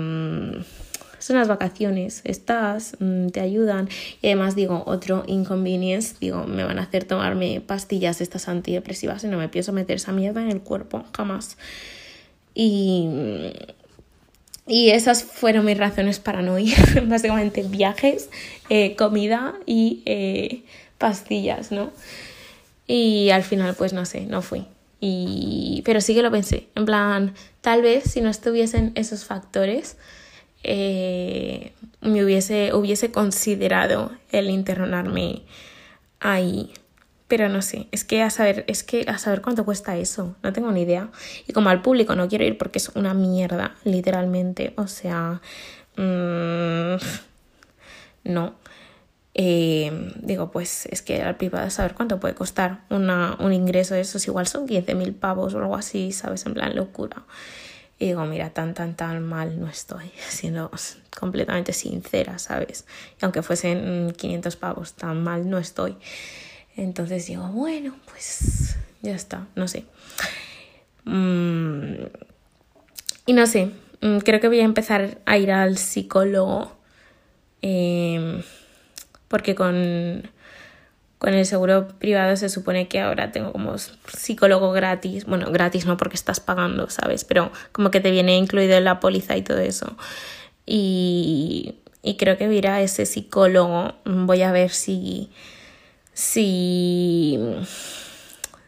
son 1.19 1.37
las 1.37 1.47
vacaciones, 1.47 2.21
estás, 2.23 2.97
mm, 2.99 3.27
te 3.27 3.41
ayudan 3.41 3.89
y 4.21 4.27
además 4.27 4.55
digo, 4.55 4.83
otro 4.85 5.23
inconvenience, 5.27 6.15
digo, 6.19 6.45
me 6.45 6.63
van 6.63 6.79
a 6.79 6.83
hacer 6.83 7.03
tomarme 7.03 7.61
pastillas 7.61 8.21
estas 8.21 8.47
antidepresivas 8.47 9.23
y 9.23 9.27
no 9.27 9.37
me 9.37 9.49
pienso 9.49 9.73
meter 9.73 9.97
esa 9.97 10.11
mierda 10.11 10.41
en 10.41 10.49
el 10.49 10.61
cuerpo, 10.61 11.03
jamás. 11.15 11.57
Y, 12.55 13.07
y 14.67 14.89
esas 14.91 15.23
fueron 15.23 15.65
mis 15.65 15.77
razones 15.77 16.19
para 16.19 16.41
no 16.41 16.59
ir, 16.59 16.75
básicamente 17.07 17.63
viajes, 17.63 18.29
eh, 18.69 18.95
comida 18.95 19.55
y 19.65 20.01
eh, 20.05 20.63
pastillas, 20.97 21.71
¿no? 21.71 21.91
Y 22.87 23.29
al 23.29 23.43
final, 23.43 23.75
pues 23.75 23.93
no 23.93 24.05
sé, 24.05 24.21
no 24.21 24.41
fui. 24.41 24.65
Y, 25.01 25.81
pero 25.85 26.01
sí 26.01 26.13
que 26.13 26.21
lo 26.21 26.31
pensé, 26.31 26.67
en 26.75 26.85
plan, 26.85 27.33
tal 27.61 27.81
vez 27.81 28.03
si 28.03 28.21
no 28.21 28.29
estuviesen 28.29 28.91
esos 28.95 29.25
factores, 29.25 29.95
eh, 30.63 31.73
me 32.01 32.23
hubiese, 32.23 32.73
hubiese 32.73 33.11
considerado 33.11 34.11
el 34.31 34.49
internarme 34.49 35.43
ahí. 36.19 36.73
Pero 37.27 37.47
no 37.47 37.61
sé, 37.61 37.87
es 37.91 38.03
que 38.03 38.23
a 38.23 38.31
saber, 38.31 38.65
es 38.67 38.83
que 38.83 39.05
a 39.07 39.19
saber 39.19 39.41
cuánto 39.41 39.63
cuesta 39.63 39.95
eso, 39.97 40.35
no 40.41 40.51
tengo 40.51 40.71
ni 40.71 40.81
idea. 40.81 41.11
Y 41.47 41.53
como 41.53 41.69
al 41.69 41.81
público 41.83 42.15
no 42.15 42.27
quiero 42.27 42.43
ir 42.43 42.57
porque 42.57 42.79
es 42.79 42.89
una 42.95 43.13
mierda, 43.13 43.75
literalmente. 43.83 44.73
O 44.77 44.87
sea, 44.87 45.39
mm, 45.95 46.95
no. 48.23 48.55
Eh, 49.35 50.11
digo, 50.21 50.51
pues 50.51 50.87
es 50.87 51.03
que 51.03 51.21
al 51.21 51.37
privado 51.37 51.69
saber 51.69 51.93
cuánto 51.93 52.19
puede 52.19 52.33
costar 52.33 52.81
una, 52.89 53.37
un 53.39 53.53
ingreso 53.53 53.93
de 53.93 54.01
esos, 54.01 54.27
igual 54.27 54.47
son 54.47 54.67
15.000 54.67 55.13
pavos 55.13 55.53
o 55.53 55.59
algo 55.59 55.75
así, 55.75 56.11
¿sabes? 56.11 56.45
En 56.47 56.55
plan 56.55 56.75
locura. 56.75 57.23
Y 57.99 58.07
digo, 58.07 58.25
mira, 58.25 58.49
tan, 58.51 58.73
tan, 58.73 58.95
tan 58.95 59.21
mal 59.21 59.59
no 59.59 59.67
estoy, 59.67 60.09
siendo 60.29 60.71
completamente 61.19 61.73
sincera, 61.73 62.39
¿sabes? 62.39 62.85
Y 63.21 63.25
aunque 63.25 63.43
fuesen 63.43 64.13
500 64.17 64.55
pavos, 64.55 64.93
tan 64.93 65.21
mal 65.21 65.49
no 65.49 65.57
estoy. 65.57 65.97
Entonces 66.77 67.27
digo, 67.27 67.47
bueno, 67.49 67.95
pues 68.05 68.77
ya 69.01 69.13
está, 69.13 69.47
no 69.55 69.67
sé. 69.67 69.83
Mm, 71.03 72.05
y 73.25 73.33
no 73.33 73.45
sé, 73.45 73.71
mm, 74.01 74.19
creo 74.19 74.39
que 74.39 74.47
voy 74.47 74.61
a 74.61 74.65
empezar 74.65 75.17
a 75.25 75.37
ir 75.37 75.51
al 75.51 75.77
psicólogo. 75.77 76.77
Em, 77.61 78.41
porque 79.27 79.55
con, 79.55 80.29
con 81.19 81.33
el 81.33 81.45
seguro 81.45 81.89
privado 81.99 82.37
se 82.37 82.47
supone 82.47 82.87
que 82.87 83.01
ahora 83.01 83.33
tengo 83.33 83.51
como 83.51 83.75
psicólogo 83.77 84.71
gratis. 84.71 85.25
Bueno, 85.25 85.51
gratis 85.51 85.85
no 85.85 85.97
porque 85.97 86.15
estás 86.15 86.39
pagando, 86.39 86.89
¿sabes? 86.89 87.25
Pero 87.25 87.51
como 87.73 87.91
que 87.91 87.99
te 87.99 88.09
viene 88.09 88.37
incluido 88.37 88.77
en 88.77 88.85
la 88.85 89.01
póliza 89.01 89.35
y 89.35 89.41
todo 89.41 89.59
eso. 89.59 89.97
Y, 90.65 91.75
y 92.01 92.15
creo 92.15 92.37
que 92.37 92.47
voy 92.47 92.65
a 92.65 92.81
ese 92.81 93.05
psicólogo. 93.05 93.95
Voy 94.05 94.43
a 94.43 94.53
ver 94.53 94.71
si. 94.71 95.29
Si. 96.13 97.37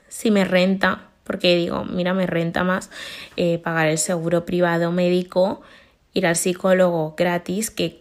Si 0.09 0.29
me 0.29 0.43
renta. 0.43 1.07
Porque 1.23 1.55
digo, 1.55 1.85
mira, 1.85 2.13
me 2.13 2.27
renta 2.27 2.65
más 2.65 2.89
eh, 3.37 3.59
pagar 3.59 3.87
el 3.87 3.97
seguro 3.97 4.43
privado 4.45 4.91
médico, 4.91 5.61
ir 6.13 6.27
al 6.27 6.35
psicólogo 6.35 7.15
gratis, 7.15 7.71
que 7.71 8.00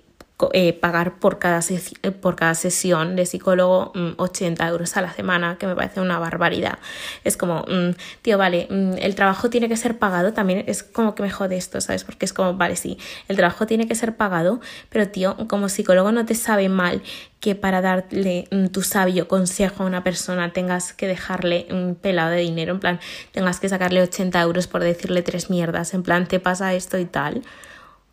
eh, 0.53 0.73
pagar 0.73 1.19
por 1.19 1.39
cada, 1.39 1.61
eh, 1.61 2.11
por 2.11 2.37
cada 2.37 2.55
sesión 2.55 3.17
de 3.17 3.27
psicólogo 3.27 3.93
80 4.17 4.65
mm, 4.65 4.69
euros 4.69 4.97
a 4.97 5.03
la 5.03 5.13
semana, 5.13 5.57
que 5.59 5.67
me 5.67 5.77
parece 5.77 6.01
una 6.01 6.19
barbaridad. 6.19 6.79
Es 7.25 7.37
como, 7.37 7.65
mm, 7.69 7.97
tío, 8.23 8.39
vale, 8.39 8.67
mm, 8.71 8.95
el 8.99 9.15
trabajo 9.15 9.51
tiene 9.51 9.69
que 9.69 9.77
ser 9.77 9.99
pagado, 9.99 10.33
también 10.33 10.65
es 10.67 10.83
como 10.83 11.15
que 11.15 11.23
me 11.23 11.31
jode 11.31 11.57
esto, 11.57 11.81
¿sabes? 11.81 12.05
Porque 12.05 12.25
es 12.25 12.33
como, 12.33 12.55
vale, 12.55 12.77
sí, 12.77 12.99
el 13.29 13.37
trabajo 13.37 13.67
tiene 13.67 13.87
que 13.87 13.95
ser 13.95 14.17
pagado, 14.17 14.61
pero 14.89 15.09
tío, 15.09 15.37
como 15.49 15.69
psicólogo 15.69 16.13
no 16.13 16.25
te 16.25 16.35
sabe 16.35 16.69
mal 16.69 17.03
que 17.41 17.55
para 17.55 17.81
darle 17.81 18.49
tu 18.73 18.83
sabio 18.83 19.27
consejo 19.27 19.83
a 19.83 19.87
una 19.87 20.05
persona 20.05 20.53
tengas 20.53 20.93
que 20.93 21.07
dejarle 21.07 21.67
un 21.71 21.95
pelado 21.95 22.31
de 22.31 22.41
dinero, 22.41 22.75
en 22.75 22.81
plan, 22.81 23.01
tengas 23.33 23.61
que 23.61 23.69
sacarle 23.69 24.03
80 24.03 24.41
euros 24.43 24.67
por 24.67 24.83
decirle 24.83 25.23
tres 25.23 25.49
mierdas, 25.51 25.95
en 25.95 26.03
plan, 26.03 26.27
te 26.29 26.39
pasa 26.39 26.75
esto 26.75 26.99
y 26.99 27.07
tal. 27.07 27.43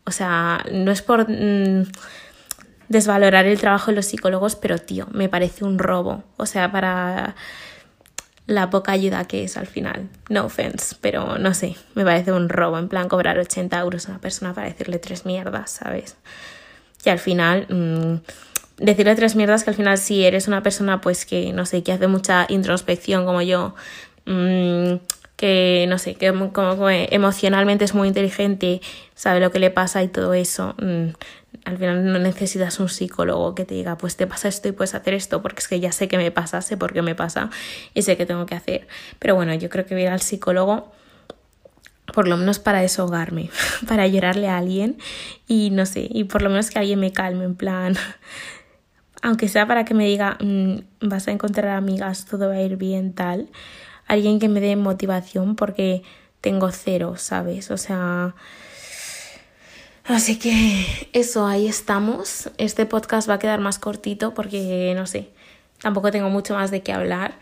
O 0.08 0.10
sea, 0.10 0.64
no 0.72 0.90
es 0.90 1.02
por 1.02 1.28
mm, 1.28 1.84
desvalorar 2.88 3.44
el 3.44 3.60
trabajo 3.60 3.90
de 3.90 3.96
los 3.96 4.06
psicólogos, 4.06 4.56
pero 4.56 4.78
tío, 4.78 5.06
me 5.12 5.28
parece 5.28 5.66
un 5.66 5.78
robo. 5.78 6.24
O 6.38 6.46
sea, 6.46 6.72
para 6.72 7.36
la 8.46 8.70
poca 8.70 8.92
ayuda 8.92 9.26
que 9.26 9.44
es 9.44 9.58
al 9.58 9.66
final. 9.66 10.08
No 10.30 10.46
offense, 10.46 10.96
pero 11.02 11.36
no 11.36 11.52
sé, 11.52 11.76
me 11.94 12.04
parece 12.04 12.32
un 12.32 12.48
robo. 12.48 12.78
En 12.78 12.88
plan, 12.88 13.06
cobrar 13.06 13.38
80 13.38 13.78
euros 13.80 14.06
a 14.08 14.12
una 14.12 14.20
persona 14.22 14.54
para 14.54 14.66
decirle 14.66 14.98
tres 14.98 15.26
mierdas, 15.26 15.72
¿sabes? 15.72 16.16
Y 17.04 17.10
al 17.10 17.18
final, 17.18 17.66
mm, 17.68 18.82
decirle 18.82 19.14
tres 19.14 19.36
mierdas 19.36 19.62
que 19.62 19.70
al 19.70 19.76
final 19.76 19.98
si 19.98 20.24
eres 20.24 20.48
una 20.48 20.62
persona 20.62 21.02
pues 21.02 21.26
que, 21.26 21.52
no 21.52 21.66
sé, 21.66 21.82
que 21.82 21.92
hace 21.92 22.06
mucha 22.06 22.46
introspección 22.48 23.26
como 23.26 23.42
yo, 23.42 23.74
mmm, 24.24 24.94
que 25.38 25.86
no 25.88 25.98
sé, 25.98 26.16
que 26.16 26.32
como, 26.52 26.90
emocionalmente 26.90 27.84
es 27.84 27.94
muy 27.94 28.08
inteligente, 28.08 28.80
sabe 29.14 29.38
lo 29.38 29.52
que 29.52 29.60
le 29.60 29.70
pasa 29.70 30.02
y 30.02 30.08
todo 30.08 30.34
eso. 30.34 30.74
Mm, 30.82 31.10
al 31.64 31.78
final 31.78 32.12
no 32.12 32.18
necesitas 32.18 32.80
un 32.80 32.88
psicólogo 32.88 33.54
que 33.54 33.64
te 33.64 33.76
diga, 33.76 33.96
pues 33.96 34.16
te 34.16 34.26
pasa 34.26 34.48
esto 34.48 34.66
y 34.66 34.72
puedes 34.72 34.96
hacer 34.96 35.14
esto, 35.14 35.40
porque 35.40 35.60
es 35.60 35.68
que 35.68 35.78
ya 35.78 35.92
sé 35.92 36.08
que 36.08 36.18
me 36.18 36.32
pasa, 36.32 36.60
sé 36.60 36.76
por 36.76 36.92
qué 36.92 37.02
me 37.02 37.14
pasa 37.14 37.50
y 37.94 38.02
sé 38.02 38.16
qué 38.16 38.26
tengo 38.26 38.46
que 38.46 38.56
hacer. 38.56 38.88
Pero 39.20 39.36
bueno, 39.36 39.54
yo 39.54 39.70
creo 39.70 39.86
que 39.86 39.98
ir 40.00 40.08
al 40.08 40.20
psicólogo 40.20 40.90
por 42.12 42.26
lo 42.26 42.36
menos 42.36 42.58
para 42.58 42.80
desahogarme, 42.80 43.48
para 43.86 44.08
llorarle 44.08 44.48
a 44.48 44.58
alguien 44.58 44.98
y 45.46 45.70
no 45.70 45.86
sé, 45.86 46.08
y 46.10 46.24
por 46.24 46.42
lo 46.42 46.50
menos 46.50 46.68
que 46.70 46.80
alguien 46.80 46.98
me 46.98 47.12
calme, 47.12 47.44
en 47.44 47.54
plan, 47.54 47.94
aunque 49.22 49.46
sea 49.46 49.68
para 49.68 49.84
que 49.84 49.94
me 49.94 50.06
diga, 50.06 50.36
mm, 50.40 50.78
vas 51.02 51.28
a 51.28 51.30
encontrar 51.30 51.76
amigas, 51.76 52.24
todo 52.24 52.48
va 52.48 52.54
a 52.54 52.62
ir 52.62 52.76
bien, 52.76 53.12
tal 53.12 53.48
alguien 54.08 54.40
que 54.40 54.48
me 54.48 54.60
dé 54.60 54.74
motivación 54.76 55.54
porque 55.54 56.02
tengo 56.40 56.70
cero, 56.72 57.14
¿sabes? 57.16 57.70
O 57.70 57.76
sea... 57.76 58.34
Así 60.04 60.38
que 60.38 60.86
eso, 61.12 61.46
ahí 61.46 61.68
estamos. 61.68 62.50
Este 62.56 62.86
podcast 62.86 63.28
va 63.28 63.34
a 63.34 63.38
quedar 63.38 63.60
más 63.60 63.78
cortito 63.78 64.32
porque, 64.32 64.94
no 64.96 65.06
sé, 65.06 65.28
tampoco 65.82 66.10
tengo 66.10 66.30
mucho 66.30 66.54
más 66.54 66.70
de 66.70 66.82
qué 66.82 66.94
hablar. 66.94 67.34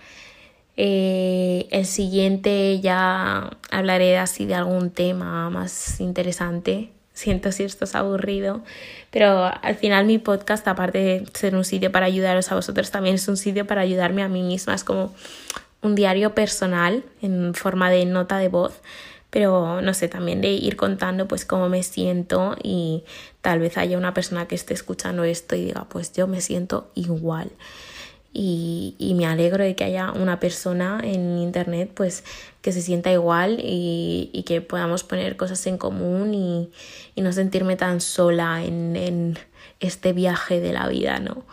Eh, 0.77 1.69
el 1.71 1.87
siguiente 1.87 2.81
ya 2.81 3.51
hablaré 3.71 4.19
así 4.19 4.47
de 4.47 4.57
algún 4.57 4.91
tema 4.91 5.49
más 5.49 6.01
interesante. 6.01 6.91
Siento 7.13 7.51
si 7.53 7.63
esto 7.63 7.85
es 7.85 7.95
aburrido, 7.95 8.63
pero 9.11 9.51
al 9.63 9.77
final 9.77 10.05
mi 10.05 10.19
podcast, 10.19 10.67
aparte 10.69 10.99
de 10.99 11.27
ser 11.33 11.55
un 11.55 11.65
sitio 11.65 11.91
para 11.91 12.07
ayudaros 12.07 12.53
a 12.53 12.57
vosotros, 12.57 12.91
también 12.91 13.15
es 13.15 13.27
un 13.29 13.39
sitio 13.39 13.67
para 13.67 13.81
ayudarme 13.81 14.23
a 14.23 14.29
mí 14.29 14.43
misma. 14.43 14.75
Es 14.75 14.85
como 14.85 15.15
un 15.87 15.95
diario 15.95 16.35
personal 16.35 17.05
en 17.23 17.55
forma 17.55 17.91
de 17.91 18.05
nota 18.05 18.39
de 18.39 18.49
voz, 18.49 18.75
pero 19.31 19.81
no 19.81 19.95
sé, 19.95 20.09
también 20.09 20.41
de 20.41 20.49
ir 20.49 20.77
contando 20.77 21.27
pues 21.29 21.45
cómo 21.45 21.69
me 21.69 21.83
siento 21.83 22.57
y 22.63 23.05
tal 23.41 23.61
vez 23.61 23.79
haya 23.79 23.99
una 23.99 24.15
persona 24.15 24.47
que 24.47 24.55
esté 24.55 24.75
escuchando 24.75 25.25
esto 25.25 25.57
y 25.57 25.67
diga 25.67 25.87
pues 25.89 26.13
yo 26.13 26.27
me 26.27 26.41
siento 26.41 26.91
igual. 26.95 27.51
Y, 28.39 28.95
y, 28.99 29.15
me 29.15 29.25
alegro 29.25 29.65
de 29.65 29.75
que 29.75 29.85
haya 29.85 30.13
una 30.13 30.39
persona 30.39 31.01
en 31.03 31.39
internet 31.39 31.91
pues 31.95 32.23
que 32.61 32.71
se 32.71 32.83
sienta 32.83 33.11
igual 33.11 33.61
y, 33.63 34.29
y 34.31 34.43
que 34.43 34.61
podamos 34.61 35.05
poner 35.05 35.39
cosas 35.39 35.67
en 35.67 35.79
común 35.79 36.35
y, 36.35 36.71
y 37.15 37.23
no 37.23 37.33
sentirme 37.33 37.77
tan 37.77 38.03
sola 38.03 38.63
en, 38.63 38.95
en, 38.95 39.39
este 39.81 40.13
viaje 40.13 40.61
de 40.61 40.73
la 40.73 40.89
vida, 40.89 41.19
¿no? 41.19 41.45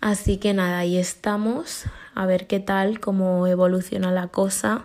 Así 0.00 0.36
que 0.36 0.54
nada, 0.54 0.78
ahí 0.78 0.96
estamos 0.96 1.86
a 2.14 2.26
ver 2.26 2.46
qué 2.46 2.60
tal, 2.60 3.00
cómo 3.00 3.46
evoluciona 3.46 4.12
la 4.12 4.28
cosa 4.28 4.84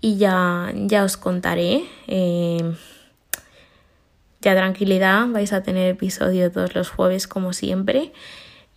y 0.00 0.18
ya, 0.18 0.70
ya 0.74 1.04
os 1.04 1.16
contaré. 1.16 1.84
Eh, 2.08 2.74
ya 4.44 4.54
tranquilidad, 4.54 5.26
vais 5.28 5.54
a 5.54 5.62
tener 5.62 5.88
episodio 5.88 6.52
todos 6.52 6.74
los 6.74 6.90
jueves 6.90 7.26
como 7.26 7.54
siempre, 7.54 8.12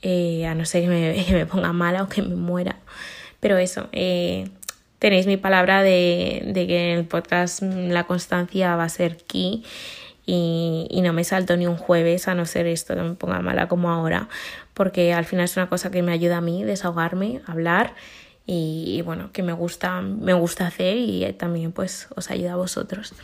eh, 0.02 0.46
a 0.46 0.56
no 0.56 0.64
ser 0.66 0.84
que 0.84 1.34
me, 1.34 1.46
ponga 1.52 1.74
mala 1.74 2.04
o 2.04 2.08
que 2.08 2.22
me 2.22 2.36
muera. 2.36 2.78
Pero 3.42 3.58
eso, 3.58 3.90
eh, 3.92 4.50
tenéis 5.00 5.28
mi 5.28 5.36
palabra 5.36 5.84
de, 5.84 6.54
que 6.54 6.94
en 6.94 7.00
el 7.00 7.06
podcast 7.06 7.62
la 7.62 8.06
constancia 8.06 8.78
va 8.78 8.86
a 8.86 8.90
ser 8.90 9.18
key 9.18 9.66
y, 10.26 10.88
y 10.90 11.02
no 11.02 11.12
me 11.12 11.26
salto 11.26 11.58
ni 11.58 11.68
un 11.68 11.76
jueves 11.76 12.30
a 12.30 12.36
no 12.36 12.46
ser 12.46 12.68
esto 12.68 12.96
que 12.96 13.02
me 13.02 13.16
ponga 13.16 13.42
mala 13.42 13.68
como 13.68 13.92
ahora, 13.92 14.30
porque 14.78 15.12
al 15.12 15.26
final 15.26 15.46
es 15.46 15.58
una 15.58 15.70
cosa 15.70 15.90
que 15.90 16.04
me 16.04 16.12
ayuda 16.12 16.38
a 16.38 16.42
mí, 16.42 16.64
desahogarme, 16.64 17.42
hablar 17.48 17.96
y, 18.46 19.02
bueno, 19.02 19.32
que 19.34 19.42
me 19.42 19.52
gusta, 19.52 20.02
me 20.02 20.34
gusta 20.34 20.68
hacer 20.68 20.98
y 20.98 21.34
también 21.34 21.72
pues 21.72 22.08
os 22.16 22.30
ayuda 22.30 22.54
a 22.54 22.58
vosotros. 22.58 23.16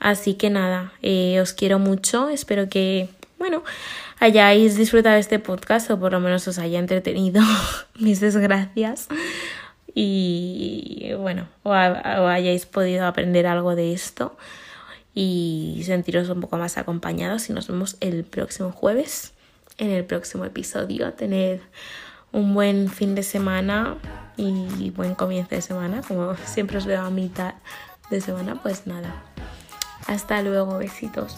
Así 0.00 0.34
que 0.34 0.50
nada, 0.50 0.92
eh, 1.00 1.40
os 1.40 1.52
quiero 1.52 1.78
mucho, 1.78 2.28
espero 2.28 2.68
que, 2.68 3.08
bueno, 3.38 3.62
hayáis 4.18 4.76
disfrutado 4.76 5.14
este 5.16 5.38
podcast 5.38 5.88
o 5.92 6.00
por 6.00 6.10
lo 6.10 6.18
menos 6.18 6.48
os 6.48 6.58
haya 6.58 6.80
entretenido 6.80 7.42
mis 7.94 8.18
desgracias 8.18 9.06
y 9.94 11.12
bueno, 11.16 11.46
o, 11.62 11.70
o 11.70 11.74
hayáis 12.26 12.66
podido 12.66 13.06
aprender 13.06 13.46
algo 13.46 13.76
de 13.76 13.92
esto 13.92 14.36
y 15.14 15.80
sentiros 15.86 16.28
un 16.28 16.40
poco 16.40 16.56
más 16.56 16.76
acompañados 16.76 17.48
y 17.50 17.52
nos 17.52 17.68
vemos 17.68 17.96
el 18.00 18.24
próximo 18.24 18.72
jueves 18.72 19.37
en 19.78 19.90
el 19.90 20.04
próximo 20.04 20.44
episodio. 20.44 21.12
Tener 21.14 21.60
un 22.32 22.54
buen 22.54 22.88
fin 22.88 23.14
de 23.14 23.22
semana 23.22 23.96
y 24.36 24.90
buen 24.90 25.14
comienzo 25.14 25.54
de 25.54 25.62
semana. 25.62 26.02
Como 26.06 26.36
siempre 26.36 26.78
os 26.78 26.86
veo 26.86 27.02
a 27.02 27.10
mitad 27.10 27.54
de 28.10 28.20
semana, 28.20 28.60
pues 28.62 28.86
nada. 28.86 29.22
Hasta 30.06 30.42
luego, 30.42 30.78
besitos. 30.78 31.36